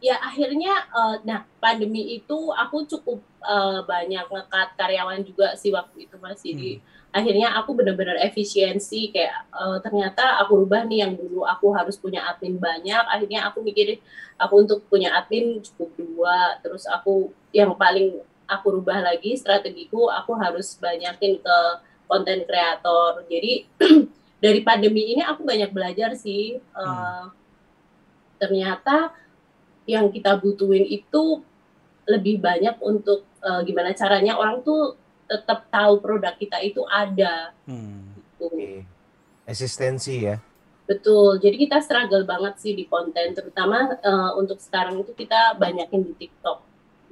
Ya 0.00 0.16
akhirnya 0.16 0.74
eh, 0.90 1.16
nah 1.28 1.44
pandemi 1.60 2.16
itu 2.16 2.38
aku 2.56 2.88
cukup 2.88 3.20
eh, 3.44 3.80
banyak 3.84 4.24
ngekat 4.26 4.68
karyawan 4.74 5.20
juga 5.22 5.54
sih 5.56 5.70
waktu 5.70 6.08
itu 6.08 6.16
masih 6.16 6.52
di 6.56 6.70
akhirnya 7.10 7.52
aku 7.58 7.74
benar-benar 7.74 8.16
efisiensi 8.24 9.12
kayak 9.12 9.52
eh, 9.52 9.78
ternyata 9.84 10.40
aku 10.40 10.64
rubah 10.64 10.88
nih 10.88 11.04
yang 11.04 11.12
dulu 11.14 11.44
aku 11.44 11.70
harus 11.76 12.00
punya 12.00 12.24
admin 12.26 12.56
banyak 12.56 13.04
akhirnya 13.06 13.46
aku 13.46 13.60
mikirin 13.60 14.00
aku 14.40 14.64
untuk 14.64 14.88
punya 14.88 15.12
admin 15.14 15.60
cukup 15.60 15.92
dua 16.00 16.56
terus 16.64 16.88
aku 16.88 17.28
yang 17.52 17.76
paling 17.76 18.24
aku 18.50 18.82
rubah 18.82 18.98
lagi 18.98 19.38
strategiku 19.38 20.10
aku 20.10 20.34
harus 20.34 20.74
banyakin 20.82 21.38
ke 21.38 21.58
konten 22.10 22.42
kreator. 22.42 23.22
Jadi 23.30 23.70
dari 24.44 24.60
pandemi 24.66 25.14
ini 25.14 25.22
aku 25.22 25.46
banyak 25.46 25.70
belajar 25.70 26.18
sih 26.18 26.58
Eh, 26.58 27.24
ternyata 28.40 29.12
yang 29.84 30.08
kita 30.08 30.36
butuhin 30.36 30.84
itu 30.84 31.40
lebih 32.04 32.38
banyak 32.38 32.76
untuk 32.80 33.24
eh, 33.38 33.60
gimana 33.62 33.92
caranya 33.92 34.34
orang 34.34 34.60
tuh 34.60 34.96
tetap 35.24 35.68
tahu 35.68 35.98
produk 35.98 36.34
kita 36.34 36.58
itu 36.60 36.82
ada 36.84 37.54
Hmm. 37.64 38.12
gitu. 38.16 38.50
Oke. 38.50 38.82
Eksistensi 39.46 40.26
ya. 40.26 40.36
Betul. 40.84 41.38
Jadi 41.38 41.56
kita 41.56 41.78
struggle 41.78 42.26
banget 42.26 42.58
sih 42.58 42.74
di 42.74 42.84
konten 42.84 43.30
terutama 43.30 43.94
eh, 43.94 44.30
untuk 44.34 44.58
sekarang 44.58 44.98
itu 44.98 45.14
kita 45.14 45.54
banyakin 45.54 46.02
di 46.02 46.12
TikTok 46.16 46.58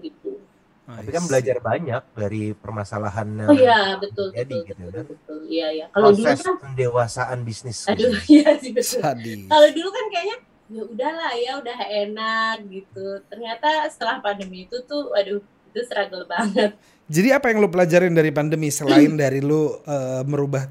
gitu. 0.02 0.42
Tapi 0.88 1.10
kan 1.12 1.24
belajar 1.28 1.60
banyak 1.60 2.02
dari 2.16 2.56
permasalahan 2.56 3.28
yang 3.36 3.48
Oh 3.48 3.52
iya, 3.52 4.00
betul 4.00 4.32
jadi 4.32 4.48
betul 4.48 4.64
gitu 4.64 4.80
betul, 4.80 4.90
kan. 4.90 5.04
betul. 5.06 5.38
Iya 5.46 5.68
ya. 5.70 5.86
Kalau 5.92 6.08
dulu 6.10 6.24
Proses 6.24 6.40
kan 6.42 6.56
pendewasaan 6.58 7.38
bisnis. 7.44 7.78
aduh 7.84 8.08
gitu. 8.08 8.24
iya 8.40 8.50
sih 8.56 8.72
betul. 8.72 9.00
Kalau 9.46 9.68
dulu 9.70 9.88
kan 9.92 10.04
kayaknya 10.08 10.36
ya 10.68 10.82
udahlah 10.84 11.32
ya 11.36 11.52
udah 11.60 11.78
enak 11.88 12.56
gitu. 12.68 13.24
Ternyata 13.28 13.88
setelah 13.88 14.20
pandemi 14.20 14.68
itu 14.68 14.84
tuh 14.84 15.12
aduh 15.16 15.40
itu 15.72 15.80
struggle 15.84 16.28
banget. 16.28 16.76
Jadi 17.08 17.28
apa 17.32 17.48
yang 17.48 17.64
lu 17.64 17.72
pelajarin 17.72 18.12
dari 18.12 18.28
pandemi 18.28 18.68
selain 18.68 19.16
dari 19.22 19.40
lu 19.40 19.80
eh, 19.84 20.22
merubah 20.28 20.68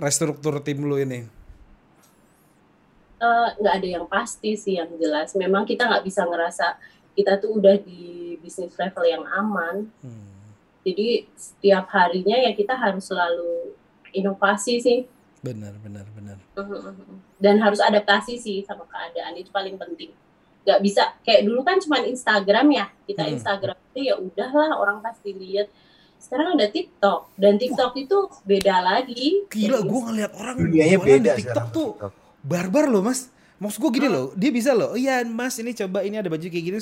restruktur 0.00 0.60
tim 0.64 0.80
lu 0.80 0.96
ini? 0.96 1.28
Eh, 3.18 3.48
nggak 3.58 3.74
ada 3.82 3.88
yang 4.00 4.06
pasti 4.08 4.56
sih 4.56 4.80
yang 4.80 4.88
jelas. 4.96 5.36
Memang 5.36 5.68
kita 5.68 5.84
nggak 5.84 6.04
bisa 6.06 6.24
ngerasa 6.24 6.80
kita 7.18 7.36
tuh 7.42 7.58
udah 7.58 7.76
di 7.82 8.38
bisnis 8.40 8.72
level 8.78 9.04
yang 9.04 9.24
aman. 9.28 9.90
Hmm. 10.00 10.28
Jadi 10.86 11.28
setiap 11.36 11.90
harinya 11.92 12.38
ya 12.38 12.56
kita 12.56 12.72
harus 12.72 13.10
selalu 13.10 13.76
inovasi 14.14 14.80
sih 14.80 14.98
Benar, 15.48 15.74
benar, 15.78 16.06
benar. 16.10 16.38
dan 17.38 17.54
harus 17.58 17.80
adaptasi 17.80 18.36
sih 18.36 18.60
sama 18.62 18.84
keadaan 18.84 19.32
itu 19.34 19.48
paling 19.48 19.74
penting. 19.74 20.12
Nggak 20.62 20.80
bisa 20.80 21.02
kayak 21.20 21.42
dulu 21.42 21.60
kan 21.62 21.78
cuma 21.78 22.02
Instagram 22.02 22.66
ya 22.70 22.86
kita 23.02 23.22
Hmm. 23.22 23.32
Instagram 23.32 23.76
itu 23.88 24.00
ya 24.04 24.14
udahlah 24.16 24.76
orang 24.76 24.98
pasti 24.98 25.32
lihat. 25.32 25.72
Sekarang 26.18 26.52
ada 26.52 26.66
TikTok 26.66 27.30
dan 27.34 27.56
TikTok 27.56 27.94
itu 27.96 28.18
beda 28.42 28.82
lagi. 28.82 29.46
Gila, 29.46 29.80
gue 29.80 30.00
ngeliat 30.02 30.32
orang 30.34 30.56
Dunianya 30.58 30.98
beda 30.98 31.14
di 31.30 31.40
TikTok 31.40 31.54
sekarang. 31.64 31.70
tuh 31.70 31.88
TikTok. 31.94 32.12
barbar 32.42 32.84
loh 32.86 33.00
mas. 33.00 33.30
Maksud 33.56 33.78
gue 33.80 33.92
gini 33.92 34.08
loh, 34.08 34.30
dia 34.34 34.50
bisa 34.50 34.70
loh. 34.70 34.92
Oh 34.92 34.98
iya 34.98 35.22
mas, 35.22 35.56
ini 35.56 35.72
coba 35.72 36.02
ini 36.02 36.14
ada 36.14 36.26
baju 36.26 36.42
kayak 36.42 36.64
gini. 36.64 36.78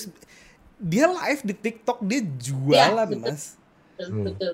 Dia 0.77 1.07
live 1.07 1.43
di 1.43 1.55
TikTok, 1.55 1.99
dia 2.03 2.21
jualan 2.21 3.07
betul. 3.07 3.21
mas. 3.23 3.43
betul, 3.93 4.09
Hmm. 4.11 4.25
betul. 4.25 4.53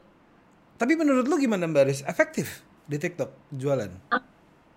Tapi 0.76 0.92
menurut 0.94 1.24
lu 1.24 1.36
gimana 1.36 1.64
Mbak 1.64 1.84
Riz? 1.84 2.00
Efektif 2.02 2.62
di 2.92 2.98
TikTok 3.00 3.30
jualan? 3.50 3.90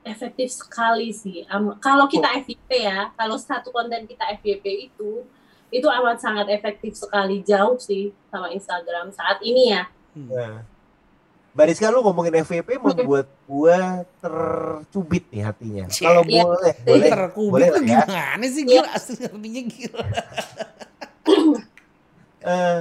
efektif 0.06 0.54
sekali 0.54 1.10
sih. 1.10 1.42
Am- 1.50 1.82
kalau 1.82 2.06
kita 2.06 2.30
FYP 2.38 2.70
ya, 2.80 3.10
kalau 3.14 3.36
satu 3.36 3.74
konten 3.74 4.06
kita 4.06 4.38
FYP 4.38 4.66
itu 4.88 5.26
itu 5.68 5.88
amat 5.90 6.22
sangat 6.22 6.46
efektif 6.48 6.94
sekali 6.94 7.42
jauh 7.42 7.76
sih 7.76 8.14
sama 8.30 8.54
Instagram 8.54 9.10
saat 9.10 9.42
ini 9.42 9.74
ya. 9.74 9.90
Hmm. 10.14 10.30
Nah, 10.30 10.62
Rizka 11.58 11.90
lu 11.90 12.04
ngomongin 12.04 12.46
FVP 12.46 12.78
membuat 12.78 13.26
gua 13.44 14.06
tercubit 14.22 15.26
nih 15.32 15.42
hatinya. 15.42 15.84
Kalau 15.90 16.22
Iya. 16.22 16.44
boleh, 16.44 16.74
boleh, 16.86 17.10
Terkubit 17.10 17.52
boleh 17.52 17.68
lah 17.72 17.82
ya. 17.82 18.02
gimana 18.06 18.46
sih 18.46 18.62
Iya. 18.62 18.72
gila 18.78 18.90
asli 18.94 19.16
artinya 19.26 19.62
gila. 19.66 20.04
Eh, 22.46 22.80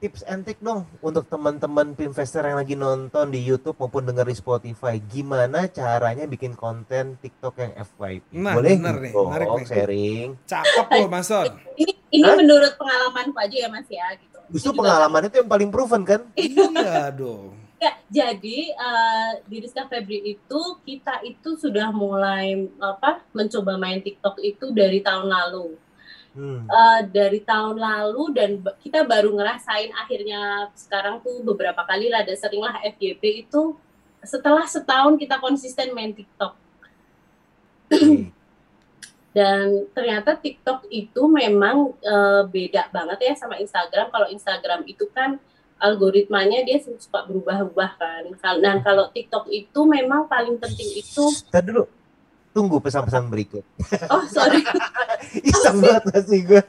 tips 0.00 0.24
and 0.24 0.48
trick 0.48 0.56
dong 0.64 0.88
untuk 1.04 1.28
teman-teman 1.28 1.92
investor 2.00 2.40
yang 2.40 2.56
lagi 2.56 2.72
nonton 2.72 3.28
di 3.28 3.44
YouTube 3.44 3.76
maupun 3.76 4.08
denger 4.08 4.24
di 4.32 4.36
Spotify. 4.36 4.96
Gimana 4.96 5.68
caranya 5.68 6.24
bikin 6.24 6.56
konten 6.56 7.20
TikTok 7.20 7.60
yang 7.60 7.72
FYP? 7.76 8.32
Nah, 8.40 8.56
boleh 8.56 8.80
bener 8.80 8.96
gitu 8.96 9.04
nih, 9.04 9.12
menarik 9.28 9.48
nih. 9.52 9.66
sharing. 9.68 10.28
Cakep 10.48 10.86
loh 10.88 11.08
Mas 11.12 11.28
Son. 11.28 11.52
Ini 11.76 11.92
ini 12.10 12.26
Hah? 12.26 12.36
menurut 12.40 12.72
pengalamanku 12.80 13.36
aja 13.36 13.56
ya 13.60 13.68
Mas 13.68 13.88
ya 13.92 14.08
gitu. 14.16 14.40
Justru 14.50 14.72
pengalaman 14.72 15.28
itu 15.28 15.36
yang 15.44 15.50
paling 15.52 15.68
proven 15.68 16.02
kan? 16.08 16.20
iya 16.40 17.12
dong. 17.12 17.60
Ya, 17.80 17.96
jadi 18.12 18.76
eh, 18.76 19.30
di 19.48 19.56
Rizka 19.64 19.88
Febri 19.88 20.36
itu 20.36 20.60
kita 20.84 21.24
itu 21.24 21.56
sudah 21.56 21.88
mulai 21.92 22.68
apa 22.76 23.24
mencoba 23.32 23.80
main 23.80 24.00
TikTok 24.00 24.36
itu 24.40 24.72
dari 24.72 25.00
tahun 25.04 25.28
lalu. 25.28 25.76
Hmm. 26.30 26.62
Eh, 26.62 27.00
dari 27.10 27.42
tahun 27.42 27.74
lalu 27.74 28.24
dan 28.30 28.50
kita 28.78 29.02
baru 29.02 29.34
ngerasain 29.34 29.90
akhirnya 29.98 30.70
sekarang 30.78 31.18
tuh 31.26 31.42
beberapa 31.42 31.82
kali 31.82 32.06
lah 32.06 32.22
ada 32.22 32.30
seringlah 32.38 32.78
FYP 32.86 33.50
itu 33.50 33.74
setelah 34.22 34.62
setahun 34.62 35.18
kita 35.18 35.42
konsisten 35.42 35.90
main 35.90 36.14
TikTok 36.14 36.54
Oke. 37.90 38.30
dan 39.36 39.90
ternyata 39.90 40.38
TikTok 40.38 40.86
itu 40.90 41.22
memang 41.26 41.98
eh, 41.98 42.42
beda 42.46 42.90
banget 42.94 43.18
ya 43.30 43.34
sama 43.34 43.58
Instagram. 43.58 44.10
Kalau 44.10 44.26
Instagram 44.30 44.80
itu 44.86 45.10
kan 45.10 45.38
algoritmanya 45.80 46.62
dia 46.62 46.78
suka 46.78 47.26
berubah-ubah 47.26 47.90
kan. 47.98 48.22
Dan 48.60 48.82
kalau 48.82 49.10
TikTok 49.10 49.48
itu 49.50 49.80
memang 49.86 50.26
paling 50.28 50.58
penting 50.58 50.98
itu 50.98 51.24
Tadi 51.48 51.66
dulu. 51.70 51.99
Tunggu 52.50 52.82
pesan-pesan 52.82 53.30
berikut. 53.30 53.62
oh 54.14 54.26
sorry 54.26 54.66
Iseng 55.50 55.78
banget 55.78 56.04
masih 56.10 56.40
gue. 56.46 56.62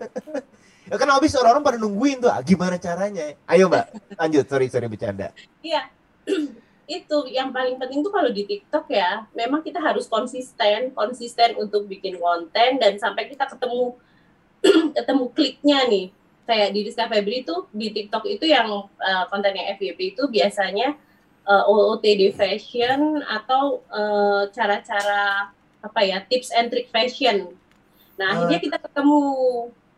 Ya 0.92 1.00
kan 1.00 1.08
habis 1.08 1.32
orang-orang 1.40 1.64
pada 1.64 1.78
nungguin 1.80 2.20
tuh, 2.20 2.28
ah, 2.28 2.44
gimana 2.44 2.76
caranya? 2.76 3.32
Ayo 3.48 3.72
mbak, 3.72 3.96
lanjut. 4.20 4.44
Sorry, 4.44 4.68
sorry 4.68 4.92
bercanda. 4.92 5.32
Iya, 5.64 5.88
itu 7.00 7.18
yang 7.32 7.56
paling 7.56 7.80
penting 7.80 8.04
tuh 8.04 8.12
kalau 8.12 8.28
di 8.28 8.44
TikTok 8.44 8.92
ya, 8.92 9.24
memang 9.32 9.64
kita 9.64 9.80
harus 9.80 10.12
konsisten, 10.12 10.92
konsisten 10.92 11.56
untuk 11.56 11.88
bikin 11.88 12.20
konten 12.20 12.76
dan 12.76 13.00
sampai 13.00 13.32
kita 13.32 13.48
ketemu 13.48 13.96
ketemu 15.00 15.26
kliknya 15.32 15.80
nih. 15.88 16.08
Kayak 16.44 16.70
di 16.76 16.80
Rizka 16.84 17.06
Febri 17.08 17.48
itu 17.48 17.56
di 17.72 17.88
TikTok 17.96 18.28
itu 18.28 18.44
yang 18.44 18.68
eh, 19.00 19.24
kontennya 19.32 19.72
FYP 19.80 20.20
itu 20.20 20.28
biasanya 20.28 21.00
eh, 21.48 21.64
OOTD 21.72 22.36
fashion 22.36 23.24
atau 23.24 23.80
eh, 23.88 24.52
cara-cara 24.52 25.56
apa 25.82 26.00
ya 26.02 26.18
tips 26.26 26.50
and 26.54 26.70
trick 26.70 26.88
fashion. 26.90 27.50
Nah 28.18 28.38
akhirnya 28.38 28.60
kita 28.62 28.78
ketemu 28.78 29.20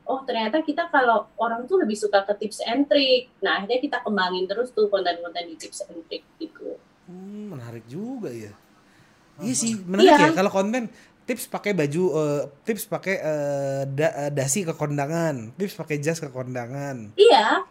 oh 0.04 0.20
ternyata 0.28 0.60
kita 0.60 0.88
kalau 0.92 1.28
orang 1.40 1.64
tuh 1.64 1.80
lebih 1.84 1.96
suka 1.96 2.24
ke 2.24 2.34
tips 2.40 2.64
and 2.64 2.88
trick. 2.88 3.28
Nah 3.44 3.60
akhirnya 3.60 3.80
kita 3.80 3.98
kembangin 4.00 4.48
terus 4.48 4.72
tuh 4.72 4.88
konten-konten 4.88 5.44
di 5.48 5.56
tips 5.60 5.84
and 5.88 6.02
trick 6.08 6.24
gitu. 6.40 6.80
Hmm, 7.08 7.52
menarik 7.52 7.84
juga 7.86 8.32
ya. 8.32 8.52
Iya 9.44 9.54
sih, 9.58 9.74
menarik 9.76 10.14
Iya. 10.14 10.30
ya 10.30 10.32
kalau 10.32 10.52
konten 10.54 10.88
tips 11.24 11.48
pakai 11.48 11.72
baju 11.74 12.04
eh, 12.16 12.42
tips 12.64 12.84
pakai 12.86 13.16
eh, 13.18 13.82
da- 13.92 14.16
eh, 14.28 14.32
dasi 14.32 14.64
ke 14.64 14.72
kondangan, 14.72 15.52
tips 15.58 15.76
pakai 15.76 15.98
jas 16.00 16.20
ke 16.20 16.30
kondangan. 16.32 17.12
Iya, 17.16 17.64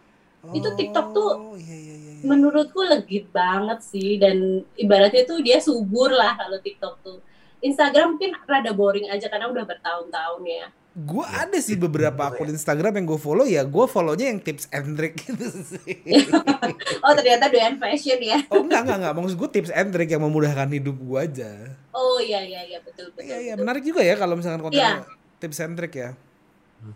Itu 0.51 0.75
TikTok 0.75 1.15
tuh 1.15 1.29
Oh, 1.33 1.55
iya 1.55 1.71
iya 1.71 1.95
iya. 1.95 2.11
iya. 2.19 2.23
menurutku 2.27 2.83
legit 2.83 3.31
banget 3.31 3.79
sih 3.79 4.19
dan 4.19 4.59
ibaratnya 4.75 5.23
tuh 5.23 5.39
dia 5.39 5.57
subur 5.63 6.11
lah 6.11 6.35
kalau 6.35 6.59
TikTok 6.59 6.99
tuh. 6.99 7.17
Instagram 7.63 8.19
mungkin 8.19 8.35
rada 8.43 8.71
boring 8.71 9.07
aja 9.07 9.31
karena 9.31 9.47
udah 9.47 9.63
bertahun-tahun 9.63 10.43
ya. 10.43 10.67
Gue 10.93 11.25
ada 11.25 11.57
sih 11.57 11.73
beberapa 11.73 12.29
akun 12.29 12.53
Instagram 12.53 13.01
yang 13.01 13.05
gue 13.09 13.17
follow 13.17 13.49
ya, 13.49 13.65
gue 13.65 13.85
follownya 13.89 14.29
yang 14.29 14.37
tips 14.37 14.69
and 14.69 14.93
trick 14.93 15.17
gitu 15.17 15.47
sih. 15.49 16.03
Oh 17.03 17.11
ternyata 17.17 17.49
doyan 17.49 17.75
fashion 17.75 18.21
ya. 18.21 18.45
Oh 18.47 18.61
enggak 18.61 18.85
enggak 18.85 18.97
enggak, 19.01 19.13
maksud 19.17 19.35
gue 19.35 19.49
tips 19.51 19.71
and 19.73 19.89
trick 19.89 20.07
yang 20.07 20.21
memudahkan 20.21 20.69
hidup 20.69 20.93
gue 20.93 21.17
aja. 21.19 21.49
Oh 21.89 22.21
iya 22.21 22.45
iya 22.45 22.61
iya 22.63 22.79
betul 22.79 23.09
betul. 23.09 23.25
Iya 23.25 23.37
iya 23.41 23.53
menarik 23.57 23.81
juga 23.81 24.05
ya 24.05 24.13
kalau 24.13 24.37
misalkan 24.37 24.61
konten 24.61 24.77
Iya. 24.77 25.01
tips 25.41 25.59
and 25.59 25.73
trick 25.73 25.95
ya. 25.95 26.09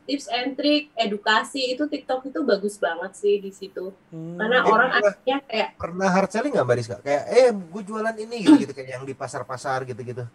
Tips 0.03 0.28
and 0.28 0.53
trick, 0.53 0.91
edukasi 0.93 1.72
itu 1.72 1.88
TikTok 1.88 2.28
itu 2.28 2.43
bagus 2.43 2.76
banget 2.76 3.15
sih 3.15 3.39
di 3.39 3.55
situ. 3.55 3.95
Hmm. 4.11 4.36
Karena 4.36 4.59
Eh, 4.59 4.68
orang 4.68 4.89
akhirnya 4.93 5.38
kayak 5.47 5.70
Pernah 5.80 6.09
hard 6.11 6.30
selling 6.30 6.51
nggak 6.51 6.65
mbak 6.68 6.78
Rizka? 6.78 6.97
Kayak, 6.99 7.24
eh 7.32 7.49
gue 7.55 7.82
jualan 7.88 8.15
ini 8.20 8.36
gitu, 8.43 8.55
gitu 8.59 8.74
kayak 8.76 8.99
yang 8.99 9.03
di 9.07 9.15
pasar-pasar 9.15 9.88
gitu-gitu. 9.88 10.28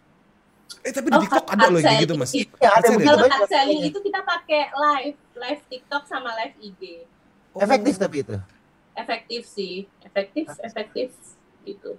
Eh 0.79 0.89
tapi 0.89 1.07
di 1.07 1.13
Oh, 1.13 1.21
TikTok 1.21 1.45
ada 1.47 1.65
loh 1.67 1.79
kayak 1.79 1.99
gitu 2.01 2.13
mas. 2.15 2.31
Ya 2.33 2.43
ada 2.71 2.87
kalau 2.89 3.17
banyak. 3.19 3.29
hard 3.29 3.47
selling 3.47 3.81
itu 3.83 3.99
kita 3.99 4.19
pakai 4.21 4.61
live, 4.71 5.17
live 5.35 5.61
TikTok 5.67 6.03
sama 6.03 6.29
live 6.35 6.55
IG. 6.59 6.81
Oh. 7.51 7.59
Efektif 7.59 7.93
tapi 7.95 8.17
itu. 8.19 8.35
efektif 8.93 9.41
sih 9.47 9.75
efektif 10.03 10.45
efektif 10.59 11.09
gitu 11.63 11.97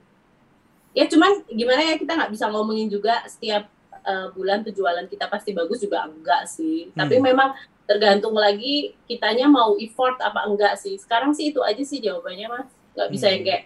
ya 0.93 1.05
cuman 1.05 1.43
gimana 1.49 1.83
ya 1.83 1.95
kita 1.95 2.15
nggak 2.15 2.31
bisa 2.31 2.47
ngomongin 2.47 2.87
juga 2.87 3.19
setiap 3.25 3.67
uh, 4.01 4.31
bulan 4.31 4.63
penjualan 4.63 5.03
kita 5.05 5.27
pasti 5.27 5.51
bagus 5.51 5.79
juga 5.81 6.07
enggak 6.07 6.47
sih 6.47 6.91
tapi 6.93 7.19
Hmm. 7.19 7.27
memang 7.27 7.51
tergantung 7.83 8.33
lagi 8.33 8.95
kitanya 9.05 9.45
mau 9.45 9.75
effort 9.77 10.15
apa 10.19 10.47
enggak 10.47 10.79
sih 10.79 10.95
sekarang 10.97 11.35
sih 11.35 11.51
itu 11.51 11.59
aja 11.61 11.83
sih 11.83 11.99
jawabannya 11.99 12.47
mas 12.49 12.71
nggak 12.95 13.09
bisa 13.11 13.27
Hmm. 13.27 13.33
yang 13.33 13.43
kayak 13.45 13.63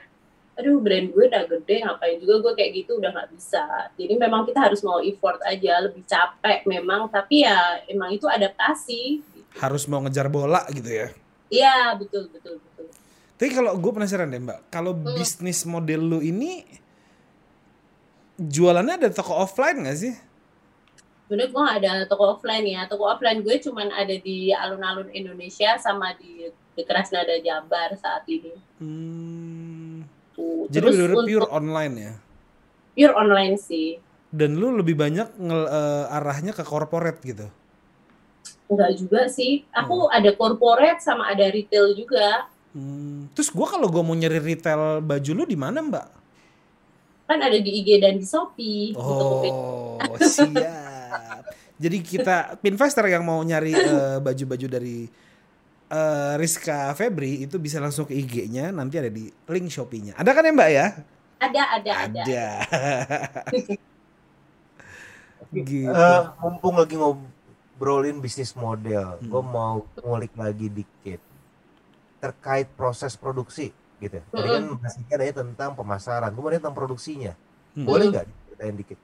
aduh 0.58 0.82
brand 0.82 1.06
gue 1.08 1.24
udah 1.24 1.46
gede 1.46 1.76
ngapain 1.80 2.18
juga 2.18 2.34
gue 2.42 2.52
kayak 2.52 2.70
gitu 2.76 2.98
udah 2.98 3.14
nggak 3.14 3.30
bisa 3.30 3.62
jadi 3.94 4.18
memang 4.18 4.42
kita 4.42 4.58
harus 4.58 4.82
mau 4.82 4.98
effort 5.00 5.38
aja 5.46 5.78
lebih 5.80 6.02
capek 6.02 6.66
memang 6.66 7.06
tapi 7.06 7.46
ya 7.46 7.56
emang 7.86 8.10
itu 8.10 8.26
adaptasi 8.26 9.22
Harus 9.56 9.86
mau 9.86 9.98
ngejar 9.98 10.26
bola 10.28 10.66
gitu 10.68 10.86
ya. 10.86 11.08
iya 11.48 11.94
betul 11.94 12.26
betul 12.28 12.58
betul 12.58 12.86
Tapi 13.34 13.50
kalau 13.50 13.70
gue 13.74 13.92
penasaran 13.92 14.26
deh 14.26 14.38
mbak, 14.38 14.66
kalau 14.66 14.92
Hmm. 14.92 15.14
bisnis 15.14 15.62
model 15.62 16.02
lu 16.04 16.18
ini 16.20 16.66
jualannya 18.36 18.94
ada 18.96 19.08
toko 19.10 19.34
offline 19.36 19.82
gak 19.82 19.94
sih? 19.96 20.14
Sebenarnya 21.26 21.50
gue 21.50 21.60
nggak 21.60 21.78
ada 21.78 21.92
toko 22.06 22.24
offline 22.32 22.64
ya. 22.64 22.82
Toko 22.86 23.04
offline 23.04 23.40
gue 23.40 23.56
cuman 23.60 23.92
ada 23.92 24.16
di 24.16 24.48
alun-alun 24.50 25.12
Indonesia 25.12 25.76
sama 25.76 26.16
di, 26.16 26.48
di 26.48 26.82
Krasnada 26.82 27.36
Jabar 27.38 27.92
saat 27.94 28.24
ini. 28.26 28.54
Hmm, 28.80 29.67
Tuh. 30.38 30.70
jadi 30.70 30.78
Terus 30.80 30.94
bener-bener 30.94 31.14
untuk 31.16 31.26
pure 31.26 31.48
online 31.50 31.94
ya. 31.98 32.14
pure 32.94 33.14
online 33.16 33.54
sih. 33.58 33.88
Dan 34.28 34.54
lu 34.54 34.70
lebih 34.72 34.94
banyak 34.94 35.34
ngel- 35.34 35.66
eh, 35.66 36.04
arahnya 36.12 36.52
ke 36.52 36.62
corporate 36.62 37.18
gitu. 37.22 37.50
Enggak 38.66 38.90
juga 38.94 39.20
sih. 39.26 39.64
Aku 39.72 40.06
Hmm. 40.06 40.14
ada 40.14 40.30
corporate 40.32 41.00
sama 41.00 41.26
ada 41.26 41.48
retail 41.48 41.90
juga. 41.92 42.46
Hmm, 42.70 43.26
terus 43.32 43.48
gue 43.48 43.64
kalau 43.64 43.88
gue 43.88 43.98
mau 43.98 44.12
nyari 44.12 44.38
retail 44.38 45.00
baju 45.00 45.30
lu 45.32 45.44
di 45.44 45.56
mana 45.56 45.80
mbak? 45.80 46.06
Kan 47.24 47.40
ada 47.40 47.56
di 47.56 47.70
IG 47.74 47.98
dan 47.98 48.14
di 48.14 48.24
Shopee. 48.24 48.92
Oh 48.94 49.96
siap. 50.18 51.42
Jadi 51.78 51.98
kita 51.98 52.58
investor 52.60 53.06
yang 53.06 53.22
mau 53.22 53.40
nyari 53.40 53.72
eh, 53.72 54.18
baju-baju 54.18 54.66
dari 54.68 55.08
eh, 55.88 56.32
Rizka 56.36 56.92
Febri 56.94 57.44
itu 57.44 57.56
bisa 57.56 57.80
langsung 57.80 58.04
ke 58.04 58.14
IG-nya 58.14 58.70
nanti 58.72 59.00
ada 59.00 59.08
di 59.08 59.28
link 59.28 59.68
Shopee-nya. 59.72 60.14
Ada 60.16 60.30
kan 60.36 60.44
ya 60.44 60.52
Mbak 60.52 60.70
ya? 60.70 60.86
ada, 61.38 61.62
ada, 61.78 61.90
ada. 62.10 62.42
gitu. 65.54 65.88
Eh, 65.88 66.20
mumpung 66.42 66.76
lagi 66.76 66.96
ngobrolin 66.98 68.18
bisnis 68.20 68.52
model, 68.52 69.16
Hmm. 69.22 69.28
gue 69.30 69.42
mau 69.42 69.86
ngulik 70.02 70.34
lagi 70.36 70.66
dikit 70.68 71.20
terkait 72.18 72.66
proses 72.74 73.14
produksi 73.14 73.70
gitu. 74.02 74.18
Tadi 74.34 74.48
kan 74.50 74.64
masihnya 74.82 75.14
ada 75.14 75.42
tentang 75.42 75.70
pemasaran, 75.78 76.30
kemudian 76.34 76.58
tentang 76.58 76.74
produksinya. 76.74 77.32
Hmm. 77.78 77.86
Boleh 77.86 78.10
nggak 78.10 78.26
ceritain 78.26 78.74
dikit? 78.74 78.98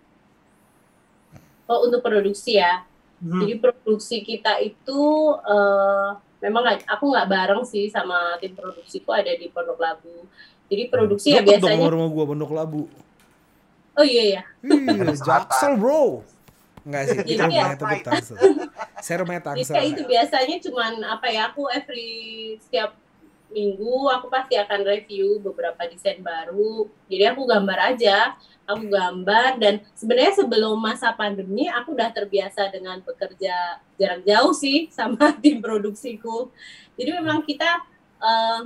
Oh, 1.70 1.86
untuk 1.86 2.02
produksi 2.02 2.58
ya. 2.58 2.84
Hmm. 3.22 3.40
Jadi 3.40 3.54
produksi 3.62 4.20
kita 4.26 4.58
itu 4.60 5.00
eh, 5.46 6.10
memang 6.44 6.60
aku 6.84 7.04
nggak 7.08 7.24
bareng 7.26 7.62
sih 7.64 7.88
sama 7.88 8.36
tim 8.36 8.52
produksiku 8.52 9.10
ada 9.10 9.32
di 9.32 9.48
Pondok 9.48 9.80
Labu. 9.80 10.28
Jadi 10.68 10.82
produksi 10.86 11.32
ya 11.32 11.40
Deket 11.40 11.58
dong 11.58 11.72
biasanya. 11.72 11.80
sama 11.80 11.92
rumah 11.92 12.08
gua 12.08 12.24
Pondok 12.28 12.52
Labu. 12.52 12.82
Oh 13.94 14.04
iya 14.04 14.24
ya. 14.36 14.42
Ih, 14.60 15.16
Jaksel 15.16 15.78
bro. 15.78 16.20
Enggak 16.84 17.02
sih, 17.06 17.16
Jadi 17.16 17.28
kita 17.30 17.44
ya- 17.44 17.48
rumahnya 17.48 17.76
tetap 17.78 18.00
Tangsel. 18.04 18.36
Saya 19.00 19.16
rumahnya 19.22 19.40
Jadi 19.40 19.48
Tangsel. 19.56 19.74
kayak 19.74 19.88
itu 19.88 20.02
biasanya 20.04 20.56
cuman 20.60 20.92
apa 21.06 21.26
ya 21.32 21.42
aku 21.48 21.62
every 21.72 22.08
setiap 22.60 22.92
minggu 23.54 24.10
aku 24.10 24.26
pasti 24.26 24.58
akan 24.58 24.82
review 24.82 25.38
beberapa 25.38 25.86
desain 25.86 26.18
baru. 26.18 26.90
Jadi 27.06 27.24
aku 27.30 27.46
gambar 27.46 27.78
aja, 27.94 28.34
aku 28.66 28.90
gambar 28.90 29.62
dan 29.62 29.80
sebenarnya 29.94 30.42
sebelum 30.42 30.74
masa 30.82 31.14
pandemi 31.14 31.70
aku 31.70 31.94
udah 31.94 32.10
terbiasa 32.10 32.68
dengan 32.74 32.98
bekerja 33.06 33.78
jarak 33.94 34.26
jauh 34.26 34.52
sih 34.52 34.90
sama 34.90 35.30
tim 35.42 35.62
produksiku. 35.62 36.50
Jadi 36.98 37.10
memang 37.14 37.46
kita 37.46 37.86
eh, 38.18 38.60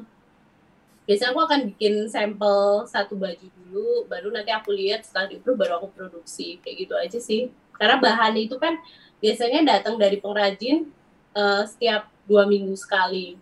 biasanya 1.09 1.32
aku 1.32 1.43
akan 1.45 1.61
bikin 1.72 1.95
sampel 2.12 2.84
satu 2.84 3.16
baju 3.16 3.47
dulu 3.49 4.05
baru 4.12 4.28
nanti 4.28 4.53
aku 4.53 4.76
lihat 4.76 5.09
setelah 5.09 5.32
di 5.32 5.41
baru 5.41 5.80
aku 5.80 5.89
produksi 5.97 6.61
kayak 6.61 6.76
gitu 6.84 6.95
aja 7.01 7.16
sih 7.16 7.49
karena 7.80 7.97
bahan 7.97 8.36
itu 8.36 8.61
kan 8.61 8.76
biasanya 9.16 9.64
datang 9.64 9.97
dari 9.97 10.20
pengrajin 10.20 10.93
uh, 11.32 11.64
setiap 11.64 12.12
dua 12.28 12.45
minggu 12.45 12.76
sekali 12.76 13.41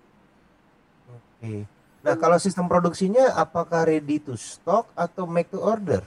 oke 1.47 1.77
nah 2.07 2.15
kalau 2.15 2.39
sistem 2.39 2.71
produksinya 2.71 3.35
apakah 3.35 3.83
ready 3.83 4.23
to 4.23 4.39
stock 4.39 4.87
atau 4.95 5.27
make 5.27 5.51
to 5.51 5.59
order? 5.59 6.07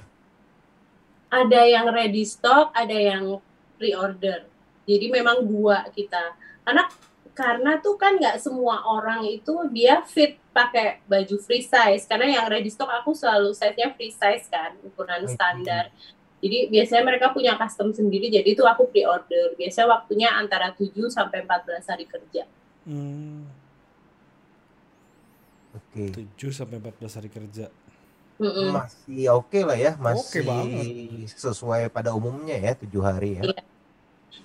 Ada 1.28 1.68
yang 1.68 1.92
ready 1.92 2.24
stock 2.24 2.72
ada 2.72 2.96
yang 2.96 3.44
pre-order. 3.76 4.48
Jadi 4.88 5.12
memang 5.12 5.44
dua 5.44 5.92
kita. 5.92 6.40
Karena 6.64 6.88
karena 7.36 7.84
tuh 7.84 8.00
kan 8.00 8.16
nggak 8.16 8.40
semua 8.40 8.80
orang 8.84 9.28
itu 9.28 9.52
dia 9.76 10.00
fit 10.08 10.40
pakai 10.56 11.04
baju 11.04 11.36
free 11.44 11.68
size. 11.68 12.08
Karena 12.08 12.32
yang 12.32 12.48
ready 12.48 12.72
stock 12.72 12.88
aku 12.88 13.12
selalu 13.12 13.52
size-nya 13.52 13.92
free 14.00 14.16
size 14.16 14.48
kan 14.48 14.80
ukuran 14.80 15.28
standar. 15.28 15.92
Jadi 16.40 16.72
biasanya 16.72 17.04
mereka 17.04 17.36
punya 17.36 17.60
custom 17.60 17.92
sendiri 17.92 18.32
jadi 18.32 18.56
itu 18.56 18.64
aku 18.64 18.88
pre-order. 18.88 19.60
Biasanya 19.60 19.88
waktunya 20.00 20.32
antara 20.32 20.72
7 20.72 20.96
sampai 21.12 21.44
14 21.44 21.92
hari 21.92 22.08
kerja. 22.08 22.48
Hmm. 22.88 23.59
Oke. 25.90 26.06
Okay. 26.14 26.30
7 26.38 26.54
sampai 26.54 26.78
14 26.78 27.18
hari 27.18 27.30
kerja. 27.34 27.66
Masih 28.40 29.28
oke 29.36 29.52
okay 29.52 29.62
lah 29.68 29.76
ya 29.76 29.92
masih 30.00 30.48
okay 30.48 31.28
sesuai 31.28 31.92
pada 31.92 32.16
umumnya 32.16 32.56
ya 32.56 32.72
tujuh 32.78 33.04
hari 33.04 33.42
ya. 33.42 33.44
Iya. 33.52 33.62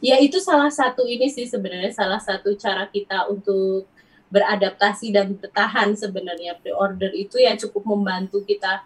Ya 0.03 0.17
itu 0.19 0.43
salah 0.43 0.69
satu 0.69 1.07
ini 1.07 1.31
sih 1.31 1.47
sebenarnya 1.47 1.95
salah 1.95 2.19
satu 2.19 2.53
cara 2.59 2.91
kita 2.91 3.31
untuk 3.31 3.87
beradaptasi 4.35 5.15
dan 5.15 5.39
bertahan 5.39 5.95
sebenarnya. 5.95 6.59
Pre-order 6.59 7.15
itu 7.15 7.39
ya 7.39 7.55
cukup 7.55 7.87
membantu 7.87 8.43
kita 8.43 8.83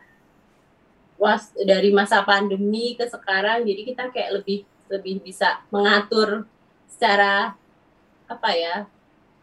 was 1.16 1.50
dari 1.56 1.88
masa 1.90 2.20
pandemi 2.20 2.92
ke 2.94 3.08
sekarang. 3.08 3.64
Jadi 3.64 3.80
kita 3.88 4.12
kayak 4.12 4.44
lebih 4.44 4.68
lebih 4.92 5.24
bisa 5.24 5.64
mengatur 5.72 6.44
secara 6.86 7.56
apa 8.28 8.50
ya 8.52 8.84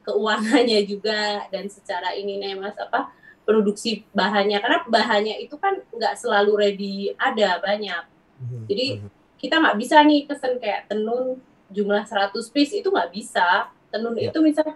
keuangannya 0.05 0.85
juga 0.85 1.49
dan 1.49 1.65
secara 1.67 2.13
ini 2.13 2.37
nih 2.37 2.53
mas 2.55 2.77
apa 2.77 3.11
produksi 3.45 4.03
bahannya. 4.11 4.57
Karena 4.61 4.79
bahannya 4.89 5.35
itu 5.41 5.55
kan 5.61 5.77
nggak 5.93 6.17
selalu 6.17 6.51
ready 6.57 6.95
ada 7.17 7.61
banyak. 7.61 8.03
Mhm, 8.41 8.61
jadi 8.67 8.85
mhm. 8.99 9.09
kita 9.37 9.55
nggak 9.61 9.77
bisa 9.79 9.95
nih 10.03 10.21
pesen 10.25 10.53
kayak 10.57 10.89
tenun 10.89 11.39
jumlah 11.69 12.03
100 12.03 12.33
piece 12.53 12.73
itu 12.73 12.87
nggak 12.89 13.13
bisa. 13.13 13.69
Tenun 13.93 14.17
ya. 14.17 14.33
itu 14.33 14.37
misalnya 14.41 14.75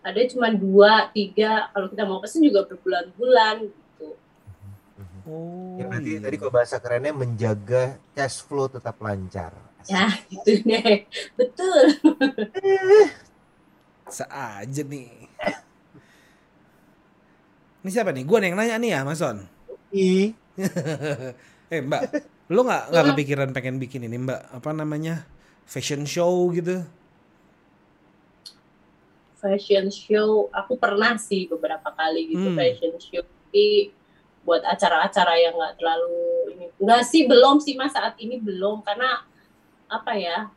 ada 0.00 0.20
cuma 0.28 0.48
dua 0.52 1.08
tiga 1.12 1.68
kalau 1.72 1.86
kita 1.88 2.02
mau 2.04 2.20
pesen 2.20 2.44
juga 2.44 2.66
berbulan-bulan 2.66 3.68
gitu. 3.68 4.08
Oh 5.28 5.76
ya, 5.78 5.84
berarti 5.86 6.10
iya. 6.16 6.20
tadi 6.20 6.36
kalau 6.36 6.52
bahasa 6.52 6.76
kerennya 6.80 7.12
menjaga 7.14 8.00
cash 8.12 8.42
flow 8.44 8.66
tetap 8.68 8.98
lancar. 9.00 9.54
Ya 9.88 10.12
gitu 10.32 10.60
deh. 10.66 11.08
Betul 11.38 11.84
seaja 14.12 14.82
nih 14.84 15.30
ini 17.80 17.90
siapa 17.90 18.12
nih? 18.12 18.24
Gue 18.28 18.38
nih 18.44 18.52
yang 18.52 18.58
nanya 18.60 18.76
nih 18.76 18.90
ya, 18.92 19.00
Mas 19.08 19.20
Son. 19.24 19.40
Ih. 19.96 20.36
eh 21.72 21.80
Mbak, 21.80 22.02
lu 22.52 22.60
nggak 22.68 22.84
nggak 22.92 23.04
kepikiran 23.14 23.50
pengen 23.56 23.80
bikin 23.80 24.04
ini 24.04 24.20
Mbak? 24.20 24.40
Apa 24.60 24.70
namanya? 24.76 25.24
fashion 25.70 26.02
show 26.02 26.50
gitu? 26.50 26.82
Fashion 29.38 29.86
show, 29.86 30.50
aku 30.50 30.74
pernah 30.74 31.14
sih 31.14 31.46
beberapa 31.46 31.94
kali 31.94 32.34
gitu 32.34 32.50
hmm. 32.50 32.58
fashion 32.58 32.94
show. 32.98 33.22
Tapi 33.22 33.94
buat 34.42 34.66
acara-acara 34.66 35.38
yang 35.38 35.54
nggak 35.54 35.78
terlalu 35.78 36.18
ini, 36.58 36.66
nggak 36.74 37.02
sih 37.06 37.22
belum 37.30 37.62
sih 37.62 37.78
mas 37.78 37.94
saat 37.94 38.18
ini 38.18 38.42
belum 38.42 38.82
karena 38.82 39.22
apa 39.86 40.12
ya? 40.18 40.50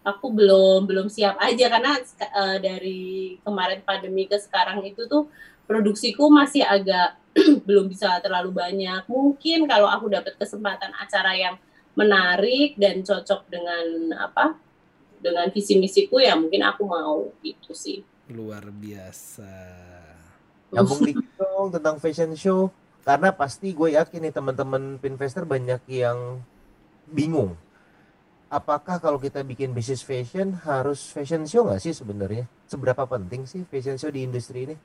Aku 0.00 0.32
belum 0.32 0.88
belum 0.88 1.12
siap 1.12 1.36
aja. 1.36 1.68
Karena 1.68 2.00
uh, 2.00 2.58
dari 2.58 3.36
kemarin 3.44 3.84
pandemi 3.84 4.24
ke 4.24 4.40
sekarang 4.40 4.80
itu 4.84 5.04
tuh 5.04 5.28
produksiku 5.68 6.32
masih 6.32 6.64
agak 6.64 7.20
belum 7.68 7.86
bisa 7.86 8.18
terlalu 8.24 8.50
banyak. 8.50 9.06
Mungkin 9.06 9.68
kalau 9.68 9.86
aku 9.86 10.08
dapat 10.08 10.34
kesempatan 10.40 10.90
acara 10.96 11.36
yang 11.36 11.54
menarik 11.94 12.78
dan 12.78 13.02
cocok 13.04 13.50
dengan 13.50 14.16
apa 14.16 14.56
dengan 15.20 15.52
visi 15.52 15.76
misiku 15.76 16.16
ya 16.16 16.32
mungkin 16.32 16.64
aku 16.64 16.82
mau 16.88 17.28
itu 17.44 17.76
sih. 17.76 18.00
Luar 18.32 18.66
biasa. 18.72 19.52
Nyambung 20.72 21.00
dikit 21.04 21.28
dong 21.38 21.68
tentang 21.76 22.00
fashion 22.00 22.32
show. 22.34 22.72
Karena 23.04 23.32
pasti 23.32 23.72
gue 23.72 23.96
yakin 23.96 24.28
nih 24.28 24.32
teman-teman 24.32 25.00
pinvestor 25.00 25.48
banyak 25.48 25.80
yang 25.88 26.44
bingung 27.10 27.56
apakah 28.50 28.98
kalau 28.98 29.16
kita 29.16 29.40
bikin 29.46 29.70
bisnis 29.70 30.02
fashion 30.02 30.58
harus 30.66 31.14
fashion 31.14 31.46
show 31.46 31.62
nggak 31.64 31.80
sih 31.80 31.94
sebenarnya 31.94 32.44
seberapa 32.66 33.06
penting 33.06 33.46
sih 33.46 33.62
fashion 33.70 33.96
show 33.96 34.10
di 34.10 34.26
industri 34.26 34.66
ini 34.66 34.76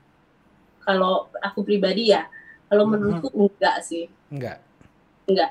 kalau 0.86 1.26
aku 1.42 1.66
pribadi 1.66 2.14
ya 2.14 2.30
kalau 2.70 2.86
menurutku 2.86 3.28
mm 3.28 3.34
-hmm. 3.34 3.50
enggak 3.50 3.76
sih 3.82 4.04
enggak 4.30 4.58
enggak 5.26 5.50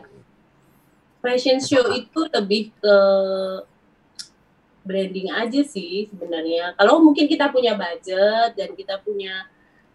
fashion 1.20 1.60
show 1.60 1.84
itu 1.92 2.20
lebih 2.32 2.72
ke 2.80 2.98
branding 4.86 5.34
aja 5.34 5.66
sih 5.66 6.06
sebenarnya. 6.14 6.78
Kalau 6.78 7.02
mungkin 7.02 7.26
kita 7.26 7.50
punya 7.50 7.74
budget 7.74 8.54
dan 8.54 8.78
kita 8.78 9.02
punya 9.02 9.50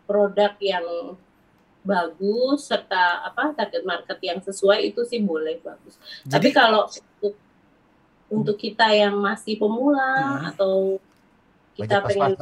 produk 0.05 0.59
yang 0.59 1.15
bagus 1.81 2.67
serta 2.67 3.25
apa 3.25 3.57
target 3.57 3.87
market 3.87 4.19
yang 4.21 4.43
sesuai 4.43 4.91
itu 4.93 5.07
sih 5.07 5.23
boleh 5.23 5.63
bagus. 5.63 5.97
Jadi, 6.27 6.29
Tapi 6.35 6.49
kalau 6.51 6.91
untuk 6.91 7.39
untuk 8.31 8.57
kita 8.57 8.95
yang 8.95 9.19
masih 9.19 9.59
pemula 9.59 10.15
hmm. 10.17 10.49
atau 10.55 10.97
kita 11.75 12.01
pengen 12.07 12.39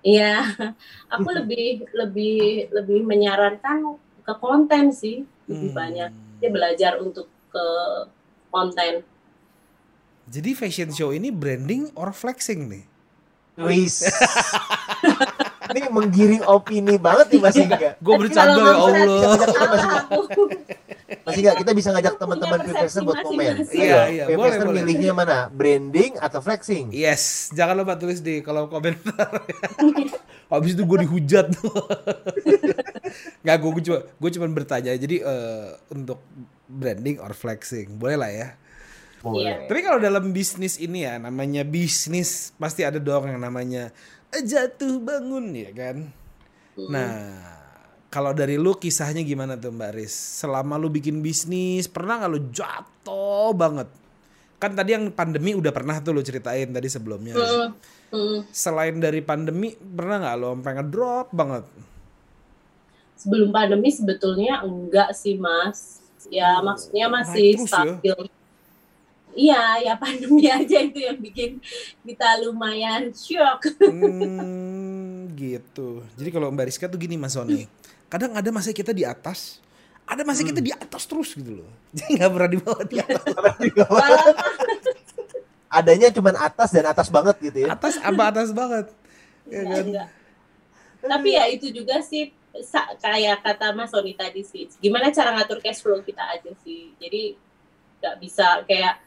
Iya, 0.00 0.40
aku 1.12 1.28
lebih 1.28 1.84
lebih 1.92 2.72
lebih 2.72 3.04
menyarankan 3.04 4.00
ke 4.24 4.32
konten 4.40 4.92
sih 4.96 5.28
lebih 5.44 5.70
hmm. 5.72 5.80
banyak. 5.80 6.10
Dia 6.40 6.50
belajar 6.52 6.92
untuk 7.00 7.28
ke 7.52 7.66
konten. 8.48 9.04
Jadi 10.30 10.50
fashion 10.56 10.90
show 10.94 11.10
ini 11.12 11.28
branding 11.28 11.92
or 11.98 12.14
flexing 12.16 12.70
nih? 12.70 12.84
Wis. 13.60 14.08
ini 15.74 15.80
menggiring 15.92 16.42
opini 16.48 16.96
banget 16.96 17.34
nih 17.34 17.40
Mas 17.42 17.56
Inga. 17.58 17.78
Gue 18.00 18.14
bercanda 18.16 18.56
ya 18.56 18.74
Allah. 18.78 19.20
Mas 21.26 21.34
Inga, 21.36 21.52
kita 21.58 21.70
bisa 21.74 21.88
ngajak 21.90 22.14
teman-teman 22.16 22.58
Pinterest 22.62 22.96
buat 23.02 23.18
komen. 23.26 23.54
Iya, 23.74 24.00
iya. 24.10 24.24
Pinterest 24.30 24.62
milihnya 24.62 25.12
mana? 25.12 25.50
Branding 25.50 26.16
atau 26.22 26.38
flexing? 26.38 26.94
Yes, 26.94 27.50
jangan 27.50 27.82
lupa 27.82 27.98
tulis 27.98 28.22
di 28.22 28.40
kolom 28.40 28.70
komentar. 28.70 29.28
Habis 30.52 30.74
itu 30.74 30.82
gue 30.82 30.98
dihujat. 31.06 31.46
Gak, 33.46 33.56
gue 33.58 33.82
cuma 33.86 33.98
gue 34.02 34.30
cuma 34.34 34.46
bertanya. 34.50 34.92
Jadi 34.94 35.22
uh, 35.22 35.78
untuk 35.94 36.18
branding 36.66 37.22
or 37.22 37.34
flexing. 37.34 37.98
Boleh 37.98 38.18
lah 38.18 38.30
ya. 38.30 38.48
Boleh. 39.20 39.46
Yeah. 39.46 39.68
Tapi 39.68 39.80
kalau 39.84 39.98
dalam 40.00 40.32
bisnis 40.32 40.80
ini 40.80 41.04
ya, 41.04 41.20
namanya 41.20 41.62
bisnis 41.62 42.56
pasti 42.56 42.82
ada 42.86 42.98
dong 42.98 43.28
yang 43.28 43.42
namanya 43.42 43.92
jatuh 44.32 45.02
bangun 45.02 45.52
ya 45.52 45.70
kan. 45.74 45.96
Mm. 46.78 46.88
Nah, 46.88 47.14
kalau 48.10 48.34
dari 48.34 48.58
lu 48.58 48.74
kisahnya 48.74 49.22
gimana 49.22 49.54
tuh 49.54 49.70
Mbak 49.70 49.90
Riz? 49.94 50.10
Selama 50.12 50.74
lu 50.74 50.90
bikin 50.90 51.22
bisnis, 51.22 51.86
pernah 51.86 52.18
nggak 52.18 52.30
lu 52.34 52.40
jatuh 52.50 53.54
banget? 53.54 53.86
Kan 54.58 54.74
tadi 54.74 54.98
yang 54.98 55.14
pandemi 55.14 55.54
udah 55.54 55.70
pernah 55.70 56.02
tuh 56.02 56.18
lu 56.18 56.20
ceritain 56.20 56.66
tadi 56.68 56.90
sebelumnya. 56.90 57.38
Mm. 57.38 57.70
Mm. 58.10 58.38
Selain 58.50 58.98
dari 58.98 59.22
pandemi, 59.22 59.78
pernah 59.78 60.26
nggak 60.26 60.36
lo 60.42 60.58
sampai 60.58 60.72
ngedrop 60.82 61.28
banget? 61.30 61.64
Sebelum 63.14 63.54
pandemi 63.54 63.88
sebetulnya 63.94 64.66
enggak 64.66 65.14
sih 65.14 65.38
mas 65.38 66.02
ya 66.28 66.58
maksudnya 66.60 67.06
masih 67.06 67.56
ya? 67.56 67.64
stabil. 67.64 68.18
Ya? 68.26 68.38
Iya, 69.30 69.62
ya 69.86 69.94
pandemi 69.94 70.50
aja 70.58 70.78
itu 70.82 70.98
yang 70.98 71.18
bikin 71.22 71.62
kita 72.02 72.42
lumayan 72.42 73.14
shock. 73.14 73.70
Hmm, 73.78 75.30
gitu. 75.38 76.02
Jadi 76.18 76.30
kalau 76.34 76.50
Mbak 76.50 76.66
Rizka 76.66 76.90
tuh 76.90 76.98
gini 76.98 77.14
Mas 77.14 77.38
Sony, 77.38 77.70
kadang 78.10 78.34
ada 78.34 78.50
masa 78.50 78.74
kita 78.74 78.90
di 78.90 79.06
atas, 79.06 79.62
ada 80.02 80.26
masa 80.26 80.42
hmm. 80.42 80.50
kita 80.50 80.60
di 80.60 80.72
atas 80.74 81.06
terus 81.06 81.30
gitu 81.38 81.62
loh. 81.62 81.70
Jadi 81.96 82.18
nggak 82.18 82.30
pernah 82.34 82.50
di 82.50 82.58
bawah 82.58 82.84
di 82.84 82.96
atas. 82.98 83.30
Adanya 85.78 86.10
cuma 86.10 86.34
atas 86.34 86.74
dan 86.74 86.90
atas 86.90 87.06
banget 87.06 87.38
gitu 87.38 87.58
ya. 87.62 87.78
Atas 87.78 87.94
apa 88.02 88.22
atas 88.34 88.50
banget. 88.50 88.90
Ya 89.46 89.62
kan? 89.62 89.86
Tapi 91.00 91.28
ya 91.38 91.46
itu 91.46 91.70
juga 91.70 92.02
sih 92.02 92.34
kayak 92.98 93.46
kata 93.46 93.70
Mas 93.78 93.94
Sony 93.94 94.18
tadi 94.18 94.42
sih, 94.42 94.66
gimana 94.82 95.14
cara 95.14 95.30
ngatur 95.38 95.62
cash 95.62 95.78
flow 95.78 96.02
kita 96.02 96.26
aja 96.26 96.50
sih. 96.66 96.90
Jadi 96.98 97.38
nggak 98.02 98.14
bisa 98.18 98.66
kayak 98.66 98.98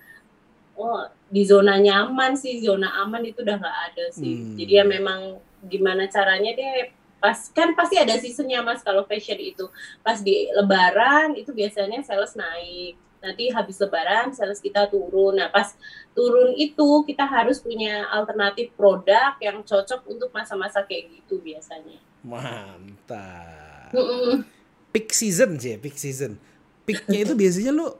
oh 0.79 1.11
di 1.27 1.43
zona 1.43 1.75
nyaman 1.75 2.39
sih, 2.39 2.63
zona 2.63 3.03
aman 3.03 3.27
itu 3.27 3.43
udah 3.43 3.59
nggak 3.59 3.77
ada 3.91 4.05
sih. 4.15 4.39
Hmm. 4.39 4.55
Jadi 4.55 4.71
ya 4.79 4.87
memang 4.87 5.43
gimana 5.67 6.07
caranya 6.07 6.55
deh 6.55 7.02
pas 7.23 7.39
kan 7.55 7.71
pasti 7.71 7.95
ada 7.95 8.19
seasonnya 8.19 8.59
mas 8.59 8.83
kalau 8.83 9.07
fashion 9.07 9.39
itu 9.39 9.71
pas 10.03 10.19
di 10.19 10.51
lebaran 10.51 11.39
itu 11.39 11.55
biasanya 11.55 12.03
sales 12.03 12.35
naik 12.35 12.99
nanti 13.23 13.47
habis 13.47 13.79
lebaran 13.79 14.35
sales 14.35 14.59
kita 14.59 14.91
turun 14.91 15.39
nah 15.39 15.47
pas 15.47 15.71
turun 16.11 16.51
itu 16.59 17.07
kita 17.07 17.23
harus 17.23 17.63
punya 17.63 18.03
alternatif 18.11 18.75
produk 18.75 19.39
yang 19.39 19.63
cocok 19.63 20.03
untuk 20.11 20.35
masa-masa 20.35 20.83
kayak 20.83 21.23
gitu 21.23 21.39
biasanya 21.39 22.03
Mantap. 22.23 23.91
Mm-mm. 23.91 24.47
Peak 24.95 25.11
season 25.11 25.59
sih, 25.59 25.75
peak 25.75 25.99
season. 25.99 26.39
Peaknya 26.87 27.27
itu 27.27 27.35
biasanya 27.41 27.71
lu 27.75 27.91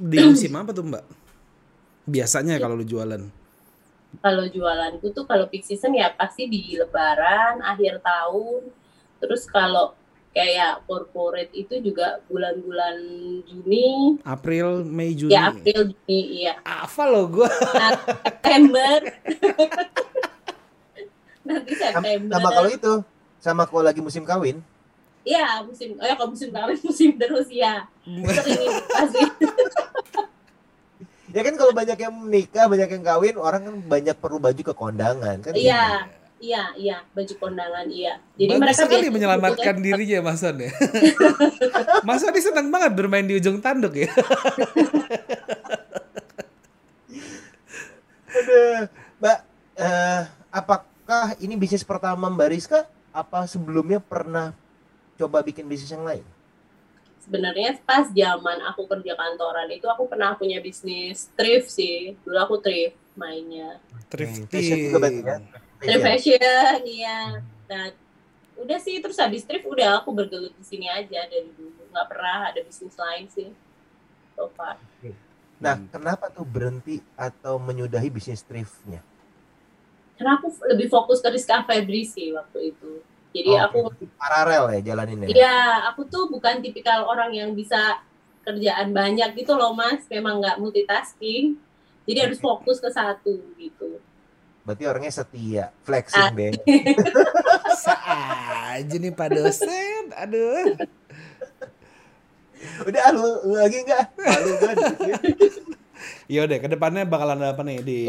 di 0.00 0.18
musim 0.24 0.56
apa 0.56 0.72
tuh 0.72 0.88
mbak? 0.88 1.04
Biasanya 2.08 2.56
kalau 2.56 2.80
lu 2.80 2.84
jualan. 2.88 3.20
Kalau 4.20 4.44
jualanku 4.50 5.08
tuh 5.14 5.24
kalau 5.24 5.48
peak 5.48 5.64
season 5.64 5.96
ya 5.96 6.12
pasti 6.12 6.50
di 6.50 6.76
lebaran 6.76 7.64
akhir 7.64 8.04
tahun. 8.04 8.68
Terus 9.22 9.46
kalau 9.48 9.96
kayak 10.36 10.84
corporate 10.84 11.54
itu 11.54 11.80
juga 11.80 12.20
bulan-bulan 12.28 12.96
Juni. 13.48 14.20
April, 14.26 14.84
Mei, 14.84 15.16
Juni. 15.16 15.32
ya 15.32 15.54
April 15.54 15.94
Juni 15.94 16.20
iya. 16.44 16.60
Apa 16.66 17.08
lo 17.08 17.30
gue? 17.30 17.48
Nah, 17.48 17.96
September. 18.26 18.98
Nanti 21.48 21.72
September. 21.74 22.38
sama 22.38 22.48
kalau 22.52 22.70
itu, 22.70 22.92
sama 23.42 23.62
kalau 23.66 23.82
lagi 23.82 23.98
musim 23.98 24.22
kawin, 24.22 24.62
Iya 25.22 25.62
musim 25.62 25.94
oh 26.02 26.06
ya 26.06 26.18
kalau 26.18 26.34
musim 26.34 26.50
kawin 26.50 26.78
musim 26.86 27.10
terus 27.14 27.46
ya 27.46 27.86
sering 28.42 28.58
ini 28.58 28.78
pasti 28.90 29.22
ya 31.32 31.42
kan 31.42 31.54
kalau 31.56 31.72
banyak 31.72 31.96
yang 31.96 32.12
menikah, 32.14 32.64
banyak 32.68 32.88
yang 32.90 33.02
kawin, 33.02 33.34
orang 33.36 33.60
kan 33.64 33.74
banyak 33.82 34.16
perlu 34.16 34.36
baju 34.36 34.60
ke 34.60 34.72
kondangan 34.72 35.36
kan. 35.40 35.52
iya 35.52 36.04
iya 36.42 36.74
iya 36.74 36.96
baju 37.14 37.34
kondangan 37.38 37.86
iya 37.86 38.18
jadi 38.34 38.58
Bagus 38.58 38.62
mereka 38.66 38.82
sekali 38.84 39.06
menyelamatkan 39.08 39.74
butuhnya- 39.78 39.94
dirinya 39.94 40.18
Mas 40.26 40.38
Son 40.38 40.56
ya. 40.58 40.70
Mas 42.06 42.22
ini 42.22 42.40
senang 42.40 42.68
banget 42.68 42.92
bermain 42.92 43.22
di 43.22 43.38
ujung 43.38 43.58
tanduk 43.58 43.94
ya. 43.94 44.10
Aduh, 48.32 48.88
Mbak, 49.20 49.38
eh, 49.76 50.20
apakah 50.48 51.36
ini 51.38 51.54
bisnis 51.54 51.84
pertama 51.84 52.26
Mbak 52.26 52.48
Rizka? 52.50 52.80
Apa 53.12 53.44
sebelumnya 53.44 54.00
pernah 54.00 54.56
coba 55.14 55.44
bikin 55.44 55.68
bisnis 55.68 55.92
yang 55.92 56.02
lain? 56.02 56.24
Sebenarnya 57.22 57.78
pas 57.86 58.10
zaman 58.10 58.58
aku 58.66 58.82
kerja 58.84 59.14
kantoran 59.14 59.70
itu 59.70 59.86
aku 59.86 60.10
pernah 60.10 60.34
punya 60.34 60.58
bisnis 60.58 61.30
thrift 61.32 61.70
sih 61.70 62.18
dulu 62.26 62.36
aku 62.36 62.54
thrift 62.58 62.98
mainnya 63.14 63.78
Fashion 64.10 64.46
Thrifting. 64.48 64.82
juga 64.84 64.98
berarti 64.98 65.20
ya? 65.22 65.36
thrift 65.78 65.98
Iya. 65.98 66.04
fashion 66.04 66.78
iya 66.84 67.18
nah 67.66 67.84
udah 68.58 68.78
sih 68.78 68.98
terus 68.98 69.16
habis 69.16 69.42
thrift 69.42 69.64
udah 69.64 70.02
aku 70.02 70.10
bergelut 70.10 70.52
di 70.52 70.62
sini 70.62 70.86
aja 70.86 71.24
dari 71.24 71.48
dulu 71.52 71.86
nggak 71.88 72.06
pernah 72.06 72.50
ada 72.50 72.60
bisnis 72.60 72.94
lain 72.94 73.26
sih 73.28 73.48
so 74.34 74.50
far 74.52 74.76
Nah, 75.62 75.78
Hmm. 75.78 75.86
kenapa 75.94 76.26
tuh 76.26 76.42
berhenti 76.42 76.98
atau 77.14 77.54
menyudahi 77.54 78.10
bisnis 78.10 78.42
thriftnya? 78.42 78.98
karena 80.12 80.34
aku 80.34 80.50
lebih 80.66 80.86
fokus 80.86 81.18
ke 81.18 81.30
Rizka 81.30 81.62
Febri 81.62 82.02
sih 82.02 82.34
waktu 82.34 82.74
itu 82.74 82.98
jadi 83.32 83.50
aku 83.66 83.88
berarti 83.88 84.04
paralel 84.20 84.64
ya 84.76 84.80
jalaninnya. 84.92 85.28
Iya, 85.32 85.58
aku 85.92 86.04
tuh 86.06 86.28
bukan 86.28 86.60
tipikal 86.60 87.08
orang 87.08 87.32
yang 87.32 87.50
bisa 87.56 88.00
kerjaan 88.44 88.92
banyak 88.92 89.32
gitu 89.38 89.56
loh 89.56 89.72
mas, 89.72 90.04
memang 90.12 90.38
nggak 90.38 90.60
multitasking, 90.60 91.56
jadi 92.04 92.28
harus 92.28 92.38
fokus 92.38 92.78
ke 92.78 92.90
satu 92.92 93.40
gitu. 93.56 94.02
Berarti 94.62 94.84
orangnya 94.86 95.10
setia, 95.10 95.64
flexing 95.82 96.22
Ah. 96.22 96.30
deh. 96.30 96.52
Aja 98.78 98.96
nih 98.96 99.10
Pak 99.10 99.28
dosen. 99.34 100.04
Aduh. 100.14 100.78
Udah 102.86 103.02
ah, 103.02 103.10
lu, 103.10 103.30
lu 103.50 103.54
lagi 103.58 103.82
enggak? 103.82 104.14
Malu 104.14 104.50
enggak 104.54 104.74
digituin? 104.78 105.22
Yaudah, 106.30 106.58
ke 106.62 106.68
depannya 106.70 107.02
bakalan 107.02 107.42
ada 107.42 107.58
apa 107.58 107.62
nih 107.66 107.78
di 107.82 108.00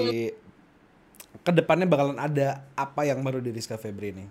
ke 1.41 1.51
depannya 1.51 1.89
bakalan 1.89 2.17
ada 2.21 2.61
apa 2.77 3.01
yang 3.01 3.25
baru 3.25 3.41
di 3.41 3.49
Rizka 3.49 3.81
Febri 3.81 4.13
ini? 4.13 4.25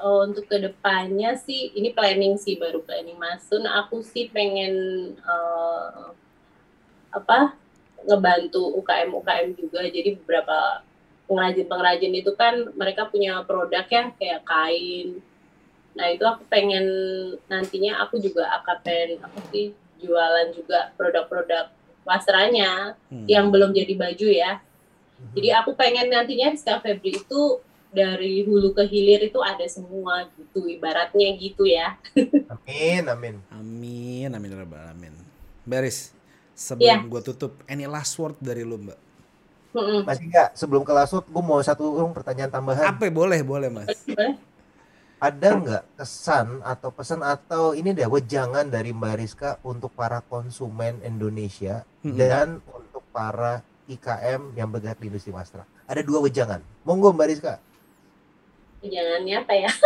Oh, 0.00 0.24
untuk 0.24 0.48
ke 0.48 0.56
depannya 0.56 1.36
sih, 1.36 1.76
ini 1.76 1.92
planning 1.92 2.40
sih 2.40 2.56
baru 2.56 2.80
planning 2.80 3.20
Masun. 3.20 3.68
Aku 3.68 4.00
sih 4.00 4.32
pengen 4.32 4.74
eh, 5.12 6.04
apa 7.12 7.52
ngebantu 8.08 8.64
UKM 8.80 9.12
UKM 9.20 9.48
juga. 9.60 9.84
Jadi 9.84 10.16
beberapa 10.16 10.80
pengrajin-pengrajin 11.28 12.12
itu 12.16 12.32
kan 12.34 12.72
mereka 12.74 13.06
punya 13.12 13.44
produk 13.44 13.84
ya 13.86 14.10
kayak 14.16 14.40
kain. 14.48 15.20
Nah 15.94 16.06
itu 16.08 16.24
aku 16.24 16.42
pengen 16.48 16.86
nantinya 17.46 18.00
aku 18.00 18.18
juga 18.18 18.48
akan 18.62 18.76
pengen 18.82 19.10
apa 19.20 19.38
sih 19.52 19.76
jualan 20.00 20.48
juga 20.56 20.90
produk-produk 20.96 21.68
wastranya 22.08 22.96
Hmm. 23.12 23.28
yang 23.28 23.52
belum 23.52 23.76
jadi 23.76 23.94
baju 24.00 24.28
ya. 24.32 24.64
Jadi 25.36 25.48
aku 25.52 25.76
pengen 25.76 26.08
nantinya 26.08 26.56
Rizka 26.56 26.80
Febri 26.80 27.20
itu 27.20 27.60
dari 27.90 28.46
hulu 28.46 28.70
ke 28.70 28.86
hilir 28.86 29.26
itu 29.26 29.38
ada 29.42 29.66
semua 29.66 30.30
gitu 30.38 30.66
ibaratnya 30.66 31.28
gitu 31.34 31.66
ya. 31.66 31.98
Amin, 32.46 33.02
amin. 33.06 33.34
Amin, 33.50 34.28
amin 34.30 34.48
ya 34.50 34.58
rabbal 34.62 34.78
alamin. 34.78 35.14
Beris. 35.66 36.14
Sebelum 36.54 36.86
Iya. 36.86 37.08
gua 37.08 37.22
tutup, 37.24 37.56
any 37.66 37.88
last 37.88 38.14
word 38.20 38.36
dari 38.38 38.62
lu, 38.62 38.76
Mbak? 38.76 38.98
Mm-mm. 39.70 40.00
Masih 40.04 40.28
enggak? 40.28 40.50
Sebelum 40.52 40.82
ke 40.82 40.92
last 40.92 41.14
word, 41.14 41.26
gue 41.30 41.44
mau 41.46 41.62
satu 41.62 41.82
dong 41.94 42.12
pertanyaan 42.12 42.50
tambahan. 42.50 42.90
Apa 42.94 43.06
boleh, 43.08 43.40
boleh, 43.40 43.70
Mas. 43.70 44.02
Boleh? 44.04 44.34
Ada 45.20 45.48
nggak 45.52 45.84
kesan 46.00 46.64
atau 46.64 46.88
pesan 46.90 47.20
atau 47.20 47.76
ini 47.76 47.92
deh 47.92 48.08
wejangan 48.08 48.64
dari 48.66 48.92
Mbak 48.92 49.14
Rizka 49.20 49.50
untuk 49.60 49.92
para 49.92 50.24
konsumen 50.24 50.96
Indonesia 51.04 51.84
Mm-mm. 52.00 52.16
dan 52.16 52.64
untuk 52.72 53.04
para 53.12 53.60
IKM 53.84 54.56
yang 54.56 54.68
bergerak 54.72 54.96
di 54.96 55.12
industri 55.12 55.28
wastra? 55.28 55.68
Ada 55.84 56.00
dua 56.00 56.24
wejangan. 56.24 56.60
Monggo 56.84 57.12
Mbak 57.12 57.28
Rizka. 57.28 57.54
Jangannya 58.80 59.34
apa 59.44 59.54
ya? 59.56 59.72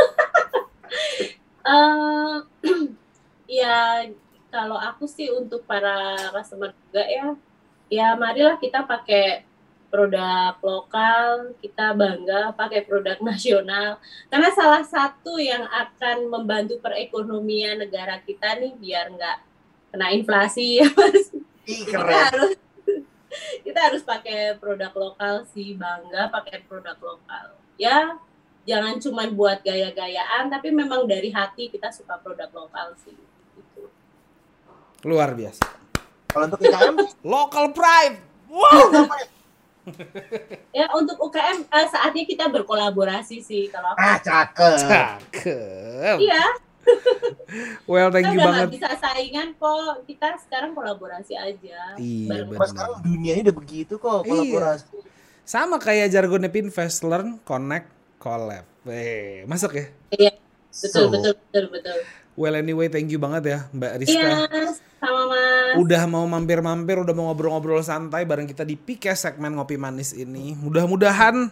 Eh, 1.64 2.36
ya 3.48 4.04
kalau 4.52 4.76
aku 4.76 5.08
sih 5.08 5.32
untuk 5.32 5.64
para 5.64 6.12
customer 6.30 6.76
juga 6.76 7.02
ya, 7.08 7.26
ya 7.88 8.08
marilah 8.20 8.60
kita 8.60 8.84
pakai 8.84 9.48
produk 9.88 10.58
lokal, 10.60 11.54
kita 11.62 11.96
bangga 11.96 12.52
pakai 12.52 12.84
produk 12.84 13.16
nasional. 13.28 13.96
Karena 14.28 14.52
salah 14.52 14.84
satu 14.84 15.40
yang 15.40 15.64
akan 15.64 16.28
membantu 16.28 16.76
perekonomian 16.84 17.80
negara 17.80 18.20
kita 18.20 18.60
nih 18.60 18.76
biar 18.76 19.14
nggak 19.16 19.38
kena 19.94 20.12
inflasi 20.12 20.66
ya 20.84 20.88
Mas. 20.92 21.32
Kita 21.64 22.18
harus 22.28 22.52
kita 23.64 23.78
harus 23.90 24.02
pakai 24.04 24.60
produk 24.60 24.92
lokal 24.94 25.42
sih 25.50 25.74
bangga 25.74 26.30
pakai 26.30 26.62
produk 26.70 26.94
lokal 27.02 27.58
ya 27.74 28.14
jangan 28.64 28.96
cuma 28.96 29.28
buat 29.28 29.60
gaya-gayaan 29.60 30.48
tapi 30.48 30.68
memang 30.68 31.04
dari 31.04 31.28
hati 31.28 31.68
kita 31.68 31.88
suka 31.88 32.16
produk 32.16 32.48
lokal 32.50 32.96
sih 32.98 33.12
gitu. 33.12 33.88
Luar 35.02 35.32
biasa. 35.32 35.60
Kalau 36.26 36.48
untuk 36.48 36.60
IKM, 36.60 36.96
Local 37.26 37.66
pride. 37.70 38.16
Wow. 38.48 39.06
ya 40.72 40.88
untuk 40.92 41.20
UKM 41.20 41.60
eh, 41.62 41.86
saatnya 41.86 42.24
kita 42.24 42.48
berkolaborasi 42.48 43.36
sih 43.38 43.68
kalau 43.68 43.92
aku 43.92 44.00
ah 44.00 44.16
cakep. 44.18 44.76
Cakep. 44.80 46.16
iya 46.18 46.44
Well, 47.90 48.08
thank 48.08 48.28
kita 48.28 48.34
you 48.34 48.40
banget. 48.40 48.68
bisa 48.72 48.88
saingan 48.94 49.52
kok 49.54 50.04
kita 50.04 50.36
sekarang 50.38 50.72
kolaborasi 50.72 51.32
aja 51.32 51.96
Iya, 51.96 52.44
Bareng- 52.44 52.60
sekarang 52.66 53.00
dunianya 53.02 53.42
udah 53.44 53.56
begitu 53.56 53.94
kok 53.96 54.20
Iya. 54.20 54.28
kolaborasi. 54.30 54.84
Sama 55.44 55.76
kayak 55.76 56.08
jargonnya 56.08 56.48
Pinvest, 56.48 57.04
learn, 57.04 57.36
connect, 57.42 57.88
collab. 58.24 58.64
Eh, 58.88 59.44
masuk 59.44 59.76
ya? 59.76 59.86
betul 60.74 60.90
So, 60.90 61.12
betul 61.12 61.34
betul 61.38 61.64
betul 61.70 61.98
Well 62.34 62.58
anyway, 62.58 62.90
thank 62.90 63.14
you 63.14 63.22
banget 63.22 63.46
ya 63.46 63.58
Mbak 63.70 63.92
Rizka. 64.02 64.18
iya 64.18 64.42
sama 64.98 65.22
mas 65.30 65.78
Udah 65.78 66.02
mau 66.10 66.26
mampir-mampir, 66.26 66.98
udah 66.98 67.14
mau 67.14 67.30
ngobrol-ngobrol 67.30 67.78
santai 67.84 68.26
bareng 68.26 68.50
kita 68.50 68.66
di 68.66 68.74
Pike 68.74 69.14
segmen 69.14 69.54
Ngopi 69.54 69.78
Manis 69.78 70.10
ini. 70.16 70.56
Mudah-mudahan 70.58 71.46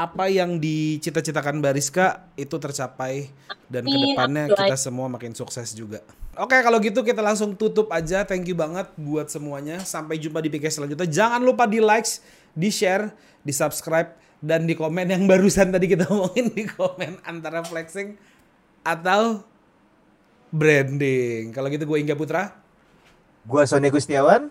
apa 0.00 0.24
yang 0.32 0.56
dicita-citakan 0.56 1.60
Mbak 1.60 1.72
Rizka 1.76 2.32
itu 2.40 2.56
tercapai 2.56 3.28
dan 3.68 3.84
Amin, 3.84 3.92
ke 3.92 3.96
depannya 4.08 4.44
kita 4.56 4.76
semua 4.80 5.12
makin 5.12 5.36
sukses 5.36 5.76
juga. 5.76 6.00
Oke 6.40 6.56
kalau 6.64 6.80
gitu 6.80 7.04
kita 7.04 7.20
langsung 7.20 7.52
tutup 7.52 7.92
aja. 7.92 8.24
Thank 8.24 8.48
you 8.48 8.56
banget 8.56 8.88
buat 8.96 9.28
semuanya. 9.28 9.84
Sampai 9.84 10.16
jumpa 10.16 10.40
di 10.40 10.48
Pike 10.48 10.72
selanjutnya. 10.72 11.04
Jangan 11.04 11.44
lupa 11.44 11.68
di 11.68 11.76
likes, 11.76 12.24
di 12.56 12.72
share, 12.72 13.12
di 13.44 13.52
subscribe 13.52 14.21
dan 14.42 14.66
di 14.66 14.74
komen 14.74 15.06
yang 15.06 15.24
barusan 15.30 15.70
tadi 15.70 15.86
kita 15.86 16.10
omongin 16.12 16.50
di 16.50 16.66
komen 16.66 17.22
antara 17.22 17.62
flexing 17.62 18.18
atau 18.82 19.46
branding. 20.50 21.54
Kalau 21.54 21.70
gitu 21.70 21.86
gue 21.86 21.98
Ingga 22.02 22.18
Putra. 22.18 22.58
Gua 23.46 23.66
Sony 23.66 23.90
Gustiawan. 23.90 24.50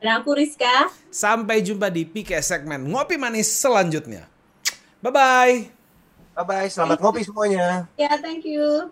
dan 0.00 0.16
aku 0.16 0.32
Rizka 0.32 0.88
Sampai 1.12 1.60
jumpa 1.60 1.92
di 1.92 2.08
PK 2.08 2.40
segmen 2.40 2.80
Ngopi 2.88 3.20
Manis 3.20 3.52
selanjutnya. 3.52 4.24
Bye-bye. 5.04 5.80
Bye 6.40 6.44
bye, 6.48 6.68
selamat 6.72 7.04
ngopi 7.04 7.20
semuanya. 7.20 7.84
Ya, 8.00 8.16
thank 8.16 8.48
you. 8.48 8.88